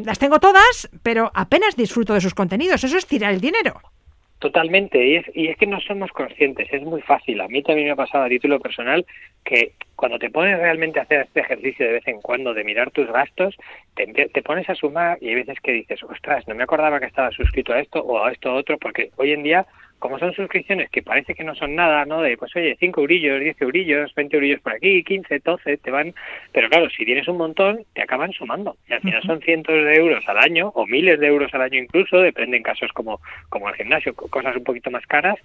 Las 0.03 0.19
tengo 0.19 0.39
todas, 0.39 0.89
pero 1.03 1.31
apenas 1.33 1.75
disfruto 1.75 2.13
de 2.13 2.21
sus 2.21 2.33
contenidos. 2.33 2.83
Eso 2.83 2.97
es 2.97 3.05
tirar 3.05 3.31
el 3.31 3.39
dinero. 3.39 3.79
Totalmente, 4.39 5.03
y 5.03 5.15
es, 5.15 5.25
y 5.33 5.47
es 5.47 5.57
que 5.57 5.65
no 5.65 5.79
somos 5.81 6.11
conscientes, 6.11 6.67
es 6.71 6.83
muy 6.83 7.01
fácil. 7.01 7.41
A 7.41 7.47
mí 7.47 7.63
también 7.63 7.87
me 7.87 7.93
ha 7.93 7.95
pasado 7.95 8.25
a 8.25 8.29
título 8.29 8.59
personal 8.59 9.05
que 9.43 9.73
cuando 9.97 10.19
te 10.19 10.29
pones 10.29 10.57
realmente 10.59 10.99
a 10.99 11.03
hacer 11.03 11.21
este 11.21 11.41
ejercicio 11.41 11.85
de 11.85 11.93
vez 11.93 12.07
en 12.07 12.21
cuando 12.21 12.53
de 12.53 12.63
mirar 12.63 12.91
tus 12.91 13.11
gastos, 13.11 13.57
te, 13.95 14.05
te, 14.05 14.41
pones 14.43 14.69
a 14.69 14.75
sumar 14.75 15.17
y 15.19 15.29
hay 15.29 15.35
veces 15.35 15.59
que 15.61 15.73
dices, 15.73 16.01
ostras, 16.03 16.47
no 16.47 16.55
me 16.55 16.63
acordaba 16.63 16.99
que 16.99 17.07
estaba 17.07 17.31
suscrito 17.31 17.73
a 17.73 17.79
esto 17.79 17.99
o 17.99 18.23
a 18.23 18.31
esto 18.31 18.53
otro, 18.53 18.77
porque 18.77 19.09
hoy 19.17 19.31
en 19.33 19.43
día 19.43 19.65
como 19.99 20.19
son 20.19 20.33
suscripciones 20.33 20.91
que 20.91 21.01
parece 21.01 21.33
que 21.33 21.43
no 21.43 21.55
son 21.55 21.73
nada, 21.73 22.05
¿no? 22.05 22.21
De, 22.21 22.37
pues 22.37 22.55
oye, 22.55 22.77
5 22.79 23.01
eurillos, 23.01 23.39
10 23.39 23.61
eurillos, 23.61 24.13
20 24.13 24.35
eurillos 24.35 24.61
por 24.61 24.73
aquí, 24.73 25.03
15, 25.03 25.39
12, 25.39 25.77
te 25.77 25.91
van... 25.91 26.13
Pero 26.51 26.69
claro, 26.69 26.87
si 26.89 27.03
tienes 27.03 27.27
un 27.27 27.37
montón, 27.37 27.83
te 27.93 28.03
acaban 28.03 28.31
sumando. 28.31 28.77
Y 28.87 28.93
al 28.93 29.01
final 29.01 29.23
son 29.23 29.41
cientos 29.41 29.73
de 29.73 29.95
euros 29.95 30.23
al 30.27 30.37
año, 30.37 30.71
o 30.75 30.85
miles 30.85 31.19
de 31.19 31.27
euros 31.27 31.51
al 31.53 31.61
año 31.61 31.79
incluso, 31.79 32.19
depende 32.19 32.57
en 32.57 32.63
casos 32.63 32.91
como, 32.93 33.19
como 33.49 33.69
el 33.69 33.75
gimnasio, 33.75 34.13
cosas 34.13 34.55
un 34.55 34.63
poquito 34.63 34.91
más 34.91 35.05
caras, 35.07 35.39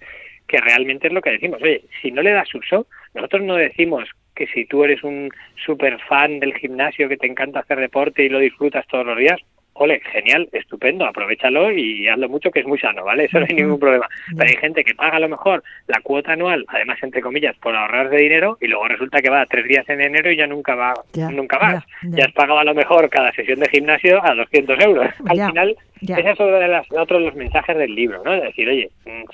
que 0.47 0.59
realmente 0.59 1.07
es 1.07 1.13
lo 1.13 1.21
que 1.21 1.31
decimos. 1.31 1.59
Oye, 1.61 1.81
si 2.01 2.11
no 2.11 2.21
le 2.21 2.31
das 2.31 2.53
uso, 2.53 2.85
nosotros 3.15 3.41
no 3.41 3.55
decimos 3.55 4.07
que 4.35 4.47
si 4.47 4.65
tú 4.65 4.83
eres 4.83 5.03
un 5.03 5.29
super 5.65 5.99
fan 6.07 6.39
del 6.39 6.53
gimnasio, 6.55 7.09
que 7.09 7.17
te 7.17 7.27
encanta 7.27 7.59
hacer 7.59 7.79
deporte 7.79 8.23
y 8.23 8.29
lo 8.29 8.39
disfrutas 8.39 8.85
todos 8.87 9.05
los 9.05 9.17
días, 9.17 9.39
ole, 9.73 10.01
genial, 10.11 10.47
estupendo, 10.51 11.05
aprovechalo 11.05 11.71
y 11.71 12.07
hazlo 12.07 12.29
mucho 12.29 12.51
que 12.51 12.59
es 12.59 12.67
muy 12.67 12.79
sano, 12.79 13.03
¿vale? 13.03 13.25
Eso 13.25 13.39
no 13.39 13.45
hay 13.49 13.55
ningún 13.55 13.79
problema. 13.79 14.07
Pero 14.35 14.49
hay 14.49 14.57
gente 14.57 14.83
que 14.83 14.95
paga 14.95 15.17
a 15.17 15.19
lo 15.19 15.29
mejor 15.29 15.63
la 15.87 15.99
cuota 16.01 16.33
anual, 16.33 16.65
además 16.67 16.99
entre 17.01 17.21
comillas, 17.21 17.55
por 17.57 17.75
ahorrar 17.75 18.09
de 18.09 18.17
dinero 18.17 18.57
y 18.61 18.67
luego 18.67 18.87
resulta 18.87 19.21
que 19.21 19.29
va 19.29 19.45
tres 19.45 19.67
días 19.67 19.87
en 19.89 20.01
enero 20.01 20.31
y 20.31 20.37
ya 20.37 20.47
nunca 20.47 20.75
va, 20.75 20.93
nunca 21.31 21.57
vas. 21.57 21.83
Ya, 22.03 22.25
has 22.25 22.33
pagado 22.33 22.59
a 22.59 22.63
lo 22.63 22.75
mejor 22.75 23.09
cada 23.09 23.31
sesión 23.33 23.59
de 23.59 23.69
gimnasio 23.69 24.23
a 24.23 24.35
200 24.35 24.79
euros. 24.79 25.07
Al 25.27 25.47
final, 25.47 25.75
ese 26.11 26.29
es 26.31 26.39
otro 26.39 26.59
de, 26.59 26.67
las, 26.67 26.91
otro 26.91 27.19
de 27.19 27.25
los 27.25 27.35
mensajes 27.35 27.77
del 27.77 27.95
libro, 27.95 28.21
¿no? 28.23 28.33
Es 28.33 28.43
decir, 28.43 28.67
oye, 28.67 28.89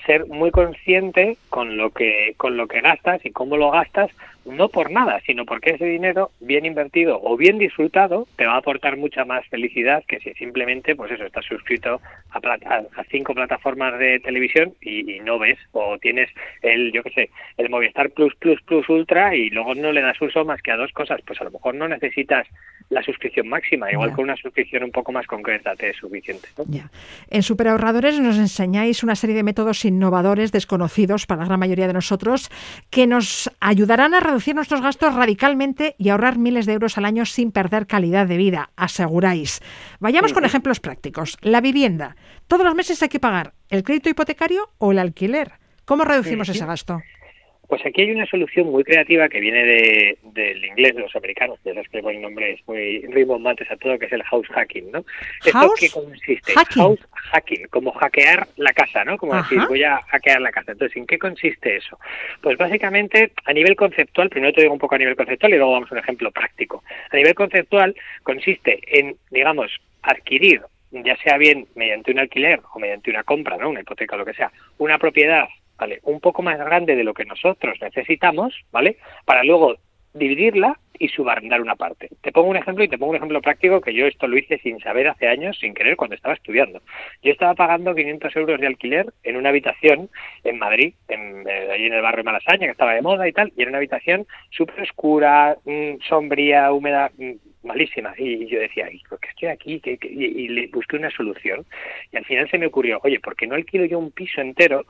ser 0.06 0.26
muy 0.26 0.50
consciente 0.50 1.36
con 1.48 1.76
lo 1.76 1.90
que 1.90 2.34
con 2.36 2.56
lo 2.56 2.66
que 2.68 2.80
gastas 2.80 3.24
y 3.24 3.30
cómo 3.30 3.56
lo 3.56 3.70
gastas 3.70 4.10
no 4.44 4.68
por 4.68 4.90
nada, 4.90 5.20
sino 5.26 5.44
porque 5.44 5.70
ese 5.70 5.84
dinero 5.84 6.30
bien 6.40 6.64
invertido 6.64 7.20
o 7.22 7.36
bien 7.36 7.58
disfrutado 7.58 8.26
te 8.36 8.46
va 8.46 8.54
a 8.54 8.58
aportar 8.58 8.96
mucha 8.96 9.24
más 9.24 9.46
felicidad 9.48 10.02
que 10.06 10.18
si 10.20 10.32
simplemente, 10.34 10.96
pues 10.96 11.12
eso, 11.12 11.24
estás 11.24 11.44
suscrito 11.44 12.00
a, 12.30 12.38
a, 12.38 13.04
cinco 13.10 13.34
plataformas 13.34 13.98
de 13.98 14.20
televisión 14.20 14.74
y, 14.80 15.20
no 15.20 15.38
ves, 15.38 15.58
o 15.72 15.98
tienes 15.98 16.30
el, 16.62 16.92
yo 16.92 17.02
qué 17.02 17.10
sé, 17.10 17.30
el 17.58 17.68
Movistar 17.68 18.10
Plus 18.10 18.34
Plus 18.36 18.60
Plus 18.62 18.88
Ultra 18.88 19.34
y 19.34 19.50
luego 19.50 19.74
no 19.74 19.92
le 19.92 20.00
das 20.00 20.20
uso 20.20 20.44
más 20.44 20.62
que 20.62 20.72
a 20.72 20.76
dos 20.76 20.92
cosas, 20.92 21.20
pues 21.26 21.40
a 21.40 21.44
lo 21.44 21.50
mejor 21.50 21.74
no 21.74 21.88
necesitas 21.88 22.46
la 22.88 23.02
suscripción 23.02 23.48
máxima, 23.48 23.92
igual 23.92 24.12
con 24.12 24.24
una 24.24 24.36
suscripción 24.36 24.84
un 24.84 24.90
poco 24.90 25.12
más 25.12 25.26
concreta 25.26 25.76
te 25.76 25.90
es 25.90 25.96
suficiente. 25.96 26.48
Ya. 26.68 26.90
En 27.28 27.42
Superahorradores 27.42 28.18
nos 28.20 28.36
enseñáis 28.36 29.02
una 29.02 29.16
serie 29.16 29.36
de 29.36 29.42
métodos 29.42 29.84
innovadores 29.84 30.52
desconocidos 30.52 31.26
para 31.26 31.42
la 31.42 31.46
gran 31.46 31.60
mayoría 31.60 31.86
de 31.86 31.92
nosotros 31.92 32.50
que 32.90 33.06
nos 33.06 33.50
ayudarán 33.60 34.14
a 34.14 34.20
reducir 34.20 34.54
nuestros 34.54 34.80
gastos 34.80 35.14
radicalmente 35.14 35.94
y 35.98 36.08
ahorrar 36.08 36.38
miles 36.38 36.66
de 36.66 36.74
euros 36.74 36.98
al 36.98 37.04
año 37.04 37.26
sin 37.26 37.52
perder 37.52 37.86
calidad 37.86 38.26
de 38.26 38.36
vida, 38.36 38.70
aseguráis. 38.76 39.60
Vayamos 40.00 40.32
con 40.32 40.44
ejemplos 40.44 40.80
prácticos. 40.80 41.38
La 41.42 41.60
vivienda. 41.60 42.16
Todos 42.48 42.64
los 42.64 42.74
meses 42.74 43.02
hay 43.02 43.08
que 43.08 43.20
pagar 43.20 43.54
el 43.68 43.82
crédito 43.82 44.10
hipotecario 44.10 44.70
o 44.78 44.92
el 44.92 44.98
alquiler. 44.98 45.52
¿Cómo 45.84 46.04
reducimos 46.04 46.48
ese 46.48 46.66
gasto? 46.66 47.00
Pues 47.70 47.86
aquí 47.86 48.02
hay 48.02 48.10
una 48.10 48.26
solución 48.26 48.66
muy 48.66 48.82
creativa 48.82 49.28
que 49.28 49.38
viene 49.38 49.64
de, 49.64 50.18
del 50.24 50.64
inglés 50.64 50.96
de 50.96 51.02
los 51.02 51.14
americanos, 51.14 51.62
de 51.62 51.72
los 51.72 51.86
que 51.88 52.02
ponen 52.02 52.20
nombres 52.20 52.58
muy 52.66 52.98
rimbombantes 53.02 53.70
a 53.70 53.76
todo, 53.76 53.96
que 53.96 54.06
es 54.06 54.12
el 54.12 54.24
house 54.24 54.48
hacking, 54.48 54.90
¿no? 54.90 55.04
¿House? 55.52 55.78
qué 55.78 55.88
consiste? 55.88 56.52
House 56.74 56.98
hacking, 57.30 57.68
como 57.68 57.92
hackear 57.92 58.48
la 58.56 58.72
casa, 58.72 59.04
¿no? 59.04 59.16
Como 59.16 59.36
decir, 59.36 59.60
voy 59.68 59.84
a 59.84 60.02
hackear 60.02 60.40
la 60.40 60.50
casa. 60.50 60.72
Entonces, 60.72 60.96
¿en 60.96 61.06
qué 61.06 61.16
consiste 61.16 61.76
eso? 61.76 61.96
Pues 62.42 62.58
básicamente, 62.58 63.30
a 63.44 63.52
nivel 63.52 63.76
conceptual, 63.76 64.30
primero 64.30 64.52
te 64.52 64.62
digo 64.62 64.72
un 64.72 64.80
poco 64.80 64.96
a 64.96 64.98
nivel 64.98 65.14
conceptual 65.14 65.52
y 65.52 65.56
luego 65.56 65.70
vamos 65.70 65.92
a 65.92 65.94
un 65.94 66.00
ejemplo 66.00 66.32
práctico. 66.32 66.82
A 67.12 67.16
nivel 67.16 67.36
conceptual, 67.36 67.94
consiste 68.24 68.80
en, 68.98 69.14
digamos, 69.30 69.70
adquirir 70.02 70.60
ya 70.90 71.16
sea 71.18 71.38
bien 71.38 71.68
mediante 71.76 72.10
un 72.10 72.18
alquiler 72.18 72.60
o 72.74 72.80
mediante 72.80 73.10
una 73.10 73.22
compra, 73.22 73.56
¿no? 73.56 73.70
Una 73.70 73.80
hipoteca 73.80 74.16
o 74.16 74.18
lo 74.18 74.24
que 74.24 74.34
sea, 74.34 74.50
una 74.78 74.98
propiedad 74.98 75.46
¿vale? 75.80 76.00
Un 76.02 76.20
poco 76.20 76.42
más 76.42 76.58
grande 76.58 76.94
de 76.94 77.04
lo 77.04 77.14
que 77.14 77.24
nosotros 77.24 77.78
necesitamos, 77.80 78.54
¿vale? 78.70 78.98
Para 79.24 79.42
luego 79.42 79.76
dividirla 80.12 80.78
y 80.98 81.08
subarrendar 81.08 81.62
una 81.62 81.76
parte. 81.76 82.10
Te 82.20 82.30
pongo 82.30 82.50
un 82.50 82.56
ejemplo 82.56 82.84
y 82.84 82.88
te 82.88 82.98
pongo 82.98 83.10
un 83.10 83.16
ejemplo 83.16 83.40
práctico 83.40 83.80
que 83.80 83.94
yo 83.94 84.06
esto 84.06 84.26
lo 84.26 84.36
hice 84.36 84.58
sin 84.58 84.78
saber 84.80 85.08
hace 85.08 85.28
años, 85.28 85.56
sin 85.58 85.72
querer, 85.72 85.96
cuando 85.96 86.14
estaba 86.14 86.34
estudiando. 86.34 86.82
Yo 87.22 87.32
estaba 87.32 87.54
pagando 87.54 87.94
500 87.94 88.36
euros 88.36 88.60
de 88.60 88.66
alquiler 88.66 89.06
en 89.22 89.36
una 89.36 89.48
habitación 89.48 90.10
en 90.44 90.58
Madrid, 90.58 90.92
en, 91.08 91.48
eh, 91.48 91.68
allí 91.72 91.86
en 91.86 91.94
el 91.94 92.02
barrio 92.02 92.24
Malasaña, 92.24 92.66
que 92.66 92.72
estaba 92.72 92.92
de 92.92 93.00
moda 93.00 93.26
y 93.26 93.32
tal, 93.32 93.50
y 93.56 93.62
era 93.62 93.70
una 93.70 93.78
habitación 93.78 94.26
súper 94.50 94.82
oscura, 94.82 95.56
mm, 95.64 96.02
sombría, 96.06 96.70
húmeda, 96.70 97.10
mm, 97.16 97.32
malísima. 97.62 98.14
Y 98.16 98.46
yo 98.46 98.60
decía, 98.60 98.88
¿por 99.08 99.20
qué 99.20 99.28
estoy 99.28 99.48
aquí? 99.48 99.82
Y, 99.84 100.48
le 100.48 100.66
busqué 100.68 100.96
una 100.96 101.10
solución. 101.10 101.64
Y 102.12 102.16
al 102.16 102.24
final 102.24 102.50
se 102.50 102.58
me 102.58 102.66
ocurrió, 102.66 103.00
oye, 103.02 103.20
¿por 103.20 103.36
qué 103.36 103.46
no 103.46 103.54
alquilo 103.54 103.84
yo 103.84 103.98
un 103.98 104.10
piso 104.10 104.40
entero 104.40 104.84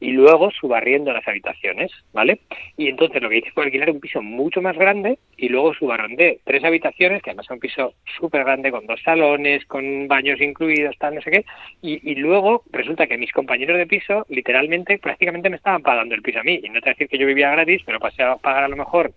y 0.00 0.10
luego 0.12 0.50
subarriendo 0.50 1.12
las 1.12 1.26
habitaciones? 1.26 1.90
¿Vale? 2.12 2.40
Y 2.76 2.88
entonces 2.88 3.22
lo 3.22 3.28
que 3.28 3.38
hice 3.38 3.50
fue 3.52 3.64
alquilar 3.64 3.90
un 3.90 4.00
piso 4.00 4.22
mucho 4.22 4.62
más 4.62 4.76
grande 4.76 5.18
y 5.36 5.48
luego 5.48 5.74
subarrendé 5.74 6.40
tres 6.44 6.64
habitaciones, 6.64 7.22
que 7.22 7.30
además 7.30 7.46
es 7.46 7.50
un 7.50 7.60
piso 7.60 7.94
súper 8.18 8.44
grande 8.44 8.70
con 8.70 8.86
dos 8.86 9.00
salones, 9.02 9.64
con 9.66 10.08
baños 10.08 10.40
incluidos, 10.40 10.96
tal, 10.98 11.14
no 11.14 11.22
sé 11.22 11.30
qué. 11.30 11.44
Y, 11.82 12.10
y 12.10 12.14
luego 12.16 12.64
resulta 12.70 13.06
que 13.06 13.18
mis 13.18 13.32
compañeros 13.32 13.78
de 13.78 13.86
piso 13.86 14.26
literalmente 14.28 14.98
prácticamente 14.98 15.50
me 15.50 15.56
estaban 15.56 15.82
pagando 15.82 16.14
el 16.14 16.22
piso 16.22 16.40
a 16.40 16.44
mí. 16.44 16.60
Y 16.62 16.68
no 16.68 16.80
te 16.80 16.86
voy 16.86 16.90
a 16.90 16.94
decir 16.94 17.08
que 17.08 17.18
yo 17.18 17.26
vivía 17.26 17.50
gratis, 17.50 17.82
pero 17.84 18.00
pasé 18.00 18.22
a 18.22 18.36
pagar 18.36 18.64
a 18.64 18.68
lo 18.68 18.76
mejor 18.76 19.12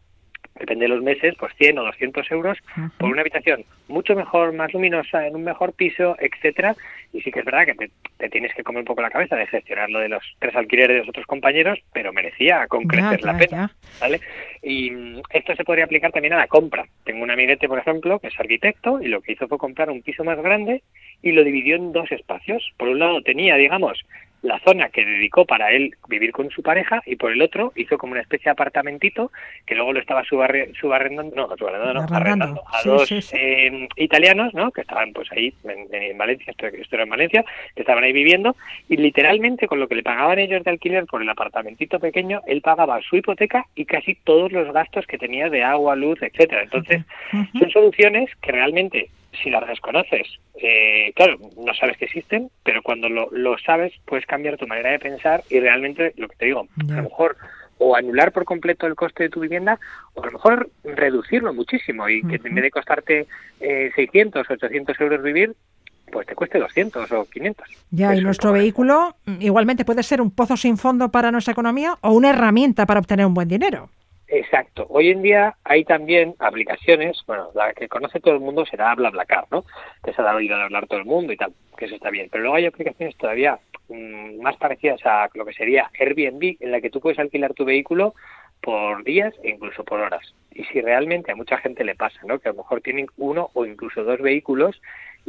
depende 0.59 0.85
de 0.85 0.89
los 0.89 1.01
meses, 1.01 1.35
pues 1.39 1.53
100 1.55 1.79
o 1.79 1.83
200 1.83 2.31
euros 2.31 2.57
por 2.97 3.09
una 3.09 3.21
habitación 3.21 3.65
mucho 3.87 4.15
mejor, 4.15 4.53
más 4.53 4.73
luminosa, 4.73 5.25
en 5.25 5.35
un 5.35 5.43
mejor 5.43 5.73
piso, 5.73 6.15
etcétera. 6.19 6.75
Y 7.11 7.21
sí 7.21 7.31
que 7.31 7.39
es 7.39 7.45
verdad 7.45 7.65
que 7.65 7.89
te, 8.17 8.29
tienes 8.29 8.53
que 8.53 8.63
comer 8.63 8.81
un 8.81 8.85
poco 8.85 9.01
la 9.01 9.09
cabeza 9.09 9.35
de 9.35 9.47
gestionar 9.47 9.89
lo 9.89 9.99
de 9.99 10.09
los 10.09 10.23
tres 10.37 10.55
alquileres 10.55 10.95
de 10.95 10.99
los 10.99 11.09
otros 11.09 11.25
compañeros, 11.25 11.79
pero 11.91 12.13
merecía 12.13 12.67
con 12.67 12.83
crecer 12.83 13.23
la 13.23 13.37
pena, 13.37 13.71
¿vale? 13.99 14.19
Y 14.61 14.91
esto 15.31 15.55
se 15.55 15.63
podría 15.63 15.85
aplicar 15.85 16.11
también 16.11 16.33
a 16.33 16.37
la 16.37 16.47
compra. 16.47 16.85
Tengo 17.03 17.23
un 17.23 17.31
amiguete, 17.31 17.67
por 17.67 17.79
ejemplo, 17.79 18.19
que 18.19 18.27
es 18.27 18.39
arquitecto 18.39 19.01
y 19.01 19.07
lo 19.07 19.21
que 19.21 19.31
hizo 19.31 19.47
fue 19.47 19.57
comprar 19.57 19.89
un 19.89 20.03
piso 20.03 20.23
más 20.23 20.37
grande 20.37 20.83
y 21.23 21.31
lo 21.31 21.43
dividió 21.43 21.77
en 21.77 21.91
dos 21.91 22.11
espacios. 22.11 22.73
Por 22.77 22.89
un 22.89 22.99
lado 22.99 23.21
tenía, 23.21 23.55
digamos, 23.55 24.03
la 24.41 24.59
zona 24.59 24.89
que 24.89 25.05
dedicó 25.05 25.45
para 25.45 25.71
él 25.71 25.95
vivir 26.07 26.31
con 26.31 26.49
su 26.49 26.63
pareja 26.63 27.01
y 27.05 27.15
por 27.15 27.31
el 27.31 27.41
otro 27.41 27.73
hizo 27.75 27.97
como 27.97 28.13
una 28.13 28.21
especie 28.21 28.45
de 28.45 28.51
apartamentito 28.51 29.31
que 29.65 29.75
luego 29.75 29.93
lo 29.93 29.99
estaba 29.99 30.23
subarrendando, 30.23 31.35
no, 31.35 31.57
subarrendando, 31.57 31.93
no, 31.93 32.15
arrendando 32.15 32.61
a 32.71 32.81
dos 32.83 33.11
eh, 33.33 33.87
italianos, 33.97 34.53
¿no? 34.53 34.71
Que 34.71 34.81
estaban 34.81 35.11
pues 35.13 35.29
ahí 35.31 35.53
en, 35.63 36.17
Valencia, 36.17 36.51
esto, 36.51 36.67
esto, 36.67 36.95
era 36.95 37.03
en 37.03 37.09
Valencia, 37.09 37.45
que 37.75 37.81
estaban 37.81 38.03
ahí 38.03 38.13
viviendo 38.13 38.55
y 38.87 38.97
literalmente 38.97 39.67
con 39.67 39.79
lo 39.79 39.87
que 39.87 39.95
le 39.95 40.03
pagaban 40.03 40.39
ellos 40.39 40.63
de 40.63 40.71
alquiler 40.71 41.05
por 41.05 41.21
el 41.21 41.29
apartamentito 41.29 41.99
pequeño, 41.99 42.41
él 42.47 42.61
pagaba 42.61 43.01
su 43.01 43.17
hipoteca 43.17 43.65
y 43.75 43.85
casi 43.85 44.15
todos 44.15 44.51
los 44.51 44.71
gastos 44.73 45.05
que 45.05 45.17
tenía 45.17 45.49
de 45.49 45.63
agua, 45.63 45.95
luz, 45.95 46.21
etcétera. 46.21 46.63
Entonces, 46.63 47.03
son 47.31 47.71
soluciones 47.71 48.29
que 48.41 48.51
realmente 48.51 49.09
si 49.41 49.49
las 49.49 49.67
desconoces, 49.67 50.27
eh, 50.61 51.11
claro, 51.15 51.37
no 51.57 51.73
sabes 51.73 51.97
que 51.97 52.05
existen, 52.05 52.49
pero 52.63 52.81
cuando 52.81 53.09
lo, 53.09 53.29
lo, 53.31 53.57
sabes 53.57 53.93
puedes 54.05 54.25
cambiar 54.25 54.57
tu 54.57 54.67
manera 54.67 54.91
de 54.91 54.99
pensar 54.99 55.43
y 55.49 55.59
realmente, 55.59 56.13
lo 56.17 56.27
que 56.27 56.35
te 56.35 56.45
digo, 56.45 56.67
a 56.89 56.93
lo 56.93 57.03
mejor 57.03 57.37
o 57.79 57.95
anular 57.95 58.31
por 58.31 58.45
completo 58.45 58.85
el 58.85 58.95
coste 58.95 59.23
de 59.23 59.29
tu 59.29 59.39
vivienda 59.39 59.79
o 60.13 60.21
a 60.21 60.25
lo 60.25 60.33
mejor 60.33 60.69
reducirlo 60.83 61.53
muchísimo 61.53 62.09
y 62.09 62.21
que 62.23 62.35
en 62.35 62.55
vez 62.55 62.63
de 62.63 62.71
costarte 62.71 63.27
eh, 63.61 63.91
600 63.95 64.49
o 64.49 64.53
800 64.53 64.99
euros 64.99 65.23
vivir, 65.23 65.55
pues 66.11 66.27
te 66.27 66.35
cueste 66.35 66.59
200 66.59 67.11
o 67.11 67.25
500. 67.25 67.67
Ya, 67.91 68.15
y 68.15 68.21
nuestro 68.21 68.51
vehículo 68.51 69.15
igualmente 69.39 69.85
puede 69.85 70.03
ser 70.03 70.21
un 70.21 70.31
pozo 70.31 70.57
sin 70.57 70.77
fondo 70.77 71.09
para 71.09 71.31
nuestra 71.31 71.53
economía 71.53 71.97
o 72.01 72.11
una 72.11 72.31
herramienta 72.31 72.85
para 72.85 72.99
obtener 72.99 73.25
un 73.25 73.33
buen 73.33 73.47
dinero. 73.47 73.89
Exacto. 74.31 74.85
Hoy 74.89 75.09
en 75.09 75.23
día 75.23 75.55
hay 75.63 75.83
también 75.83 76.35
aplicaciones, 76.37 77.19
bueno, 77.25 77.49
la 77.55 77.73
que 77.73 77.87
conoce 77.89 78.19
todo 78.19 78.35
el 78.35 78.39
mundo 78.39 78.63
será 78.63 78.93
BlaBlaCar, 78.93 79.45
¿no? 79.49 79.65
Que 80.03 80.13
se 80.13 80.21
ha 80.21 80.35
oído 80.35 80.55
hablar 80.55 80.85
todo 80.85 80.99
el 80.99 81.05
mundo 81.05 81.33
y 81.33 81.37
tal, 81.37 81.51
que 81.75 81.85
eso 81.85 81.95
está 81.95 82.11
bien. 82.11 82.29
Pero 82.31 82.43
luego 82.43 82.57
hay 82.57 82.67
aplicaciones 82.67 83.17
todavía 83.17 83.57
mm, 83.87 84.39
más 84.39 84.55
parecidas 84.57 85.03
a 85.03 85.29
lo 85.33 85.45
que 85.45 85.53
sería 85.53 85.89
Airbnb, 85.99 86.57
en 86.59 86.71
la 86.71 86.79
que 86.79 86.91
tú 86.91 86.99
puedes 86.99 87.17
alquilar 87.17 87.55
tu 87.55 87.65
vehículo 87.65 88.13
por 88.61 89.03
días 89.03 89.33
e 89.41 89.49
incluso 89.49 89.83
por 89.83 89.99
horas. 89.99 90.35
Y 90.51 90.63
si 90.65 90.79
realmente 90.79 91.31
a 91.31 91.35
mucha 91.35 91.57
gente 91.57 91.83
le 91.83 91.95
pasa, 91.95 92.19
¿no? 92.25 92.37
Que 92.37 92.49
a 92.49 92.51
lo 92.51 92.59
mejor 92.59 92.81
tienen 92.81 93.07
uno 93.17 93.49
o 93.53 93.65
incluso 93.65 94.03
dos 94.03 94.21
vehículos 94.21 94.79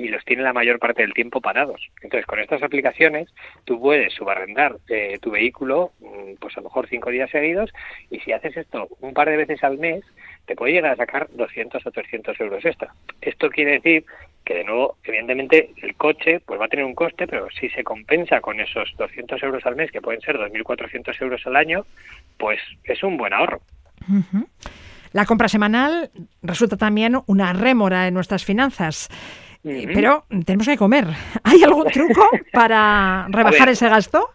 y 0.01 0.09
los 0.09 0.25
tienen 0.25 0.45
la 0.45 0.53
mayor 0.53 0.79
parte 0.79 1.03
del 1.03 1.13
tiempo 1.13 1.41
parados. 1.41 1.81
Entonces, 2.03 2.27
con 2.27 2.39
estas 2.39 2.63
aplicaciones, 2.63 3.29
tú 3.65 3.81
puedes 3.81 4.13
subarrendar 4.15 4.77
eh, 4.89 5.19
tu 5.21 5.31
vehículo, 5.31 5.93
mm, 6.01 6.35
pues 6.41 6.57
a 6.57 6.61
lo 6.61 6.65
mejor 6.65 6.89
cinco 6.89 7.11
días 7.11 7.31
seguidos, 7.31 7.71
y 8.11 8.19
si 8.21 8.33
haces 8.33 8.57
esto 8.57 8.89
un 9.01 9.13
par 9.13 9.29
de 9.29 9.37
veces 9.37 9.63
al 9.63 9.79
mes, 9.79 10.03
te 10.47 10.57
puede 10.57 10.73
llegar 10.73 10.93
a 10.93 10.97
sacar 10.97 11.29
200 11.33 11.87
o 11.87 11.91
300 11.91 12.41
euros 12.41 12.65
extra. 12.65 12.95
Esto 13.21 13.51
quiere 13.51 13.73
decir 13.73 14.05
que, 14.45 14.55
de 14.55 14.65
nuevo, 14.65 14.97
evidentemente, 15.05 15.71
el 15.83 15.95
coche 15.97 16.41
pues 16.41 16.59
va 16.59 16.65
a 16.65 16.69
tener 16.69 16.87
un 16.87 16.95
coste, 16.95 17.27
pero 17.27 17.49
si 17.51 17.69
se 17.69 17.85
compensa 17.85 18.41
con 18.41 18.59
esos 18.59 18.95
200 18.97 19.43
euros 19.43 19.67
al 19.67 19.77
mes, 19.77 19.91
que 19.91 20.01
pueden 20.01 20.23
ser 20.23 20.37
2.400 20.39 21.23
euros 21.23 21.47
al 21.47 21.57
año, 21.57 21.85
pues 22.39 22.59
es 22.85 23.03
un 23.03 23.19
buen 23.19 23.35
ahorro. 23.35 23.61
La 25.13 25.27
compra 25.27 25.49
semanal 25.49 26.11
resulta 26.43 26.77
también 26.77 27.19
una 27.27 27.53
rémora 27.53 28.07
en 28.07 28.15
nuestras 28.15 28.45
finanzas. 28.45 29.09
Pero 29.63 30.25
tenemos 30.45 30.67
que 30.67 30.77
comer. 30.77 31.05
¿Hay 31.45 31.63
algún 31.63 31.87
truco 31.87 32.29
para 32.53 33.27
rebajar 33.31 33.69
ese 33.69 33.89
gasto? 33.89 34.31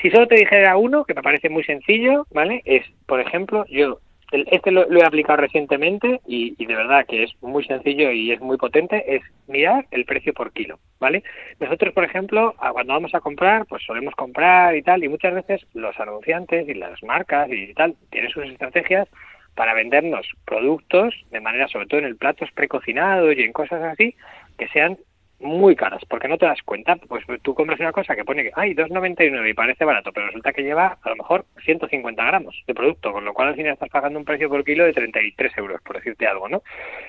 Si 0.00 0.10
solo 0.10 0.26
te 0.26 0.36
dijera 0.36 0.76
uno, 0.76 1.04
que 1.04 1.14
me 1.14 1.22
parece 1.22 1.48
muy 1.48 1.64
sencillo, 1.64 2.26
¿vale? 2.30 2.62
Es, 2.64 2.84
por 3.06 3.20
ejemplo, 3.20 3.64
yo 3.68 3.98
este 4.32 4.70
lo, 4.70 4.90
he 4.90 5.04
aplicado 5.04 5.36
recientemente 5.36 6.20
y, 6.26 6.54
de 6.64 6.74
verdad 6.74 7.04
que 7.06 7.24
es 7.24 7.30
muy 7.42 7.64
sencillo 7.64 8.10
y 8.10 8.32
es 8.32 8.40
muy 8.40 8.56
potente, 8.56 9.16
es 9.16 9.22
mirar 9.46 9.86
el 9.90 10.04
precio 10.04 10.32
por 10.32 10.52
kilo, 10.52 10.78
¿vale? 10.98 11.22
Nosotros, 11.60 11.92
por 11.92 12.04
ejemplo, 12.04 12.54
cuando 12.72 12.94
vamos 12.94 13.14
a 13.14 13.20
comprar, 13.20 13.66
pues 13.66 13.82
solemos 13.84 14.14
comprar 14.14 14.74
y 14.74 14.82
tal, 14.82 15.04
y 15.04 15.08
muchas 15.08 15.34
veces 15.34 15.60
los 15.74 15.98
anunciantes 16.00 16.66
y 16.68 16.74
las 16.74 17.02
marcas 17.02 17.48
y 17.50 17.74
tal 17.74 17.94
tienen 18.10 18.30
sus 18.30 18.44
estrategias 18.44 19.06
para 19.54 19.74
vendernos 19.74 20.26
productos 20.46 21.14
de 21.30 21.40
manera, 21.40 21.68
sobre 21.68 21.86
todo 21.86 22.00
en 22.00 22.06
el 22.06 22.16
platos 22.16 22.50
precocinados 22.52 23.36
y 23.36 23.42
en 23.42 23.52
cosas 23.52 23.82
así, 23.82 24.16
que 24.58 24.68
sean 24.68 24.98
muy 25.42 25.74
caras, 25.74 26.02
porque 26.08 26.28
no 26.28 26.38
te 26.38 26.46
das 26.46 26.62
cuenta, 26.62 26.96
pues 26.96 27.24
tú 27.42 27.54
compras 27.54 27.80
una 27.80 27.92
cosa 27.92 28.14
que 28.14 28.24
pone 28.24 28.44
que 28.44 28.52
hay 28.54 28.74
2,99 28.74 29.50
y 29.50 29.54
parece 29.54 29.84
barato, 29.84 30.12
pero 30.12 30.26
resulta 30.26 30.52
que 30.52 30.62
lleva 30.62 30.98
a 31.02 31.08
lo 31.10 31.16
mejor 31.16 31.44
150 31.64 32.24
gramos 32.24 32.62
de 32.66 32.74
producto, 32.74 33.12
con 33.12 33.24
lo 33.24 33.34
cual 33.34 33.48
al 33.48 33.56
final 33.56 33.72
estás 33.72 33.90
pagando 33.90 34.18
un 34.18 34.24
precio 34.24 34.48
por 34.48 34.64
kilo 34.64 34.84
de 34.84 34.92
33 34.92 35.58
euros, 35.58 35.82
por 35.82 35.96
decirte 35.96 36.26
algo, 36.26 36.48
¿no? 36.48 36.62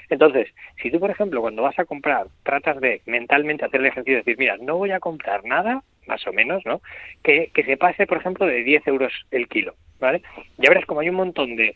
Entonces, 0.10 0.50
si 0.82 0.90
tú, 0.90 1.00
por 1.00 1.12
ejemplo, 1.12 1.42
cuando 1.42 1.62
vas 1.62 1.78
a 1.78 1.86
comprar, 1.86 2.28
tratas 2.44 2.82
de 2.82 3.02
mentalmente 3.06 3.66
hacer 3.66 3.82
el 3.82 3.88
ejercicio 3.88 4.16
de 4.16 4.22
decir, 4.22 4.38
mira, 4.38 4.58
no 4.58 4.78
voy 4.78 4.92
a 4.92 5.00
comprar 5.00 5.46
nada, 5.46 5.84
más 6.08 6.26
o 6.28 6.34
menos, 6.34 6.66
¿no? 6.66 6.82
Que, 7.22 7.52
que 7.54 7.64
se 7.64 7.78
pase, 7.78 8.08
por 8.08 8.18
ejemplo, 8.18 8.46
de 8.46 8.64
10 8.64 8.88
euros 8.88 9.14
el 9.32 9.48
kilo, 9.48 9.76
¿vale? 10.00 10.22
Ya 10.58 10.70
verás 10.70 10.86
como 10.86 11.02
hay 11.02 11.10
un 11.10 11.16
montón 11.16 11.56
de 11.56 11.76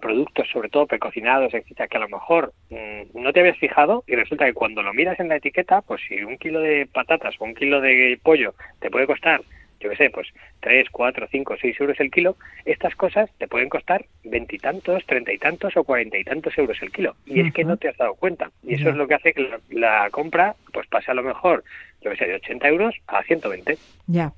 productos, 0.00 0.48
sobre 0.52 0.68
todo 0.68 0.86
precocinados, 0.86 1.54
etcétera, 1.54 1.88
que 1.88 1.96
a 1.96 2.00
lo 2.00 2.08
mejor 2.08 2.52
mm, 2.70 3.20
no 3.20 3.32
te 3.32 3.40
habías 3.40 3.58
fijado 3.58 4.04
y 4.06 4.14
resulta 4.14 4.44
que 4.44 4.54
cuando 4.54 4.82
lo 4.82 4.92
miras 4.92 5.18
en 5.20 5.28
la 5.28 5.36
etiqueta, 5.36 5.82
pues 5.82 6.02
si 6.06 6.22
un 6.22 6.38
kilo 6.38 6.60
de 6.60 6.86
patatas 6.86 7.34
o 7.38 7.44
un 7.44 7.54
kilo 7.54 7.80
de 7.80 8.18
pollo 8.22 8.54
te 8.80 8.90
puede 8.90 9.06
costar, 9.06 9.42
yo 9.80 9.90
qué 9.90 9.96
sé, 9.96 10.10
pues 10.10 10.28
3, 10.60 10.88
4, 10.90 11.28
5, 11.30 11.54
6 11.60 11.80
euros 11.80 12.00
el 12.00 12.10
kilo, 12.10 12.36
estas 12.64 12.94
cosas 12.94 13.30
te 13.38 13.46
pueden 13.46 13.68
costar 13.68 14.06
veintitantos, 14.24 15.04
treinta 15.06 15.32
y 15.32 15.38
tantos 15.38 15.76
o 15.76 15.84
cuarenta 15.84 16.18
y 16.18 16.24
tantos 16.24 16.56
euros 16.56 16.78
el 16.80 16.90
kilo. 16.90 17.14
Y 17.26 17.40
es 17.40 17.52
que 17.52 17.64
no 17.64 17.76
te 17.76 17.88
has 17.88 17.96
dado 17.96 18.14
cuenta. 18.14 18.50
Y 18.62 18.74
eso 18.74 18.88
es 18.88 18.96
lo 18.96 19.06
que 19.06 19.14
hace 19.14 19.32
que 19.32 19.48
la, 19.70 20.08
compra 20.10 20.56
pues 20.72 20.86
pase 20.88 21.10
a 21.10 21.14
lo 21.14 21.22
mejor, 21.22 21.62
yo 22.00 22.10
qué 22.10 22.16
sé, 22.16 22.26
de 22.26 22.34
80 22.36 22.68
euros 22.68 22.94
a 23.06 23.22
120. 23.22 23.76
Ya. 24.06 24.32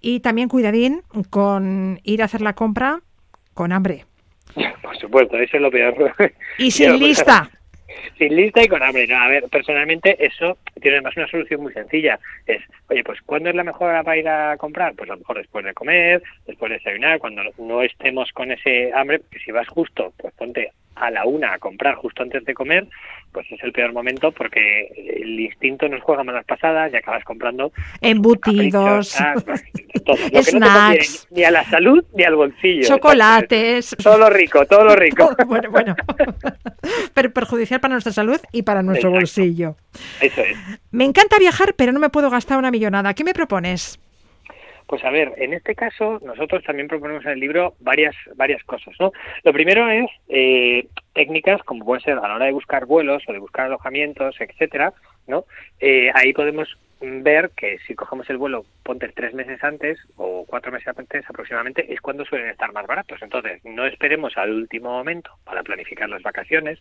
Y 0.00 0.20
también 0.20 0.48
cuidadín 0.48 1.02
con 1.30 2.00
ir 2.04 2.22
a 2.22 2.26
hacer 2.26 2.40
la 2.40 2.52
compra 2.52 3.00
con 3.54 3.72
hambre. 3.72 4.04
Por 4.82 4.96
supuesto, 4.98 5.36
eso 5.36 5.56
es 5.56 5.62
lo 5.62 5.70
peor. 5.70 6.14
Y 6.58 6.70
sin 6.70 6.98
lista. 6.98 7.48
Sin 8.18 8.34
lista 8.34 8.62
y 8.62 8.68
con 8.68 8.82
hambre. 8.82 9.06
No, 9.06 9.16
a 9.16 9.28
ver, 9.28 9.44
personalmente 9.48 10.16
eso 10.24 10.58
tiene 10.80 10.98
además 10.98 11.16
una 11.16 11.28
solución 11.28 11.62
muy 11.62 11.72
sencilla. 11.72 12.18
Es, 12.46 12.62
oye, 12.88 13.02
pues 13.04 13.20
¿cuándo 13.22 13.48
es 13.48 13.54
la 13.54 13.64
mejor 13.64 13.90
hora 13.90 14.02
para 14.02 14.16
ir 14.16 14.28
a 14.28 14.56
comprar? 14.56 14.94
Pues 14.94 15.08
a 15.10 15.14
lo 15.14 15.20
mejor 15.20 15.38
después 15.38 15.64
de 15.64 15.74
comer, 15.74 16.22
después 16.46 16.70
de 16.70 16.78
desayunar, 16.78 17.18
cuando 17.18 17.42
no 17.58 17.82
estemos 17.82 18.30
con 18.32 18.50
ese 18.50 18.92
hambre, 18.92 19.20
porque 19.20 19.38
si 19.38 19.52
vas 19.52 19.68
justo, 19.68 20.12
pues 20.16 20.34
ponte 20.34 20.72
a 21.00 21.10
la 21.10 21.24
una 21.24 21.54
a 21.54 21.58
comprar 21.58 21.94
justo 21.96 22.22
antes 22.22 22.44
de 22.44 22.54
comer, 22.54 22.86
pues 23.32 23.46
es 23.50 23.62
el 23.62 23.72
peor 23.72 23.92
momento 23.92 24.32
porque 24.32 24.88
el 24.96 25.40
instinto 25.40 25.88
nos 25.88 26.02
juega 26.02 26.24
malas 26.24 26.44
pasadas 26.44 26.92
y 26.92 26.96
acabas 26.96 27.24
comprando 27.24 27.72
embutidos, 28.00 29.16
snacks, 30.42 31.28
ni 31.30 31.44
a 31.44 31.50
la 31.50 31.64
salud 31.64 32.04
ni 32.14 32.24
al 32.24 32.36
bolsillo. 32.36 32.86
Chocolates. 32.86 33.96
Todo 34.02 34.18
lo 34.18 34.30
rico, 34.30 34.64
todo 34.66 34.84
lo 34.84 34.96
rico. 34.96 35.30
bueno, 35.46 35.70
bueno. 35.70 35.94
pero 37.14 37.32
perjudicial 37.32 37.80
para 37.80 37.94
nuestra 37.94 38.12
salud 38.12 38.40
y 38.52 38.62
para 38.62 38.82
nuestro 38.82 39.10
bolsillo. 39.10 39.76
Eso 40.20 40.40
es. 40.42 40.56
Me 40.90 41.04
encanta 41.04 41.38
viajar, 41.38 41.74
pero 41.74 41.92
no 41.92 42.00
me 42.00 42.10
puedo 42.10 42.30
gastar 42.30 42.58
una 42.58 42.70
millonada. 42.70 43.14
¿Qué 43.14 43.24
me 43.24 43.34
propones? 43.34 44.00
Pues 44.88 45.04
a 45.04 45.10
ver, 45.10 45.34
en 45.36 45.52
este 45.52 45.74
caso 45.74 46.18
nosotros 46.24 46.64
también 46.64 46.88
proponemos 46.88 47.22
en 47.26 47.32
el 47.32 47.40
libro 47.40 47.74
varias 47.78 48.16
varias 48.36 48.64
cosas, 48.64 48.94
¿no? 48.98 49.12
Lo 49.44 49.52
primero 49.52 49.86
es 49.90 50.10
eh, 50.28 50.88
técnicas 51.12 51.62
como 51.62 51.84
puede 51.84 52.00
ser 52.00 52.14
a 52.14 52.26
la 52.26 52.36
hora 52.36 52.46
de 52.46 52.52
buscar 52.52 52.86
vuelos 52.86 53.22
o 53.28 53.32
de 53.34 53.38
buscar 53.38 53.66
alojamientos, 53.66 54.34
etcétera, 54.40 54.94
¿no? 55.26 55.44
Eh, 55.78 56.10
ahí 56.14 56.32
podemos 56.32 56.74
ver 57.00 57.50
que 57.56 57.78
si 57.86 57.94
cogemos 57.94 58.28
el 58.30 58.38
vuelo, 58.38 58.64
ponte 58.82 59.08
tres 59.08 59.34
meses 59.34 59.62
antes 59.62 59.98
o 60.16 60.44
cuatro 60.46 60.72
meses 60.72 60.88
antes 60.96 61.24
aproximadamente, 61.28 61.92
es 61.92 62.00
cuando 62.00 62.24
suelen 62.24 62.48
estar 62.48 62.72
más 62.72 62.86
baratos. 62.86 63.20
Entonces, 63.22 63.64
no 63.64 63.86
esperemos 63.86 64.36
al 64.36 64.50
último 64.50 64.90
momento 64.90 65.30
para 65.44 65.62
planificar 65.62 66.08
las 66.08 66.22
vacaciones. 66.22 66.78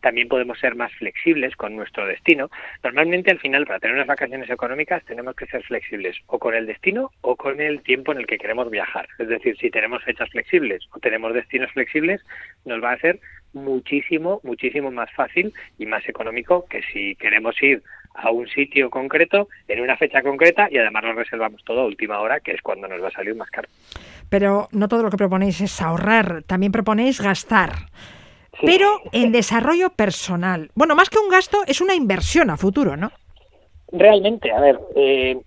También 0.00 0.28
podemos 0.28 0.58
ser 0.58 0.74
más 0.74 0.92
flexibles 0.94 1.56
con 1.56 1.76
nuestro 1.76 2.06
destino. 2.06 2.50
Normalmente, 2.82 3.30
al 3.30 3.40
final, 3.40 3.66
para 3.66 3.78
tener 3.78 3.96
unas 3.96 4.06
vacaciones 4.06 4.48
económicas, 4.50 5.04
tenemos 5.04 5.34
que 5.36 5.46
ser 5.46 5.62
flexibles 5.64 6.16
o 6.26 6.38
con 6.38 6.54
el 6.54 6.66
destino 6.66 7.10
o 7.20 7.36
con 7.36 7.60
el 7.60 7.82
tiempo 7.82 8.12
en 8.12 8.18
el 8.18 8.26
que 8.26 8.38
queremos 8.38 8.70
viajar. 8.70 9.08
Es 9.18 9.28
decir, 9.28 9.56
si 9.58 9.70
tenemos 9.70 10.02
fechas 10.04 10.30
flexibles 10.30 10.86
o 10.92 10.98
tenemos 10.98 11.34
destinos 11.34 11.70
flexibles, 11.72 12.24
nos 12.64 12.82
va 12.82 12.92
a 12.92 12.98
ser 12.98 13.20
muchísimo, 13.52 14.40
muchísimo 14.44 14.90
más 14.90 15.10
fácil 15.12 15.52
y 15.78 15.86
más 15.86 16.06
económico 16.08 16.66
que 16.68 16.82
si 16.82 17.16
queremos 17.16 17.60
ir 17.62 17.82
a 18.14 18.30
un 18.30 18.48
sitio 18.48 18.90
concreto 18.90 19.48
en 19.68 19.80
una 19.80 19.96
fecha 19.96 20.22
concreta 20.22 20.68
y 20.70 20.78
además 20.78 21.04
lo 21.04 21.12
reservamos 21.14 21.62
todo 21.64 21.82
a 21.82 21.86
última 21.86 22.20
hora, 22.20 22.40
que 22.40 22.52
es 22.52 22.62
cuando 22.62 22.88
nos 22.88 23.02
va 23.02 23.08
a 23.08 23.12
salir 23.12 23.34
más 23.34 23.50
caro. 23.50 23.68
Pero 24.28 24.68
no 24.72 24.88
todo 24.88 25.02
lo 25.02 25.10
que 25.10 25.16
proponéis 25.16 25.60
es 25.60 25.80
ahorrar, 25.80 26.42
también 26.44 26.72
proponéis 26.72 27.20
gastar. 27.20 27.72
Pero 28.60 29.00
en 29.12 29.30
desarrollo 29.30 29.90
personal. 29.90 30.70
Bueno, 30.74 30.96
más 30.96 31.10
que 31.10 31.18
un 31.18 31.28
gasto, 31.28 31.58
es 31.66 31.80
una 31.80 31.94
inversión 31.94 32.50
a 32.50 32.56
futuro, 32.56 32.96
¿no? 32.96 33.12
Realmente, 33.92 34.50
a 34.50 34.60
ver, 34.60 34.78
eh, 34.96 35.38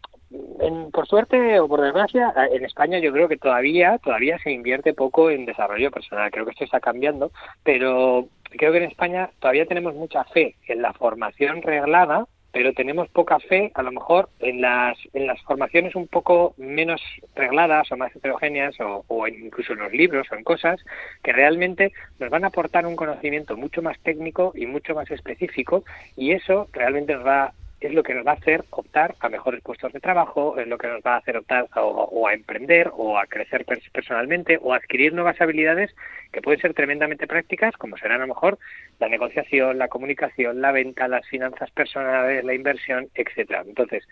por 0.92 1.08
suerte 1.08 1.60
o 1.60 1.68
por 1.68 1.82
desgracia, 1.82 2.34
en 2.52 2.64
España 2.64 3.00
yo 3.00 3.12
creo 3.12 3.28
que 3.28 3.38
todavía 3.38 3.98
todavía 3.98 4.38
se 4.40 4.52
invierte 4.52 4.94
poco 4.94 5.30
en 5.30 5.46
desarrollo 5.46 5.92
personal. 5.92 6.32
Creo 6.32 6.46
que 6.46 6.52
esto 6.52 6.64
está 6.64 6.80
cambiando, 6.80 7.32
pero 7.64 8.28
creo 8.50 8.72
que 8.72 8.78
en 8.78 8.90
España 8.90 9.30
todavía 9.40 9.66
tenemos 9.66 9.94
mucha 9.94 10.24
fe 10.26 10.56
en 10.68 10.82
la 10.82 10.94
formación 10.94 11.62
reglada 11.62 12.26
pero 12.52 12.74
tenemos 12.74 13.08
poca 13.10 13.40
fe 13.40 13.72
a 13.74 13.82
lo 13.82 13.92
mejor 13.92 14.30
en 14.40 14.62
las, 14.62 14.98
en 15.14 15.28
las 15.28 15.42
formaciones 15.44 15.96
un 15.96 16.08
poco 16.08 16.54
menos 16.58 17.02
regladas 17.36 17.92
o 17.92 17.98
más 17.98 18.16
heterogéneas 18.16 18.80
o, 18.80 19.06
o 19.08 19.28
incluso 19.28 19.74
en 19.74 19.80
los 19.80 19.94
libros 19.94 20.28
o 20.32 20.36
en 20.36 20.44
cosas 20.44 20.80
que 21.24 21.34
realmente 21.34 21.94
nos 22.20 22.30
van 22.30 22.44
a 22.44 22.48
aportar 22.48 22.86
un 22.86 22.96
conocimiento 22.96 23.56
mucho 23.56 23.82
más 23.82 24.00
técnico 24.00 24.52
y 24.56 24.66
mucho 24.66 24.96
más 24.96 25.10
específico 25.12 25.84
y 26.16 26.32
eso 26.32 26.68
realmente 26.74 27.16
nos 27.16 27.26
va 27.26 27.54
es 27.82 27.94
lo 27.94 28.04
que 28.04 28.14
nos 28.14 28.26
va 28.26 28.32
a 28.32 28.36
hacer 28.36 28.64
optar 28.70 29.16
a 29.20 29.28
mejores 29.28 29.62
puestos 29.62 29.92
de 29.92 30.00
trabajo, 30.00 30.58
es 30.58 30.68
lo 30.68 30.78
que 30.78 30.88
nos 30.88 31.02
va 31.02 31.16
a 31.16 31.18
hacer 31.18 31.36
optar 31.36 31.68
o, 31.76 32.28
a 32.28 32.34
emprender 32.34 32.92
o 32.96 33.18
a 33.18 33.26
crecer 33.26 33.66
personalmente 33.66 34.60
o 34.62 34.74
a 34.74 34.78
adquirir 34.78 35.14
nuevas 35.14 35.42
habilidades 35.42 35.94
que 36.32 36.42
pueden 36.42 36.62
ser 36.62 36.76
tremendamente 36.76 37.28
prácticas, 37.28 37.76
como 37.78 37.98
serán 37.98 38.22
a 38.22 38.26
lo 38.26 38.34
mejor 38.34 38.60
la 39.00 39.10
negociación, 39.10 39.80
la 39.80 39.88
comunicación, 39.88 40.62
la 40.62 40.72
venta, 40.72 41.08
las 41.08 41.28
finanzas 41.28 41.72
personales, 41.72 42.46
la 42.46 42.54
inversión, 42.54 43.10
etcétera. 43.16 43.64
Entonces, 43.66 44.08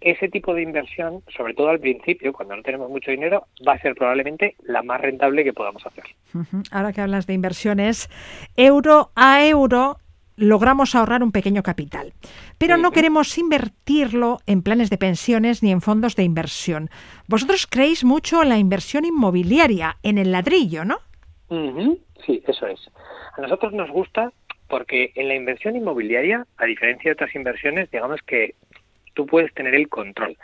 ese 0.00 0.28
tipo 0.28 0.54
de 0.54 0.62
inversión, 0.62 1.22
sobre 1.36 1.54
todo 1.54 1.68
al 1.68 1.80
principio, 1.80 2.32
cuando 2.32 2.56
no 2.56 2.62
tenemos 2.62 2.88
mucho 2.88 3.10
dinero, 3.10 3.46
va 3.66 3.74
a 3.74 3.80
ser 3.80 3.94
probablemente 3.94 4.54
la 4.62 4.82
más 4.82 5.00
rentable 5.00 5.44
que 5.44 5.52
podamos 5.52 5.84
hacer. 5.84 6.04
Ahora 6.70 6.92
que 6.92 7.00
hablas 7.00 7.26
de 7.26 7.34
inversiones, 7.34 8.08
euro 8.56 9.10
a 9.14 9.44
euro 9.44 9.98
logramos 10.38 10.94
ahorrar 10.94 11.22
un 11.22 11.32
pequeño 11.32 11.62
capital. 11.62 12.14
Pero 12.56 12.76
no 12.76 12.92
queremos 12.92 13.36
invertirlo 13.36 14.38
en 14.46 14.62
planes 14.62 14.88
de 14.88 14.98
pensiones 14.98 15.62
ni 15.62 15.70
en 15.72 15.80
fondos 15.80 16.16
de 16.16 16.22
inversión. 16.22 16.90
Vosotros 17.26 17.66
creéis 17.66 18.04
mucho 18.04 18.42
en 18.42 18.48
la 18.48 18.58
inversión 18.58 19.04
inmobiliaria, 19.04 19.96
en 20.02 20.16
el 20.16 20.32
ladrillo, 20.32 20.84
¿no? 20.84 20.98
Sí, 22.24 22.42
eso 22.46 22.66
es. 22.66 22.80
A 23.36 23.40
nosotros 23.40 23.72
nos 23.72 23.90
gusta 23.90 24.32
porque 24.68 25.12
en 25.14 25.28
la 25.28 25.34
inversión 25.34 25.76
inmobiliaria, 25.76 26.46
a 26.58 26.66
diferencia 26.66 27.10
de 27.10 27.12
otras 27.14 27.34
inversiones, 27.34 27.90
digamos 27.90 28.20
que 28.22 28.54
tú 29.18 29.26
puedes 29.26 29.52
tener 29.52 29.74
el 29.74 29.88
control. 29.88 30.36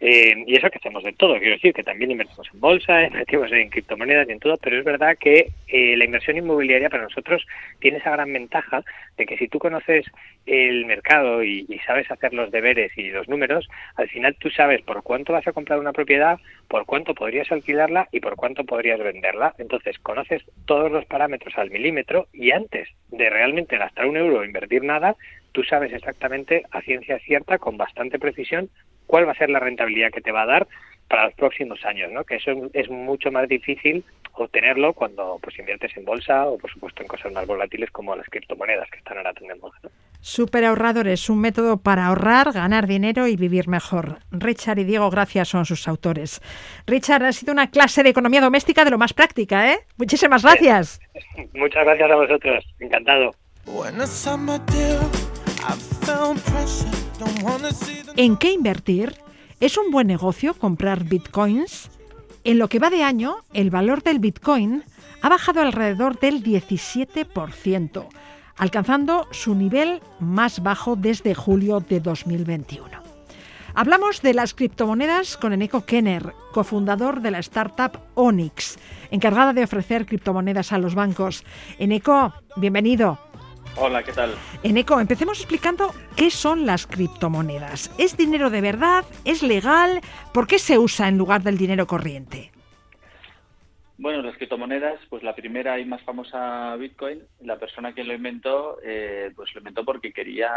Eh, 0.00 0.42
y 0.46 0.56
eso 0.56 0.70
que 0.70 0.78
hacemos 0.78 1.04
de 1.04 1.12
todo, 1.12 1.38
quiero 1.38 1.52
decir 1.52 1.74
que 1.74 1.82
también 1.82 2.12
invertimos 2.12 2.48
en 2.50 2.60
bolsa, 2.60 3.02
invertimos 3.06 3.52
en 3.52 3.68
criptomonedas 3.68 4.26
y 4.26 4.32
en 4.32 4.40
todo, 4.40 4.56
pero 4.56 4.78
es 4.78 4.84
verdad 4.86 5.18
que 5.20 5.50
eh, 5.68 5.96
la 5.98 6.06
inversión 6.06 6.38
inmobiliaria 6.38 6.88
para 6.88 7.02
nosotros 7.02 7.46
tiene 7.78 7.98
esa 7.98 8.12
gran 8.12 8.32
ventaja 8.32 8.82
de 9.18 9.26
que 9.26 9.36
si 9.36 9.48
tú 9.48 9.58
conoces 9.58 10.06
el 10.46 10.86
mercado 10.86 11.44
y, 11.44 11.78
sabes 11.86 12.10
hacer 12.10 12.32
los 12.32 12.50
deberes 12.50 12.96
y 12.96 13.10
los 13.10 13.28
números, 13.28 13.68
al 13.96 14.08
final 14.08 14.34
tú 14.38 14.48
sabes 14.48 14.80
por 14.80 15.02
cuánto 15.02 15.34
vas 15.34 15.46
a 15.46 15.52
comprar 15.52 15.78
una 15.78 15.92
propiedad, 15.92 16.38
por 16.68 16.86
cuánto 16.86 17.14
podrías 17.14 17.52
alquilarla 17.52 18.08
y 18.12 18.20
por 18.20 18.36
cuánto 18.36 18.64
podrías 18.64 18.98
venderla. 18.98 19.54
Entonces 19.58 19.98
conoces 19.98 20.42
todos 20.64 20.90
los 20.90 21.04
parámetros 21.04 21.58
al 21.58 21.70
milímetro 21.70 22.28
y 22.32 22.52
antes 22.52 22.88
de 23.10 23.28
realmente 23.28 23.76
gastar 23.76 24.06
un 24.06 24.16
euro 24.16 24.38
o 24.38 24.44
invertir 24.44 24.84
nada, 24.84 25.16
tú 25.52 25.62
sabes 25.64 25.92
exactamente 25.92 26.64
a 26.70 26.80
ciencia 26.82 27.18
cierta, 27.20 27.58
con 27.58 27.76
bastante 27.76 28.18
precisión, 28.18 28.70
cuál 29.06 29.26
va 29.26 29.32
a 29.32 29.36
ser 29.36 29.50
la 29.50 29.60
rentabilidad 29.60 30.10
que 30.10 30.20
te 30.20 30.32
va 30.32 30.42
a 30.42 30.46
dar 30.46 30.66
para 31.08 31.26
los 31.26 31.34
próximos 31.34 31.84
años, 31.84 32.10
¿no? 32.10 32.24
Que 32.24 32.36
eso 32.36 32.52
es 32.72 32.88
mucho 32.88 33.30
más 33.30 33.48
difícil 33.48 34.04
obtenerlo 34.34 34.94
cuando 34.94 35.38
pues 35.42 35.58
inviertes 35.58 35.94
en 35.96 36.04
bolsa 36.04 36.46
o 36.46 36.56
por 36.56 36.70
supuesto 36.70 37.02
en 37.02 37.08
cosas 37.08 37.32
más 37.32 37.46
volátiles 37.46 37.90
como 37.90 38.16
las 38.16 38.26
criptomonedas 38.28 38.88
que 38.90 38.98
están 38.98 39.18
ahora 39.18 39.32
tan 39.34 39.48
de 39.48 39.54
moda. 39.56 39.74
¿no? 39.82 39.90
Super 40.20 40.64
ahorrador 40.64 41.08
es 41.08 41.28
un 41.28 41.40
método 41.40 41.82
para 41.82 42.06
ahorrar, 42.06 42.52
ganar 42.52 42.86
dinero 42.86 43.26
y 43.26 43.36
vivir 43.36 43.68
mejor. 43.68 44.20
Richard 44.30 44.78
y 44.78 44.84
Diego 44.84 45.10
Gracias 45.10 45.48
son 45.48 45.66
sus 45.66 45.86
autores. 45.88 46.40
Richard, 46.86 47.24
ha 47.24 47.32
sido 47.32 47.52
una 47.52 47.70
clase 47.70 48.02
de 48.02 48.10
economía 48.10 48.40
doméstica 48.40 48.84
de 48.84 48.90
lo 48.90 48.98
más 48.98 49.12
práctica, 49.12 49.72
¿eh? 49.72 49.80
Muchísimas 49.98 50.42
gracias. 50.42 51.00
Muchas 51.54 51.84
gracias 51.84 52.10
a 52.10 52.16
vosotros. 52.16 52.64
Encantado. 52.80 53.32
¿En 58.16 58.36
qué 58.36 58.52
invertir? 58.52 59.14
¿Es 59.60 59.78
un 59.78 59.90
buen 59.90 60.06
negocio 60.06 60.54
comprar 60.54 61.04
bitcoins? 61.04 61.90
En 62.44 62.58
lo 62.58 62.68
que 62.68 62.78
va 62.78 62.90
de 62.90 63.04
año, 63.04 63.36
el 63.52 63.70
valor 63.70 64.02
del 64.02 64.18
bitcoin 64.18 64.82
ha 65.22 65.28
bajado 65.28 65.60
alrededor 65.60 66.18
del 66.18 66.42
17%, 66.42 68.06
alcanzando 68.56 69.28
su 69.30 69.54
nivel 69.54 70.02
más 70.18 70.62
bajo 70.62 70.96
desde 70.96 71.34
julio 71.34 71.80
de 71.80 72.00
2021. 72.00 72.88
Hablamos 73.74 74.20
de 74.20 74.34
las 74.34 74.52
criptomonedas 74.52 75.36
con 75.36 75.52
Eneco 75.52 75.86
Kenner, 75.86 76.34
cofundador 76.52 77.22
de 77.22 77.30
la 77.30 77.38
startup 77.38 77.98
Onyx, 78.14 78.78
encargada 79.10 79.52
de 79.52 79.64
ofrecer 79.64 80.04
criptomonedas 80.04 80.72
a 80.72 80.78
los 80.78 80.94
bancos. 80.94 81.44
Eneco, 81.78 82.34
bienvenido. 82.56 83.18
Hola, 83.76 84.02
¿qué 84.02 84.12
tal? 84.12 84.34
Eneco, 84.62 85.00
empecemos 85.00 85.38
explicando 85.38 85.94
qué 86.16 86.30
son 86.30 86.66
las 86.66 86.86
criptomonedas. 86.86 87.94
¿Es 87.98 88.16
dinero 88.16 88.50
de 88.50 88.60
verdad? 88.60 89.04
¿Es 89.24 89.42
legal? 89.42 90.00
¿Por 90.34 90.46
qué 90.46 90.58
se 90.58 90.78
usa 90.78 91.08
en 91.08 91.18
lugar 91.18 91.42
del 91.42 91.56
dinero 91.56 91.86
corriente? 91.86 92.52
Bueno, 94.02 94.20
las 94.20 94.36
criptomonedas, 94.36 95.00
pues 95.08 95.22
la 95.22 95.34
primera 95.34 95.78
y 95.78 95.84
más 95.84 96.02
famosa 96.02 96.74
Bitcoin, 96.76 97.22
la 97.42 97.58
persona 97.58 97.94
que 97.94 98.02
lo 98.02 98.12
inventó, 98.12 98.78
eh, 98.82 99.30
pues 99.36 99.54
lo 99.54 99.60
inventó 99.60 99.84
porque 99.84 100.12
quería 100.12 100.50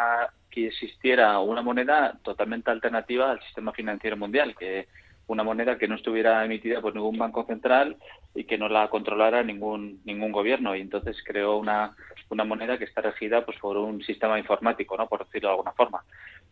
que 0.49 0.68
existiera 0.68 1.38
una 1.39 1.62
moneda 1.62 2.18
totalmente 2.24 2.72
alternativa 2.72 3.30
al 3.30 3.41
sistema 3.43 3.72
financiero 3.72 4.18
mundial, 4.18 4.56
que 4.58 4.88
una 5.28 5.43
moneda 5.43 5.78
que 5.78 5.88
no 5.88 5.95
estuviera 5.95 6.43
emitida 6.45 6.82
por 6.82 6.93
ningún 6.93 7.17
banco 7.17 7.45
central 7.45 7.97
y 8.34 8.43
que 8.43 8.57
no 8.57 8.69
la 8.69 8.89
controlara 8.89 9.43
ningún 9.43 10.01
ningún 10.05 10.32
gobierno 10.32 10.76
y 10.76 10.82
entonces 10.82 11.17
creó 11.26 11.57
una 11.57 11.95
una 12.30 12.43
moneda 12.43 12.78
que 12.78 12.86
está 12.86 13.01
regida 13.01 13.45
pues 13.45 13.57
por 13.59 13.78
un 13.78 14.01
sistema 14.03 14.39
informático, 14.39 14.97
¿no? 14.97 15.07
Por 15.07 15.26
decirlo 15.26 15.49
de 15.49 15.53
alguna 15.53 15.71
forma. 15.73 16.03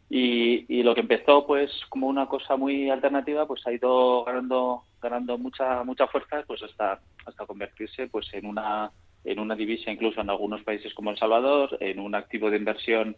Y, 0.09 0.65
y 0.67 0.84
lo 0.84 0.93
que 0.93 1.01
empezó 1.01 1.47
pues 1.47 1.71
como 1.89 2.07
una 2.07 2.28
cosa 2.28 2.55
muy 2.55 2.89
alternativa, 2.89 3.47
pues 3.47 3.65
ha 3.65 3.71
ido 3.71 4.24
ganando 4.24 4.84
ganando 5.01 5.38
mucha 5.38 5.84
mucha 5.84 6.07
fuerza, 6.07 6.43
pues 6.47 6.61
hasta 6.63 6.99
hasta 7.26 7.45
convertirse 7.45 8.07
pues 8.07 8.32
en 8.34 8.45
una 8.45 8.91
en 9.26 9.39
una 9.39 9.55
divisa 9.55 9.91
incluso 9.91 10.21
en 10.21 10.30
algunos 10.30 10.61
países 10.63 10.93
como 10.93 11.11
El 11.11 11.17
Salvador, 11.17 11.78
en 11.80 11.99
un 11.99 12.15
activo 12.15 12.49
de 12.49 12.57
inversión 12.57 13.15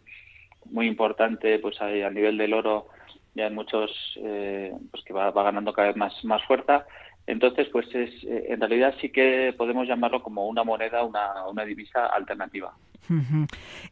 muy 0.70 0.86
importante 0.86 1.58
pues 1.58 1.80
a, 1.80 1.88
nivel 2.10 2.36
del 2.38 2.54
oro 2.54 2.88
ya 3.36 3.46
en 3.46 3.54
muchos 3.54 3.90
eh, 4.16 4.72
pues 4.90 5.04
que 5.04 5.12
va, 5.12 5.30
va 5.30 5.44
ganando 5.44 5.72
cada 5.72 5.88
vez 5.88 5.96
más 5.96 6.24
más 6.24 6.42
fuerza 6.44 6.86
entonces, 7.26 7.68
pues 7.72 7.86
es, 7.94 8.10
eh, 8.24 8.46
en 8.48 8.60
realidad 8.60 8.94
sí 9.00 9.10
que 9.10 9.52
podemos 9.56 9.88
llamarlo 9.88 10.22
como 10.22 10.46
una 10.46 10.62
moneda, 10.62 11.02
una, 11.04 11.46
una 11.48 11.64
divisa 11.64 12.06
alternativa. 12.06 12.72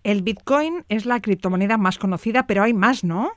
El 0.02 0.22
Bitcoin 0.22 0.84
es 0.88 1.04
la 1.06 1.20
criptomoneda 1.20 1.76
más 1.76 1.98
conocida, 1.98 2.46
pero 2.46 2.62
hay 2.62 2.74
más, 2.74 3.04
¿no? 3.04 3.32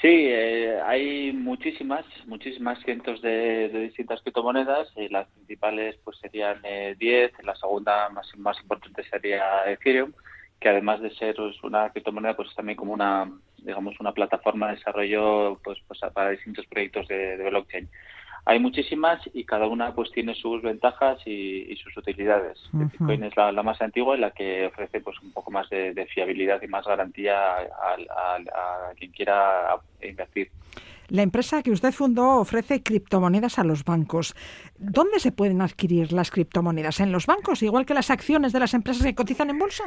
Sí, 0.00 0.08
eh, 0.08 0.78
hay 0.86 1.32
muchísimas, 1.32 2.04
muchísimas 2.26 2.78
cientos 2.84 3.20
de, 3.20 3.68
distintas 3.68 4.22
criptomonedas. 4.22 4.88
Eh, 4.96 5.08
las 5.10 5.26
principales 5.30 5.96
pues 6.04 6.18
serían 6.18 6.62
10, 6.98 7.32
la 7.42 7.56
segunda 7.56 8.08
más, 8.10 8.30
más 8.36 8.60
importante 8.60 9.02
sería 9.10 9.64
Ethereum, 9.66 10.12
que 10.60 10.68
además 10.68 11.00
de 11.00 11.10
ser 11.16 11.34
pues, 11.34 11.56
una 11.64 11.90
criptomoneda, 11.90 12.36
pues 12.36 12.50
es 12.50 12.54
también 12.54 12.76
como 12.76 12.92
una, 12.92 13.28
digamos, 13.62 13.98
una 14.00 14.12
plataforma 14.12 14.68
de 14.68 14.76
desarrollo 14.76 15.58
pues, 15.62 15.78
pues 15.86 16.00
para 16.12 16.30
distintos 16.30 16.66
proyectos 16.66 17.08
de 17.08 17.48
blockchain. 17.50 17.88
Hay 18.48 18.60
muchísimas 18.60 19.20
y 19.34 19.44
cada 19.44 19.66
una 19.66 19.94
pues 19.94 20.10
tiene 20.10 20.34
sus 20.34 20.62
ventajas 20.62 21.18
y, 21.26 21.76
sus 21.84 21.94
utilidades. 21.98 22.58
Bitcoin 22.72 23.24
es 23.24 23.36
la, 23.36 23.52
más 23.62 23.78
antigua 23.82 24.16
y 24.16 24.20
la 24.20 24.30
que 24.30 24.64
ofrece 24.64 25.02
pues 25.02 25.20
un 25.20 25.32
poco 25.32 25.50
más 25.50 25.68
de, 25.68 26.08
fiabilidad 26.14 26.62
y 26.62 26.66
más 26.66 26.86
garantía 26.86 27.58
a, 27.58 28.94
quien 28.96 29.12
quiera 29.12 29.78
invertir. 30.00 30.50
La 31.08 31.20
empresa 31.20 31.62
que 31.62 31.70
usted 31.70 31.92
fundó 31.92 32.36
ofrece 32.36 32.82
criptomonedas 32.82 33.58
a 33.58 33.64
los 33.64 33.84
bancos. 33.84 34.34
¿Dónde 34.78 35.20
se 35.20 35.30
pueden 35.30 35.60
adquirir 35.60 36.12
las 36.12 36.30
criptomonedas? 36.30 37.00
¿En 37.00 37.12
los 37.12 37.26
bancos, 37.26 37.62
igual 37.62 37.84
que 37.84 37.92
las 37.92 38.10
acciones 38.10 38.54
de 38.54 38.60
las 38.60 38.72
empresas 38.72 39.04
que 39.04 39.14
cotizan 39.14 39.50
en 39.50 39.58
bolsa? 39.58 39.84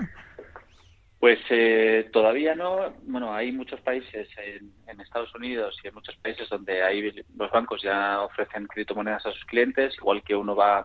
Pues 1.21 1.37
eh, 1.51 2.09
todavía 2.11 2.55
no. 2.55 2.95
Bueno, 3.03 3.31
hay 3.31 3.51
muchos 3.51 3.79
países 3.81 4.27
en, 4.37 4.99
Estados 4.99 5.33
Unidos 5.35 5.77
y 5.83 5.87
en 5.87 5.93
muchos 5.93 6.15
países 6.15 6.49
donde 6.49 6.81
hay, 6.81 7.13
los 7.37 7.51
bancos 7.51 7.83
ya 7.83 8.23
ofrecen 8.23 8.65
criptomonedas 8.65 9.27
a 9.27 9.31
sus 9.31 9.45
clientes, 9.45 9.93
igual 9.97 10.23
que 10.23 10.35
uno 10.35 10.55
va 10.55 10.83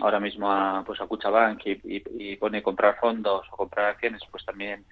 ahora 0.00 0.20
mismo 0.20 0.50
a, 0.52 0.84
pues 0.86 1.00
a 1.00 1.06
Cuchabank 1.06 1.66
y, 1.66 1.80
y, 2.16 2.36
pone 2.36 2.62
comprar 2.62 2.96
fondos 3.00 3.44
o 3.50 3.56
comprar 3.56 3.86
acciones, 3.86 4.22
pues 4.30 4.44
también 4.44 4.84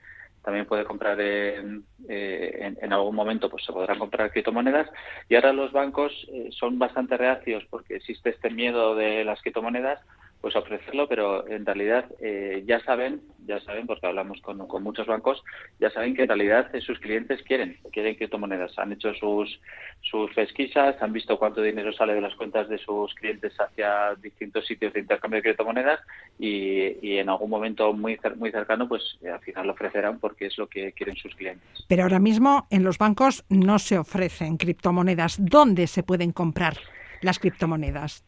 también 0.42 0.66
puede 0.66 0.84
comprar 0.84 1.20
en, 1.20 1.84
eh, 2.08 2.74
en, 2.80 2.92
algún 2.92 3.14
momento, 3.14 3.48
pues 3.48 3.64
se 3.64 3.72
podrán 3.72 3.98
comprar 3.98 4.32
criptomonedas. 4.32 4.90
Y 5.28 5.36
ahora 5.36 5.52
los 5.52 5.70
bancos 5.70 6.12
eh, 6.32 6.48
son 6.50 6.80
bastante 6.80 7.16
reacios 7.16 7.62
porque 7.70 7.94
existe 7.94 8.30
este 8.30 8.50
miedo 8.50 8.96
de 8.96 9.24
las 9.24 9.40
criptomonedas 9.40 10.00
pues 10.40 10.56
ofrecerlo, 10.56 11.06
pero 11.06 11.46
en 11.48 11.66
realidad 11.66 12.06
eh, 12.20 12.62
ya 12.66 12.80
saben, 12.80 13.20
ya 13.46 13.60
saben, 13.60 13.86
porque 13.86 14.06
hablamos 14.06 14.40
con, 14.40 14.56
muchos 14.82 15.06
bancos, 15.06 15.42
ya 15.78 15.90
saben 15.90 16.14
que 16.14 16.22
en 16.22 16.28
realidad 16.28 16.70
sus 16.80 16.98
clientes 16.98 17.42
quieren, 17.42 17.76
quieren 17.92 18.14
criptomonedas. 18.14 18.78
Han 18.78 18.92
hecho 18.92 19.12
sus, 19.14 19.60
sus 20.00 20.32
pesquisas, 20.32 21.00
han 21.02 21.12
visto 21.12 21.38
cuánto 21.38 21.60
dinero 21.60 21.92
sale 21.92 22.14
de 22.14 22.22
las 22.22 22.34
cuentas 22.36 22.68
de 22.68 22.78
sus 22.78 23.14
clientes 23.14 23.52
hacia 23.60 24.14
distintos 24.14 24.66
sitios 24.66 24.94
de 24.94 25.00
intercambio 25.00 25.38
de 25.38 25.42
criptomonedas 25.42 26.00
y, 26.38 26.96
y 27.06 27.18
en 27.18 27.28
algún 27.28 27.50
momento 27.50 27.92
muy, 27.92 28.18
muy 28.36 28.50
cercano, 28.50 28.88
pues 28.88 29.18
al 29.30 29.40
final 29.40 29.66
lo 29.66 29.72
ofrecerán 29.74 30.18
porque 30.20 30.46
es 30.46 30.56
lo 30.56 30.68
que 30.68 30.92
quieren 30.92 31.16
sus 31.16 31.34
clientes. 31.34 31.84
Pero 31.86 32.04
ahora 32.04 32.18
mismo 32.18 32.66
en 32.70 32.84
los 32.84 32.96
bancos 32.96 33.44
no 33.50 33.78
se 33.78 33.98
ofrecen 33.98 34.56
criptomonedas. 34.56 35.36
¿Dónde 35.38 35.86
se 35.86 36.02
pueden 36.02 36.32
comprar 36.32 36.74
las 37.20 37.38
criptomonedas? 37.38 38.24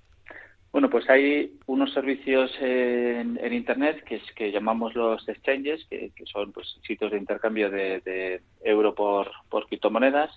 Bueno, 0.72 0.88
pues 0.88 1.08
hay 1.10 1.58
unos 1.66 1.92
servicios 1.92 2.50
en, 2.60 3.38
Internet 3.52 4.02
que, 4.04 4.16
es, 4.16 4.32
que 4.34 4.50
llamamos 4.50 4.94
los 4.94 5.28
exchanges, 5.28 5.84
que, 5.84 6.10
son 6.24 6.50
pues, 6.52 6.78
sitios 6.86 7.12
de 7.12 7.18
intercambio 7.18 7.70
de, 7.70 8.40
euro 8.64 8.94
por, 8.94 9.30
por 9.50 9.66
criptomonedas. 9.66 10.30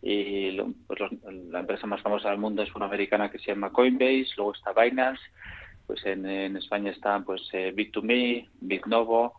Y 0.00 0.58
pues, 0.86 1.00
la 1.50 1.60
empresa 1.60 1.86
más 1.88 2.00
famosa 2.02 2.30
del 2.30 2.38
mundo 2.38 2.62
es 2.62 2.74
una 2.74 2.86
americana 2.86 3.30
que 3.30 3.38
se 3.38 3.46
llama 3.46 3.72
Coinbase, 3.72 4.28
luego 4.36 4.54
está 4.54 4.72
Binance, 4.72 5.20
pues 5.86 6.06
en, 6.06 6.56
España 6.56 6.92
están 6.92 7.24
pues 7.24 7.42
eh, 7.52 7.74
Bit2Me, 7.74 8.48
Bitnovo, 8.60 9.34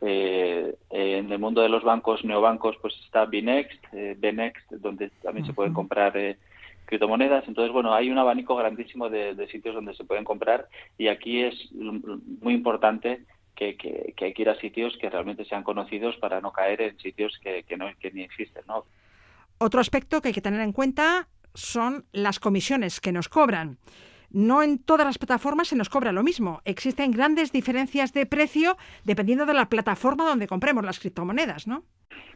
eh, 0.00 0.74
en 0.90 1.32
el 1.32 1.38
mundo 1.38 1.62
de 1.62 1.68
los 1.68 1.82
bancos, 1.82 2.24
neobancos, 2.24 2.76
pues 2.82 2.94
está 3.04 3.26
Binext, 3.26 3.82
eh, 3.92 4.14
Benext, 4.18 4.70
donde 4.72 5.10
también 5.22 5.46
se 5.46 5.52
pueden 5.52 5.72
comprar 5.72 6.16
eh, 6.16 6.36
criptomonedas. 6.84 7.44
Entonces, 7.48 7.72
bueno, 7.72 7.94
hay 7.94 8.10
un 8.10 8.18
abanico 8.18 8.56
grandísimo 8.56 9.08
de, 9.08 9.48
sitios 9.50 9.74
donde 9.74 9.94
se 9.94 10.04
pueden 10.04 10.24
comprar 10.24 10.68
y 10.98 11.08
aquí 11.08 11.42
es 11.42 11.54
muy 11.72 12.54
importante 12.54 13.24
que, 13.54 13.76
que, 13.76 14.24
hay 14.24 14.34
que 14.34 14.42
ir 14.42 14.48
a 14.48 14.60
sitios 14.60 14.96
que 15.00 15.10
realmente 15.10 15.44
sean 15.44 15.62
conocidos 15.62 16.16
para 16.16 16.40
no 16.40 16.52
caer 16.52 16.80
en 16.80 16.98
sitios 16.98 17.38
que, 17.42 17.64
no, 17.76 17.86
que 18.00 18.10
ni 18.10 18.22
existen, 18.22 18.64
¿no? 18.66 18.84
Otro 19.58 19.80
aspecto 19.80 20.20
que 20.20 20.28
hay 20.28 20.34
que 20.34 20.40
tener 20.40 20.60
en 20.60 20.72
cuenta 20.72 21.28
son 21.54 22.04
las 22.12 22.40
comisiones 22.40 23.00
que 23.00 23.12
nos 23.12 23.28
cobran. 23.28 23.78
No 24.34 24.62
en 24.62 24.78
todas 24.78 25.06
las 25.06 25.18
plataformas 25.18 25.68
se 25.68 25.76
nos 25.76 25.88
cobra 25.88 26.12
lo 26.12 26.22
mismo. 26.22 26.60
Existen 26.64 27.12
grandes 27.12 27.52
diferencias 27.52 28.12
de 28.12 28.26
precio 28.26 28.76
dependiendo 29.04 29.46
de 29.46 29.54
la 29.54 29.68
plataforma 29.68 30.24
donde 30.24 30.46
compremos 30.48 30.84
las 30.84 30.98
criptomonedas, 30.98 31.66
¿no? 31.66 31.84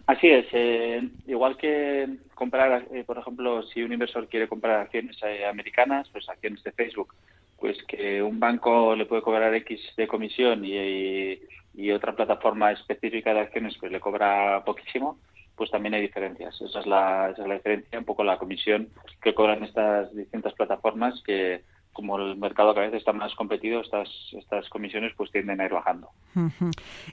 Así 0.07 0.29
es. 0.29 0.47
Eh, 0.53 1.07
igual 1.27 1.59
que 1.59 2.09
comprar, 2.35 2.87
eh, 2.93 3.05
por 3.05 3.19
ejemplo, 3.19 3.63
si 3.65 3.83
un 3.83 3.93
inversor 3.93 4.29
quiere 4.29 4.49
comprar 4.49 4.81
acciones 4.81 5.19
eh, 5.23 5.45
americanas, 5.45 6.09
pues 6.11 6.27
acciones 6.29 6.63
de 6.63 6.73
Facebook, 6.73 7.15
pues 7.59 7.77
que 7.83 8.23
un 8.23 8.41
banco 8.41 8.97
le 8.97 9.05
puede 9.05 9.21
cobrar 9.21 9.55
X 9.55 9.81
de 9.97 10.09
comisión 10.09 10.65
y, 10.65 11.39
y 11.75 11.91
otra 11.91 12.17
plataforma 12.17 12.73
específica 12.73 13.35
de 13.35 13.41
acciones 13.41 13.77
pues 13.79 13.93
le 13.93 14.01
cobra 14.01 14.65
poquísimo, 14.65 15.19
pues 15.57 15.71
también 15.71 15.95
hay 15.95 16.03
diferencias. 16.03 16.59
Esa 16.61 16.81
es 16.81 16.87
la, 16.87 17.31
esa 17.33 17.43
es 17.43 17.49
la 17.49 17.55
diferencia, 17.55 17.99
un 17.99 18.05
poco 18.05 18.25
la 18.25 18.39
comisión 18.39 18.89
que 19.21 19.35
cobran 19.35 19.65
estas 19.65 20.15
distintas 20.15 20.55
plataformas 20.55 21.21
que 21.23 21.63
como 21.99 22.17
el 22.17 22.37
mercado 22.37 22.73
cada 22.75 22.87
vez 22.87 22.95
está 22.95 23.13
más 23.13 23.35
competido, 23.35 23.81
estas, 23.81 24.09
estas 24.31 24.69
comisiones 24.69 25.13
pues 25.17 25.33
tienden 25.33 25.61
a 25.61 25.65
ir 25.65 25.73
bajando. 25.73 26.09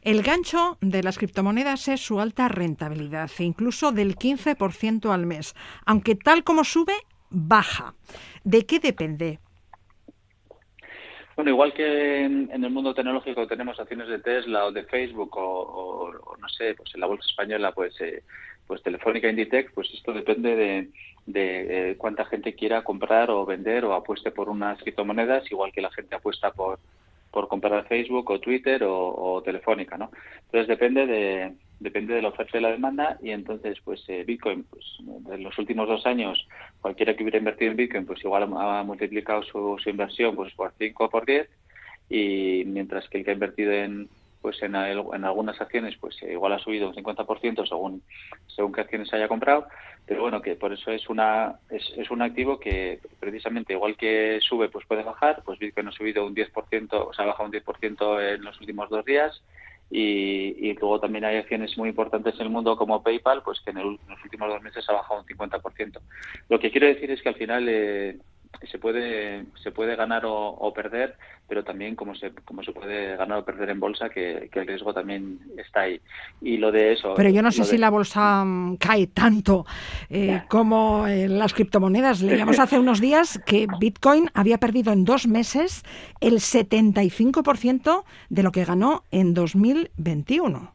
El 0.03 0.21
gancho 0.21 0.77
de 0.79 1.01
las 1.01 1.17
criptomonedas 1.17 1.87
es 1.87 2.01
su 2.01 2.19
alta 2.19 2.49
rentabilidad, 2.49 3.31
e 3.39 3.45
incluso 3.45 3.91
del 3.91 4.15
15% 4.15 5.11
al 5.11 5.25
mes, 5.25 5.55
aunque 5.87 6.13
tal 6.13 6.43
como 6.43 6.63
sube, 6.63 6.93
baja. 7.31 7.95
¿De 8.43 8.67
qué 8.67 8.79
depende? 8.79 9.39
Bueno, 11.35 11.49
igual 11.49 11.73
que 11.73 12.25
en, 12.25 12.51
el 12.51 12.69
mundo 12.69 12.93
tecnológico 12.93 13.47
tenemos 13.47 13.79
acciones 13.79 14.07
de 14.07 14.19
Tesla 14.19 14.65
o 14.65 14.71
de 14.71 14.83
Facebook 14.83 15.35
o, 15.35 16.37
no 16.39 16.49
sé, 16.49 16.75
pues 16.75 16.93
en 16.93 17.01
la 17.01 17.07
bolsa 17.07 17.25
española, 17.27 17.71
pues 17.71 17.99
eh, 18.01 18.21
pues 18.67 18.81
Telefónica 18.81 19.29
Inditec, 19.29 19.73
pues 19.73 19.91
esto 19.93 20.13
depende 20.13 20.55
de, 20.55 20.89
eh, 21.33 21.95
cuánta 21.97 22.25
gente 22.25 22.55
quiera 22.55 22.83
comprar 22.83 23.29
o 23.29 23.45
vender 23.45 23.85
o 23.85 23.93
apueste 23.93 24.31
por 24.31 24.49
unas 24.49 24.81
criptomonedas, 24.81 25.49
igual 25.51 25.71
que 25.71 25.81
la 25.81 25.91
gente 25.91 26.15
apuesta 26.15 26.51
por, 26.51 26.79
por 27.31 27.47
comprar 27.47 27.87
Facebook 27.87 28.29
o 28.31 28.39
Twitter 28.39 28.83
o, 28.83 29.41
Telefónica, 29.43 29.97
¿no? 29.97 30.11
Entonces 30.45 30.67
depende 30.67 31.05
de 31.05 31.53
depende 31.77 32.13
de 32.13 32.21
la 32.21 32.29
oferta 32.29 32.57
y 32.57 32.61
la 32.61 32.71
demanda 32.71 33.17
y 33.21 33.31
entonces 33.31 33.77
pues 33.83 34.01
eh, 34.07 34.23
Bitcoin 34.25 34.63
pues 34.63 34.85
en 35.29 35.43
los 35.43 35.57
últimos 35.59 35.89
dos 35.89 36.05
años 36.05 36.47
cualquiera 36.79 37.13
que 37.13 37.23
hubiera 37.23 37.37
invertido 37.37 37.71
en 37.71 37.77
Bitcoin 37.77 38.05
pues 38.05 38.23
igual 38.23 38.43
ha 38.43 38.81
multiplicado 38.83 39.43
su, 39.43 39.77
su 39.83 39.89
inversión 39.89 40.37
pues 40.37 40.53
por 40.53 40.71
5 40.77 41.03
o 41.03 41.09
por 41.09 41.25
10 41.25 41.49
y 42.09 42.63
mientras 42.65 43.09
que 43.09 43.17
el 43.17 43.25
que 43.25 43.31
ha 43.31 43.33
invertido 43.33 43.73
en 43.73 44.07
pues 44.45 44.61
en, 44.61 44.75
en 44.75 45.25
algunas 45.25 45.59
acciones 45.59 45.95
pues 45.99 46.21
eh, 46.21 46.33
igual 46.33 46.53
ha 46.53 46.59
subido 46.59 46.87
un 46.87 46.93
50% 46.93 47.67
según 47.67 48.03
según 48.45 48.73
qué 48.73 48.81
acciones 48.81 49.11
haya 49.11 49.27
comprado 49.27 49.65
pero 50.05 50.21
bueno 50.21 50.39
que 50.39 50.55
por 50.55 50.71
eso 50.71 50.91
es 50.91 51.09
una 51.09 51.55
es, 51.71 52.11
un 52.11 52.21
activo 52.21 52.59
que 52.59 52.99
precisamente 53.19 53.73
igual 53.73 53.97
que 53.97 54.37
sube 54.39 54.69
pues 54.69 54.85
puede 54.85 55.01
bajar. 55.01 55.41
Pues 55.43 55.57
Bitcoin 55.57 55.87
ha 55.87 55.91
subido 55.91 56.27
un 56.27 56.35
10% 56.35 56.89
o 56.91 57.11
sea 57.11 57.25
ha 57.25 57.29
bajado 57.29 57.49
un 57.49 57.53
10% 57.53 58.35
en 58.35 58.43
los 58.43 58.59
últimos 58.59 58.87
dos 58.89 59.03
días. 59.03 59.41
Y, 59.89 60.73
luego 60.73 60.99
también 60.99 61.25
hay 61.25 61.37
acciones 61.37 61.75
muy 61.77 61.89
importantes 61.89 62.35
en 62.35 62.41
el 62.41 62.49
mundo 62.49 62.75
como 62.77 63.01
PayPal 63.01 63.41
pues 63.41 63.61
que 63.61 63.71
en, 63.71 63.77
los 63.77 64.23
últimos 64.23 64.49
dos 64.49 64.61
meses 64.61 64.87
ha 64.89 64.93
bajado 64.93 65.21
un 65.21 65.25
50% 65.27 65.99
lo 66.49 66.59
que 66.59 66.71
quiero 66.71 66.87
decir 66.87 67.11
es 67.11 67.21
que 67.21 67.29
al 67.29 67.35
final 67.35 67.69
eh, 67.69 68.17
se 68.69 68.77
puede 68.77 69.45
se 69.61 69.71
puede 69.71 69.95
ganar 69.95 70.23
o, 70.25 70.73
perder 70.73 71.15
pero 71.47 71.63
también 71.63 71.95
como 71.95 72.15
se 72.15 72.31
como 72.43 72.63
se 72.63 72.71
puede 72.71 73.15
ganar 73.15 73.39
o 73.39 73.45
perder 73.45 73.69
en 73.69 73.79
bolsa 73.79 74.09
que, 74.09 74.49
el 74.51 74.67
riesgo 74.67 74.93
también 74.93 75.39
está 75.57 75.81
ahí 75.81 75.99
y 76.41 76.57
lo 76.57 76.71
de 76.71 76.93
eso 76.93 77.13
pero 77.15 77.29
yo 77.29 77.41
no 77.41 77.51
sé 77.51 77.63
si 77.63 77.77
la 77.77 77.89
bolsa 77.89 78.43
mm, 78.43 78.77
cae 78.77 79.07
tanto 79.07 79.65
eh, 80.09 80.41
como 80.49 81.07
en 81.07 81.37
las 81.37 81.53
criptomonedas 81.53 82.21
leíamos 82.21 82.59
hace 82.59 82.79
unos 82.79 82.99
días 82.99 83.39
que 83.45 83.67
Bitcoin 83.79 84.29
había 84.33 84.57
perdido 84.57 84.93
en 84.93 85.05
dos 85.05 85.27
meses 85.27 85.83
el 86.21 86.35
75% 86.35 88.03
de 88.29 88.43
lo 88.43 88.51
que 88.51 88.65
ganó 88.65 89.03
en 89.11 89.33
2021 89.33 90.73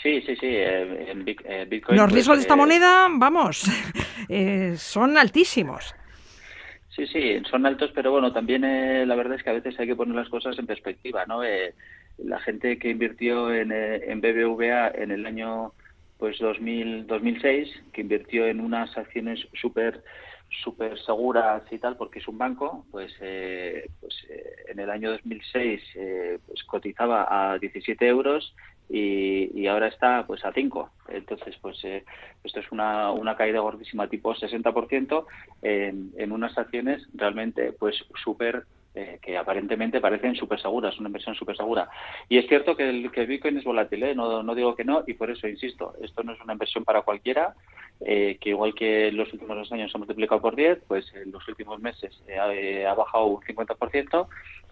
Sí, 0.00 0.22
sí, 0.22 0.36
sí. 0.36 0.46
Eh, 0.46 1.10
en 1.10 1.24
eh, 1.26 1.66
Bitcoin, 1.68 1.98
Los 1.98 2.12
riesgos 2.12 2.36
de 2.36 2.42
esta 2.42 2.54
moneda, 2.54 3.08
vamos, 3.10 3.64
son 4.76 5.18
altísimos. 5.18 5.92
Sí, 6.98 7.06
sí, 7.06 7.40
son 7.48 7.64
altos, 7.64 7.92
pero 7.94 8.10
bueno, 8.10 8.32
también 8.32 8.64
eh, 8.64 9.06
la 9.06 9.14
verdad 9.14 9.36
es 9.36 9.44
que 9.44 9.50
a 9.50 9.52
veces 9.52 9.78
hay 9.78 9.86
que 9.86 9.94
poner 9.94 10.16
las 10.16 10.28
cosas 10.28 10.58
en 10.58 10.66
perspectiva, 10.66 11.24
¿no? 11.26 11.44
Eh, 11.44 11.72
la 12.16 12.40
gente 12.40 12.76
que 12.76 12.90
invirtió 12.90 13.54
en, 13.54 13.70
eh, 13.70 14.10
en 14.10 14.20
BBVA 14.20 14.88
en 14.96 15.12
el 15.12 15.24
año 15.24 15.74
pues 16.18 16.40
2000, 16.40 17.06
2006, 17.06 17.68
que 17.92 18.00
invirtió 18.00 18.48
en 18.48 18.58
unas 18.60 18.98
acciones 18.98 19.38
súper 19.52 20.02
súper 20.64 20.98
seguras 20.98 21.62
y 21.70 21.78
tal, 21.78 21.96
porque 21.96 22.18
es 22.18 22.26
un 22.26 22.38
banco, 22.38 22.86
pues, 22.90 23.14
pues 24.00 24.26
en 24.66 24.80
el 24.80 24.88
año 24.88 25.10
2006 25.10 25.82
pues 26.46 26.64
cotizaba 26.64 27.26
a 27.28 27.58
17 27.58 28.08
euros 28.08 28.54
y, 28.88 29.60
y 29.60 29.66
ahora 29.66 29.88
está 29.88 30.26
pues 30.26 30.44
a 30.44 30.52
5. 30.52 30.90
Entonces, 31.08 31.56
pues 31.60 31.82
eh, 31.84 32.04
esto 32.44 32.60
es 32.60 32.70
una, 32.72 33.12
una 33.12 33.36
caída 33.36 33.60
gordísima 33.60 34.08
tipo 34.08 34.34
60% 34.34 35.26
en, 35.62 36.12
en 36.16 36.32
unas 36.32 36.56
acciones 36.56 37.06
realmente 37.14 37.72
pues 37.72 37.96
súper 38.22 38.64
eh, 38.98 39.20
que 39.22 39.38
aparentemente 39.38 40.00
parecen 40.00 40.34
súper 40.34 40.60
seguras, 40.60 40.98
una 40.98 41.08
inversión 41.08 41.36
súper 41.36 41.56
segura. 41.56 41.88
Y 42.28 42.36
es 42.36 42.48
cierto 42.48 42.74
que 42.74 42.88
el, 42.88 43.12
que 43.12 43.26
Bitcoin 43.26 43.56
es 43.56 43.62
volátil, 43.62 44.02
¿eh? 44.02 44.12
no, 44.12 44.42
no 44.42 44.54
digo 44.56 44.74
que 44.74 44.84
no, 44.84 45.04
y 45.06 45.14
por 45.14 45.30
eso 45.30 45.46
insisto, 45.46 45.94
esto 46.02 46.24
no 46.24 46.32
es 46.32 46.40
una 46.40 46.54
inversión 46.54 46.82
para 46.82 47.02
cualquiera, 47.02 47.54
eh, 48.00 48.38
que 48.40 48.50
igual 48.50 48.74
que 48.74 49.06
en 49.06 49.16
los 49.16 49.32
últimos 49.32 49.56
dos 49.56 49.70
años 49.70 49.92
ha 49.94 49.98
multiplicado 49.98 50.40
por 50.40 50.56
10, 50.56 50.80
pues 50.88 51.14
en 51.14 51.30
los 51.30 51.46
últimos 51.46 51.78
meses 51.80 52.20
ha, 52.36 52.90
ha 52.90 52.94
bajado 52.94 53.26
un 53.26 53.40
50%, 53.40 54.26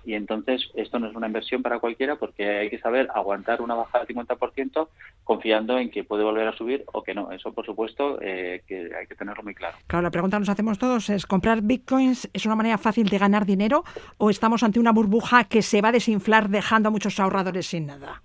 y 0.06 0.14
entonces 0.14 0.62
esto 0.74 1.00
no 1.00 1.08
es 1.08 1.16
una 1.16 1.26
inversión 1.26 1.62
para 1.62 1.80
cualquiera 1.80 2.14
porque 2.14 2.48
hay 2.48 2.70
que 2.70 2.78
saber 2.78 3.08
aguantar 3.12 3.60
una 3.60 3.74
bajada 3.74 4.04
del 4.04 4.16
50% 4.16 4.88
confiando 5.24 5.78
en 5.78 5.90
que 5.90 6.04
puede 6.04 6.22
volver 6.22 6.46
a 6.46 6.56
subir 6.56 6.84
o 6.92 7.02
que 7.02 7.12
no. 7.12 7.32
Eso, 7.32 7.52
por 7.52 7.66
supuesto, 7.66 8.18
eh, 8.22 8.62
que 8.68 8.92
hay 8.96 9.08
que 9.08 9.16
tenerlo 9.16 9.42
muy 9.42 9.54
claro. 9.54 9.76
Claro, 9.88 10.04
la 10.04 10.12
pregunta 10.12 10.36
que 10.36 10.42
nos 10.42 10.48
hacemos 10.48 10.78
todos 10.78 11.10
es, 11.10 11.26
¿comprar 11.26 11.60
bitcoins 11.60 12.30
es 12.32 12.46
una 12.46 12.54
manera 12.54 12.78
fácil 12.78 13.08
de 13.08 13.18
ganar 13.18 13.46
dinero 13.46 13.82
o 14.18 14.30
estamos 14.30 14.62
ante 14.62 14.80
una 14.80 14.92
burbuja 14.92 15.44
que 15.44 15.62
se 15.62 15.80
va 15.80 15.88
a 15.88 15.92
desinflar 15.92 16.48
dejando 16.48 16.88
a 16.88 16.92
muchos 16.92 17.18
ahorradores 17.20 17.66
sin 17.66 17.86
nada? 17.86 18.22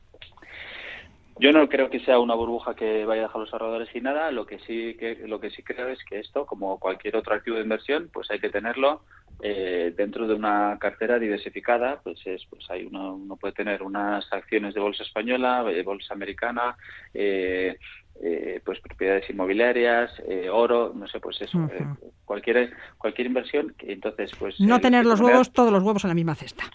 Yo 1.41 1.51
no 1.51 1.67
creo 1.67 1.89
que 1.89 1.99
sea 2.01 2.19
una 2.19 2.35
burbuja 2.35 2.75
que 2.75 3.03
vaya 3.03 3.23
a 3.23 3.25
dejar 3.25 3.37
a 3.37 3.45
los 3.45 3.53
ahorradores 3.53 3.89
sin 3.89 4.03
nada. 4.03 4.29
Lo 4.29 4.45
que 4.45 4.59
sí 4.59 4.95
que 4.99 5.27
lo 5.27 5.39
que 5.39 5.49
sí 5.49 5.63
creo 5.63 5.87
es 5.87 5.97
que 6.03 6.19
esto, 6.19 6.45
como 6.45 6.79
cualquier 6.79 7.15
otro 7.15 7.33
activo 7.33 7.55
de 7.55 7.63
inversión, 7.63 8.11
pues 8.13 8.29
hay 8.29 8.39
que 8.39 8.51
tenerlo 8.51 9.01
eh, 9.41 9.91
dentro 9.97 10.27
de 10.27 10.35
una 10.35 10.77
cartera 10.79 11.17
diversificada. 11.17 11.99
Pues 12.03 12.19
es, 12.27 12.45
pues 12.45 12.69
hay 12.69 12.85
uno, 12.85 13.15
uno 13.15 13.37
puede 13.37 13.55
tener 13.55 13.81
unas 13.81 14.31
acciones 14.31 14.75
de 14.75 14.81
bolsa 14.81 15.01
española, 15.01 15.63
de 15.63 15.81
bolsa 15.81 16.13
americana, 16.13 16.75
eh, 17.11 17.79
eh, 18.23 18.61
pues 18.63 18.79
propiedades 18.81 19.27
inmobiliarias, 19.31 20.11
eh, 20.27 20.47
oro, 20.47 20.91
no 20.93 21.07
sé, 21.07 21.19
pues 21.19 21.41
eso, 21.41 21.57
eh, 21.73 21.83
cualquier 22.23 22.71
cualquier 22.99 23.25
inversión. 23.25 23.73
Entonces, 23.79 24.31
pues 24.37 24.59
no 24.59 24.79
tener 24.79 25.07
los 25.07 25.19
huevos, 25.19 25.51
todos 25.51 25.71
los 25.71 25.81
huevos 25.81 26.03
en 26.03 26.09
la 26.09 26.13
misma 26.13 26.35
cesta. 26.35 26.65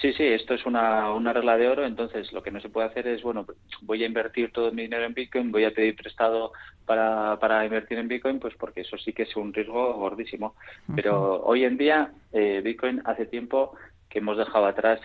Sí, 0.00 0.12
sí, 0.12 0.22
esto 0.22 0.54
es 0.54 0.64
una, 0.66 1.12
una 1.12 1.32
regla 1.32 1.56
de 1.56 1.68
oro. 1.68 1.84
Entonces, 1.84 2.32
lo 2.32 2.44
que 2.44 2.52
no 2.52 2.60
se 2.60 2.68
puede 2.68 2.86
hacer 2.86 3.08
es, 3.08 3.22
bueno, 3.22 3.44
voy 3.82 4.04
a 4.04 4.06
invertir 4.06 4.52
todo 4.52 4.70
mi 4.70 4.82
dinero 4.82 5.04
en 5.04 5.14
Bitcoin, 5.14 5.50
voy 5.50 5.64
a 5.64 5.72
pedir 5.72 5.96
prestado 5.96 6.52
para, 6.86 7.40
para 7.40 7.64
invertir 7.64 7.98
en 7.98 8.06
Bitcoin, 8.06 8.38
pues 8.38 8.54
porque 8.54 8.82
eso 8.82 8.96
sí 8.96 9.12
que 9.12 9.24
es 9.24 9.34
un 9.34 9.52
riesgo 9.52 9.94
gordísimo. 9.94 10.54
Pero 10.94 11.42
hoy 11.42 11.64
en 11.64 11.76
día, 11.76 12.12
Bitcoin 12.32 13.02
hace 13.04 13.26
tiempo 13.26 13.74
que 14.08 14.20
hemos 14.20 14.38
dejado 14.38 14.66
atrás 14.66 15.00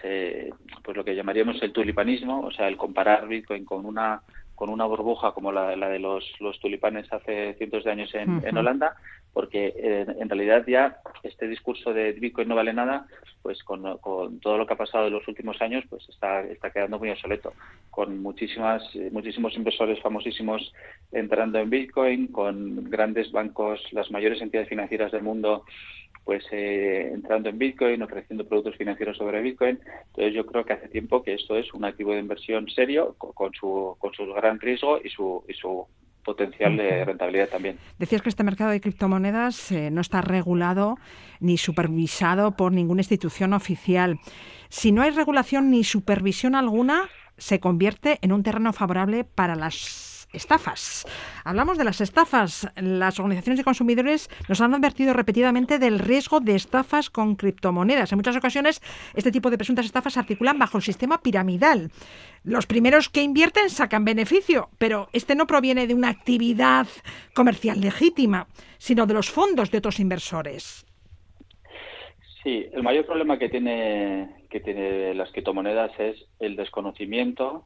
pues 0.83 0.95
lo 0.95 1.03
que 1.03 1.15
llamaríamos 1.15 1.59
el 1.63 1.71
tulipanismo, 1.71 2.41
o 2.41 2.51
sea, 2.51 2.67
el 2.67 2.77
comparar 2.77 3.27
Bitcoin 3.27 3.65
con 3.65 3.87
una 3.87 4.21
con 4.59 4.69
una 4.69 4.83
burbuja 4.83 5.31
como 5.31 5.53
la, 5.53 5.69
de 5.69 5.99
los, 5.99 6.25
los, 6.41 6.59
tulipanes 6.59 7.07
hace 7.13 7.53
cientos 7.53 7.85
de 7.85 7.91
años 7.91 8.13
en, 8.13 8.45
en 8.45 8.57
Holanda, 8.57 8.97
porque 9.31 9.73
eh, 9.73 10.05
en 10.19 10.27
realidad 10.27 10.65
ya 10.67 10.97
este 11.23 11.47
discurso 11.47 11.93
de 11.93 12.11
Bitcoin 12.11 12.49
no 12.49 12.55
vale 12.55 12.73
nada, 12.73 13.07
pues 13.41 13.63
con, 13.63 13.97
con, 13.99 14.41
todo 14.41 14.57
lo 14.57 14.67
que 14.67 14.73
ha 14.73 14.77
pasado 14.77 15.07
en 15.07 15.13
los 15.13 15.25
últimos 15.29 15.61
años, 15.61 15.85
pues 15.89 16.09
está, 16.09 16.41
está 16.41 16.71
quedando 16.71 16.99
muy 16.99 17.09
obsoleto, 17.09 17.53
con 17.89 18.21
muchísimas, 18.21 18.83
muchísimos 19.13 19.55
inversores 19.55 20.01
famosísimos 20.01 20.73
entrando 21.13 21.59
en 21.59 21.69
Bitcoin, 21.69 22.27
con 22.27 22.89
grandes 22.89 23.31
bancos, 23.31 23.81
las 23.93 24.11
mayores 24.11 24.41
entidades 24.41 24.67
financieras 24.67 25.13
del 25.13 25.23
mundo 25.23 25.63
pues 26.29 26.45
eh, 26.51 27.09
entrando 27.11 27.49
en 27.49 27.57
Bitcoin, 27.57 28.03
ofreciendo 28.03 28.47
productos 28.47 28.75
financieros 28.75 29.17
sobre 29.17 29.41
Bitcoin. 29.41 29.79
Entonces 30.09 30.31
yo 30.31 30.45
creo 30.45 30.63
que 30.63 30.73
hace 30.73 30.87
tiempo 30.87 31.23
que 31.23 31.33
esto 31.33 31.57
es 31.57 31.73
un 31.73 31.85
activo 31.85 32.11
de 32.13 32.19
inversión 32.19 32.69
serio 32.69 33.15
con, 33.17 33.51
su, 33.55 33.95
con 33.97 34.13
su 34.13 34.31
gran 34.31 34.59
riesgo 34.59 34.99
y 35.03 35.09
su, 35.09 35.43
y 35.49 35.55
su 35.55 35.87
potencial 36.23 36.77
de 36.77 37.03
rentabilidad 37.03 37.49
también. 37.49 37.79
Decías 37.97 38.21
que 38.21 38.29
este 38.29 38.43
mercado 38.43 38.69
de 38.69 38.79
criptomonedas 38.79 39.71
eh, 39.71 39.89
no 39.89 40.01
está 40.01 40.21
regulado 40.21 40.99
ni 41.39 41.57
supervisado 41.57 42.55
por 42.55 42.73
ninguna 42.73 43.01
institución 43.01 43.53
oficial. 43.53 44.19
Si 44.69 44.91
no 44.91 45.01
hay 45.01 45.09
regulación 45.09 45.71
ni 45.71 45.83
supervisión 45.83 46.53
alguna, 46.53 47.09
se 47.37 47.59
convierte 47.59 48.19
en 48.21 48.33
un 48.33 48.43
terreno 48.43 48.71
favorable 48.71 49.23
para 49.23 49.55
las 49.55 50.18
estafas. 50.33 51.05
Hablamos 51.43 51.77
de 51.77 51.83
las 51.83 52.01
estafas. 52.01 52.67
Las 52.75 53.19
organizaciones 53.19 53.57
de 53.57 53.63
consumidores 53.63 54.29
nos 54.47 54.61
han 54.61 54.73
advertido 54.73 55.13
repetidamente 55.13 55.79
del 55.79 55.99
riesgo 55.99 56.39
de 56.39 56.55
estafas 56.55 57.09
con 57.09 57.35
criptomonedas. 57.35 58.11
En 58.11 58.17
muchas 58.17 58.35
ocasiones, 58.35 58.81
este 59.13 59.31
tipo 59.31 59.49
de 59.49 59.57
presuntas 59.57 59.85
estafas 59.85 60.13
se 60.13 60.19
articulan 60.19 60.59
bajo 60.59 60.77
el 60.77 60.83
sistema 60.83 61.21
piramidal. 61.21 61.91
Los 62.43 62.67
primeros 62.67 63.09
que 63.09 63.21
invierten 63.21 63.69
sacan 63.69 64.05
beneficio, 64.05 64.69
pero 64.77 65.09
este 65.13 65.35
no 65.35 65.47
proviene 65.47 65.87
de 65.87 65.93
una 65.93 66.09
actividad 66.09 66.87
comercial 67.33 67.81
legítima, 67.81 68.47
sino 68.77 69.05
de 69.05 69.13
los 69.13 69.29
fondos 69.29 69.71
de 69.71 69.79
otros 69.79 69.99
inversores. 69.99 70.85
Sí, 72.43 72.67
el 72.71 72.83
mayor 72.83 73.05
problema 73.05 73.37
que 73.37 73.49
tiene 73.49 74.45
que 74.49 74.59
tiene 74.59 75.13
las 75.13 75.31
criptomonedas 75.31 75.91
es 75.99 76.25
el 76.39 76.55
desconocimiento 76.55 77.65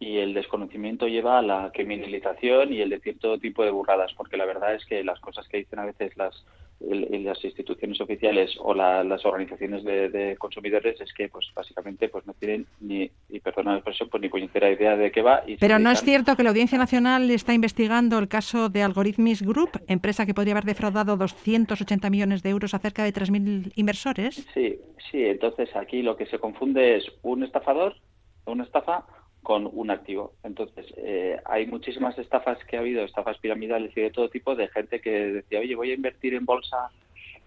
y 0.00 0.18
el 0.18 0.34
desconocimiento 0.34 1.08
lleva 1.08 1.38
a 1.38 1.42
la 1.42 1.70
criminalización 1.72 2.72
y 2.72 2.80
el 2.80 2.90
de 2.90 3.00
cierto 3.00 3.38
tipo 3.38 3.64
de 3.64 3.70
burradas, 3.70 4.12
porque 4.14 4.36
la 4.36 4.46
verdad 4.46 4.74
es 4.74 4.84
que 4.84 5.02
las 5.02 5.18
cosas 5.20 5.48
que 5.48 5.58
dicen 5.58 5.78
a 5.78 5.86
veces 5.86 6.16
las 6.16 6.44
las 6.80 7.44
instituciones 7.44 8.00
oficiales 8.00 8.56
o 8.60 8.72
las 8.72 9.24
organizaciones 9.26 9.82
de, 9.82 10.36
consumidores 10.38 11.00
es 11.00 11.12
que 11.12 11.28
pues 11.28 11.46
básicamente 11.54 12.08
pues 12.08 12.24
no 12.24 12.34
tienen 12.34 12.66
ni 12.80 13.10
y 13.28 13.40
perdona 13.40 13.72
la 13.72 13.78
expresión 13.78 14.08
pues 14.08 14.20
ni 14.20 14.28
puñetera 14.28 14.70
idea 14.70 14.96
de 14.96 15.10
qué 15.10 15.22
va 15.22 15.42
pero 15.58 15.80
no 15.80 15.90
es 15.90 16.02
cierto 16.02 16.36
que 16.36 16.44
la 16.44 16.50
Audiencia 16.50 16.78
Nacional 16.78 17.28
está 17.30 17.52
investigando 17.52 18.18
el 18.18 18.28
caso 18.28 18.68
de 18.68 18.84
Algorithmis 18.84 19.42
Group 19.42 19.70
empresa 19.88 20.24
que 20.24 20.34
podría 20.34 20.54
haber 20.54 20.66
defraudado 20.66 21.16
280 21.16 22.10
millones 22.10 22.42
de 22.44 22.50
euros 22.50 22.74
a 22.74 22.78
cerca 22.78 23.02
de 23.02 23.12
3.000 23.12 23.72
inversores. 23.74 24.46
Sí 24.54 24.78
sí 25.10 25.24
entonces 25.24 25.74
aquí 25.74 26.02
lo 26.02 26.16
que 26.16 26.26
se 26.26 26.38
confunde 26.38 26.96
es 26.96 27.04
un 27.22 27.42
estafador 27.42 27.96
una 28.46 28.64
estafa 28.64 29.04
con 29.42 29.68
un 29.72 29.90
activo. 29.90 30.32
Entonces, 30.42 30.86
eh, 30.96 31.40
hay 31.44 31.66
muchísimas 31.66 32.18
estafas 32.18 32.58
que 32.64 32.76
ha 32.76 32.80
habido, 32.80 33.04
estafas 33.04 33.38
piramidales 33.38 33.96
y 33.96 34.00
de 34.00 34.10
todo 34.10 34.28
tipo, 34.28 34.54
de 34.54 34.68
gente 34.68 35.00
que 35.00 35.10
decía, 35.10 35.60
oye, 35.60 35.74
voy 35.74 35.90
a 35.90 35.94
invertir 35.94 36.34
en 36.34 36.44
bolsa, 36.44 36.90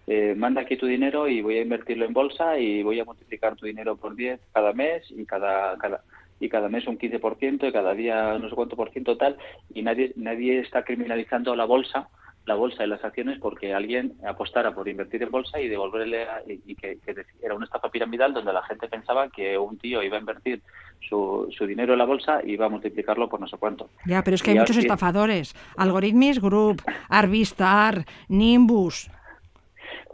eh, 0.06 0.34
manda 0.36 0.62
aquí 0.62 0.76
tu 0.76 0.86
dinero 0.86 1.28
y 1.28 1.42
voy 1.42 1.58
a 1.58 1.62
invertirlo 1.62 2.04
en 2.04 2.12
bolsa 2.12 2.58
y 2.58 2.82
voy 2.82 2.98
a 2.98 3.04
multiplicar 3.04 3.54
tu 3.54 3.66
dinero 3.66 3.96
por 3.96 4.16
10 4.16 4.40
cada 4.52 4.72
mes 4.72 5.04
y 5.10 5.24
cada, 5.24 5.78
cada 5.78 6.02
y 6.40 6.48
cada 6.48 6.68
mes 6.68 6.88
un 6.88 6.98
15% 6.98 7.68
y 7.68 7.72
cada 7.72 7.94
día 7.94 8.36
no 8.36 8.48
sé 8.48 8.54
cuánto 8.56 8.74
por 8.74 8.90
ciento 8.90 9.16
tal 9.16 9.36
y 9.72 9.82
nadie 9.82 10.12
nadie 10.16 10.58
está 10.58 10.82
criminalizando 10.82 11.54
la 11.54 11.66
bolsa 11.66 12.08
la 12.44 12.54
bolsa 12.54 12.84
y 12.84 12.88
las 12.88 13.04
acciones 13.04 13.38
porque 13.38 13.72
alguien 13.72 14.14
apostara 14.26 14.74
por 14.74 14.88
invertir 14.88 15.22
en 15.22 15.30
bolsa 15.30 15.60
y 15.60 15.68
devolverle 15.68 16.26
y, 16.46 16.74
que, 16.74 16.98
era 17.42 17.54
una 17.54 17.66
estafa 17.66 17.90
piramidal 17.90 18.34
donde 18.34 18.52
la 18.52 18.62
gente 18.62 18.88
pensaba 18.88 19.28
que 19.28 19.56
un 19.56 19.78
tío 19.78 20.02
iba 20.02 20.16
a 20.16 20.20
invertir 20.20 20.60
su, 21.08 21.48
su 21.56 21.66
dinero 21.66 21.92
en 21.92 21.98
la 21.98 22.04
bolsa 22.04 22.40
y 22.44 22.52
iba 22.52 22.66
a 22.66 22.68
multiplicarlo 22.68 23.28
por 23.28 23.40
no 23.40 23.46
sé 23.46 23.56
cuánto. 23.58 23.90
Ya, 24.06 24.22
pero 24.24 24.34
es 24.34 24.42
que 24.42 24.50
hay 24.50 24.58
muchos 24.58 24.76
estafadores. 24.76 25.54
Algorithmis 25.76 26.40
Group, 26.40 26.82
Arvistar, 27.08 28.04
Nimbus. 28.28 29.08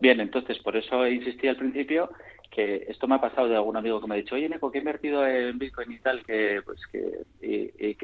Bien, 0.00 0.20
entonces 0.20 0.58
por 0.58 0.76
eso 0.76 1.06
insistí 1.06 1.48
al 1.48 1.56
principio 1.56 2.10
que 2.58 2.86
esto 2.88 3.06
me 3.06 3.14
ha 3.14 3.20
pasado 3.20 3.46
de 3.46 3.54
algún 3.54 3.76
amigo 3.76 4.00
que 4.00 4.08
me 4.08 4.16
ha 4.16 4.18
dicho, 4.18 4.34
oye, 4.34 4.48
Neko, 4.48 4.72
que 4.72 4.78
he 4.78 4.80
invertido 4.80 5.24
en 5.24 5.60
Bitcoin 5.60 5.92
y 5.92 5.98
tal, 6.00 6.24
que 6.24 6.60
pues 6.64 6.80
que 6.90 7.22
y, 7.40 7.94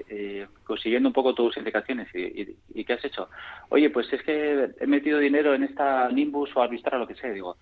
consiguiendo 0.63 1.09
un 1.09 1.13
poco 1.13 1.35
tus 1.35 1.57
indicaciones 1.57 2.07
y, 2.15 2.57
y, 2.73 2.85
¿qué 2.85 2.93
has 2.93 3.05
hecho? 3.05 3.29
Oye, 3.71 3.91
pues 3.91 4.13
es 4.13 4.23
que 4.23 4.71
he 4.79 4.87
metido 4.87 5.19
dinero 5.19 5.55
en 5.55 5.65
esta 5.65 6.09
Nimbus 6.09 6.55
o 6.55 6.63
Arbitrar 6.63 6.95
o 6.95 6.99
lo 7.01 7.09
que 7.09 7.17
sea. 7.17 7.33
digo, 7.33 7.57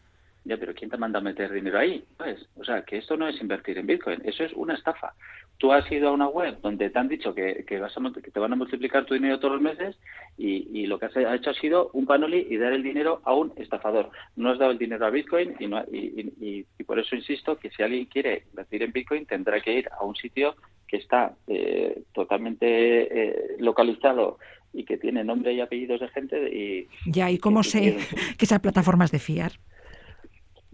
ya, 0.44 0.56
pero 0.56 0.74
¿quién 0.74 0.90
te 0.90 0.96
manda 0.96 1.18
a 1.18 1.22
meter 1.22 1.52
dinero 1.52 1.78
ahí? 1.78 2.04
Pues, 2.16 2.46
o 2.56 2.64
sea, 2.64 2.82
que 2.82 2.98
esto 2.98 3.16
no 3.16 3.28
es 3.28 3.40
invertir 3.40 3.78
en 3.78 3.86
Bitcoin, 3.86 4.20
eso 4.24 4.44
es 4.44 4.52
una 4.54 4.74
estafa. 4.74 5.14
Tú 5.58 5.72
has 5.72 5.90
ido 5.92 6.08
a 6.08 6.12
una 6.12 6.26
web 6.26 6.58
donde 6.60 6.90
te 6.90 6.98
han 6.98 7.08
dicho 7.08 7.32
que, 7.34 7.64
que, 7.64 7.78
vas 7.78 7.96
a, 7.96 8.20
que 8.20 8.30
te 8.30 8.40
van 8.40 8.52
a 8.52 8.56
multiplicar 8.56 9.04
tu 9.04 9.14
dinero 9.14 9.38
todos 9.38 9.54
los 9.54 9.62
meses 9.62 9.96
y, 10.36 10.66
y 10.72 10.86
lo 10.86 10.98
que 10.98 11.06
has 11.06 11.16
hecho 11.16 11.50
ha 11.50 11.54
sido 11.54 11.90
un 11.92 12.06
panoli 12.06 12.46
y 12.50 12.56
dar 12.56 12.72
el 12.72 12.82
dinero 12.82 13.20
a 13.24 13.34
un 13.34 13.52
estafador. 13.56 14.10
No 14.34 14.50
has 14.50 14.58
dado 14.58 14.72
el 14.72 14.78
dinero 14.78 15.06
a 15.06 15.10
Bitcoin 15.10 15.54
y, 15.60 15.68
no, 15.68 15.84
y, 15.92 16.66
y 16.76 16.84
por 16.84 16.98
eso 16.98 17.14
insisto 17.14 17.56
que 17.56 17.70
si 17.70 17.82
alguien 17.82 18.06
quiere 18.06 18.44
invertir 18.50 18.82
en 18.82 18.92
Bitcoin 18.92 19.26
tendrá 19.26 19.60
que 19.60 19.72
ir 19.72 19.88
a 19.96 20.04
un 20.04 20.16
sitio 20.16 20.56
que 20.92 20.98
está 20.98 21.34
eh, 21.46 22.02
totalmente 22.12 22.66
eh, 22.66 23.56
localizado 23.58 24.38
y 24.74 24.84
que 24.84 24.98
tiene 24.98 25.24
nombre 25.24 25.54
y 25.54 25.60
apellidos 25.60 26.00
de 26.00 26.08
gente 26.08 26.54
y 26.54 26.88
ya 27.06 27.30
y 27.30 27.38
cómo 27.38 27.62
sé 27.62 27.96
que 28.38 28.44
esas 28.44 28.60
plataformas 28.60 29.10
de 29.10 29.18
fiar 29.18 29.52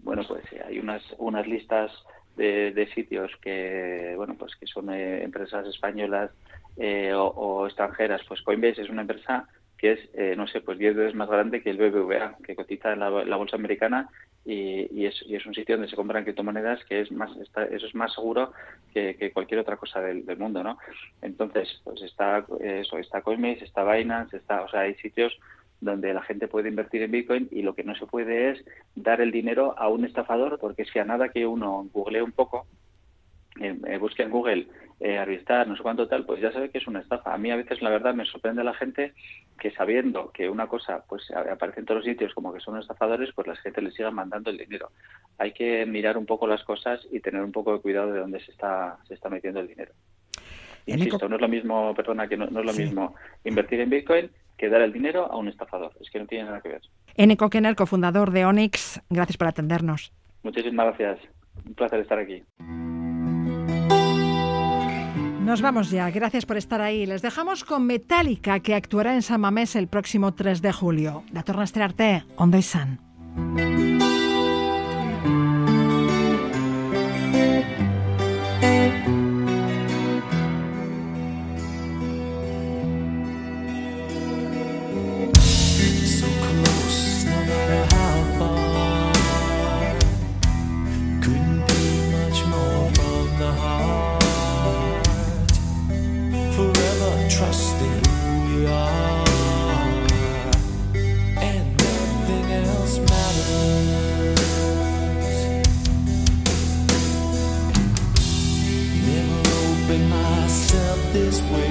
bueno, 0.03 0.23
pues 0.27 0.43
hay 0.65 0.79
unas, 0.79 1.03
unas 1.17 1.47
listas 1.47 1.91
de, 2.39 2.89
sitios 2.95 3.31
que, 3.41 4.13
bueno, 4.15 4.35
pues 4.37 4.55
que 4.55 4.65
son 4.65 4.89
eh, 4.91 5.23
empresas 5.23 5.67
españolas 5.67 6.31
eh, 6.77 7.11
o, 7.13 7.67
extranjeras. 7.67 8.21
Pues 8.27 8.41
Coinbase 8.41 8.81
es 8.81 8.89
una 8.89 9.01
empresa 9.01 9.47
que 9.77 9.93
es, 9.93 9.99
eh, 10.13 10.35
no 10.35 10.47
sé, 10.47 10.61
pues 10.61 10.77
10 10.77 10.95
veces 10.95 11.15
más 11.15 11.29
grande 11.29 11.61
que 11.61 11.69
el 11.69 11.77
BBVA, 11.77 12.37
que 12.43 12.55
cotiza 12.55 12.91
en 12.93 12.99
la, 12.99 13.09
bolsa 13.09 13.55
americana 13.55 14.09
y, 14.45 15.05
es, 15.05 15.21
y, 15.25 15.35
es, 15.35 15.45
un 15.45 15.53
sitio 15.53 15.75
donde 15.75 15.89
se 15.89 15.95
compran 15.95 16.23
criptomonedas 16.23 16.83
que 16.85 17.01
es 17.01 17.11
más, 17.11 17.31
eso 17.37 17.85
es 17.85 17.95
más 17.95 18.13
seguro 18.13 18.51
que, 18.93 19.31
cualquier 19.33 19.61
otra 19.61 19.77
cosa 19.77 20.01
del, 20.01 20.37
mundo, 20.37 20.63
¿no? 20.63 20.77
Entonces, 21.21 21.81
pues 21.83 22.01
está 22.01 22.45
eso, 22.59 22.97
está 22.97 23.21
Coinbase, 23.21 23.63
está 23.63 23.89
Binance, 23.89 24.35
está, 24.37 24.63
o 24.63 24.69
sea, 24.69 24.81
hay 24.81 24.95
sitios 24.95 25.37
donde 25.81 26.13
la 26.13 26.21
gente 26.21 26.47
puede 26.47 26.69
invertir 26.69 27.01
en 27.01 27.11
Bitcoin 27.11 27.47
y 27.51 27.61
lo 27.61 27.73
que 27.73 27.83
no 27.83 27.95
se 27.95 28.05
puede 28.05 28.51
es 28.51 28.65
dar 28.95 29.21
el 29.21 29.31
dinero 29.31 29.77
a 29.77 29.87
un 29.87 30.05
estafador, 30.05 30.59
porque 30.59 30.85
si 30.85 30.99
a 30.99 31.05
nada 31.05 31.29
que 31.29 31.45
uno 31.45 31.87
googlee 31.93 32.21
un 32.21 32.31
poco, 32.31 32.67
eh, 33.59 33.77
eh, 33.87 33.97
busque 33.97 34.23
en 34.23 34.29
Google 34.29 34.67
eh, 34.99 35.17
Arvistar, 35.17 35.67
no 35.67 35.75
sé 35.75 35.83
cuánto 35.83 36.07
tal, 36.07 36.25
pues 36.25 36.41
ya 36.41 36.51
sabe 36.51 36.69
que 36.69 36.77
es 36.77 36.87
una 36.87 36.99
estafa. 36.99 37.33
A 37.33 37.37
mí 37.37 37.51
a 37.51 37.55
veces 37.55 37.81
la 37.81 37.89
verdad 37.89 38.13
me 38.13 38.25
sorprende 38.25 38.63
la 38.63 38.73
gente 38.73 39.13
que 39.59 39.71
sabiendo 39.71 40.31
que 40.31 40.49
una 40.49 40.67
cosa 40.67 41.03
pues 41.07 41.29
aparece 41.31 41.81
en 41.81 41.85
todos 41.85 41.99
los 41.99 42.05
sitios 42.05 42.33
como 42.33 42.53
que 42.53 42.59
son 42.59 42.77
estafadores, 42.77 43.31
pues 43.33 43.47
la 43.47 43.55
gente 43.55 43.81
le 43.81 43.91
siga 43.91 44.11
mandando 44.11 44.49
el 44.49 44.57
dinero. 44.57 44.91
Hay 45.37 45.53
que 45.53 45.85
mirar 45.85 46.17
un 46.17 46.25
poco 46.25 46.47
las 46.47 46.63
cosas 46.63 47.05
y 47.11 47.19
tener 47.21 47.41
un 47.41 47.51
poco 47.51 47.73
de 47.73 47.79
cuidado 47.79 48.11
de 48.11 48.19
dónde 48.19 48.39
se 48.41 48.51
está, 48.51 48.97
se 49.07 49.13
está 49.13 49.29
metiendo 49.29 49.59
el 49.61 49.67
dinero. 49.67 49.93
Insisto, 50.85 51.29
no 51.29 51.35
es 51.35 51.41
lo 51.41 51.47
mismo, 51.47 51.93
perdona, 51.93 52.27
que 52.27 52.37
no, 52.37 52.45
es 52.45 52.51
lo 52.51 52.73
mismo 52.73 53.15
invertir 53.43 53.79
en 53.81 53.89
Bitcoin 53.89 54.31
que 54.59 54.69
dar 54.69 54.81
el 54.81 54.91
dinero 54.91 55.31
a 55.31 55.37
un 55.37 55.47
estafador. 55.47 55.93
Es 55.99 56.09
que 56.11 56.19
no 56.19 56.27
tiene 56.27 56.45
nada 56.45 56.61
que 56.61 56.69
ver. 56.69 56.81
Eneco 57.15 57.49
Kenner, 57.49 57.75
cofundador 57.75 58.31
de 58.31 58.45
Onyx, 58.45 59.01
gracias 59.09 59.37
por 59.37 59.47
atendernos. 59.47 60.11
Muchísimas 60.43 60.85
gracias. 60.87 61.19
Un 61.65 61.73
placer 61.73 61.99
estar 62.01 62.19
aquí. 62.19 62.43
Nos 65.41 65.61
vamos 65.61 65.89
ya, 65.89 66.11
gracias 66.11 66.45
por 66.45 66.57
estar 66.57 66.81
ahí. 66.81 67.05
Les 67.05 67.21
dejamos 67.21 67.63
con 67.63 67.87
Metallica, 67.87 68.59
que 68.59 68.75
actuará 68.75 69.15
en 69.15 69.23
San 69.23 69.41
Mamés 69.41 69.75
el 69.75 69.87
próximo 69.87 70.35
3 70.35 70.61
de 70.61 70.73
julio. 70.73 71.23
La 71.33 71.43
torna 71.43 71.63
a 71.63 72.23
Ondo 72.35 72.57
y 72.57 72.61
San. 72.61 72.99
myself 110.49 111.13
this 111.13 111.41
way. 111.51 111.68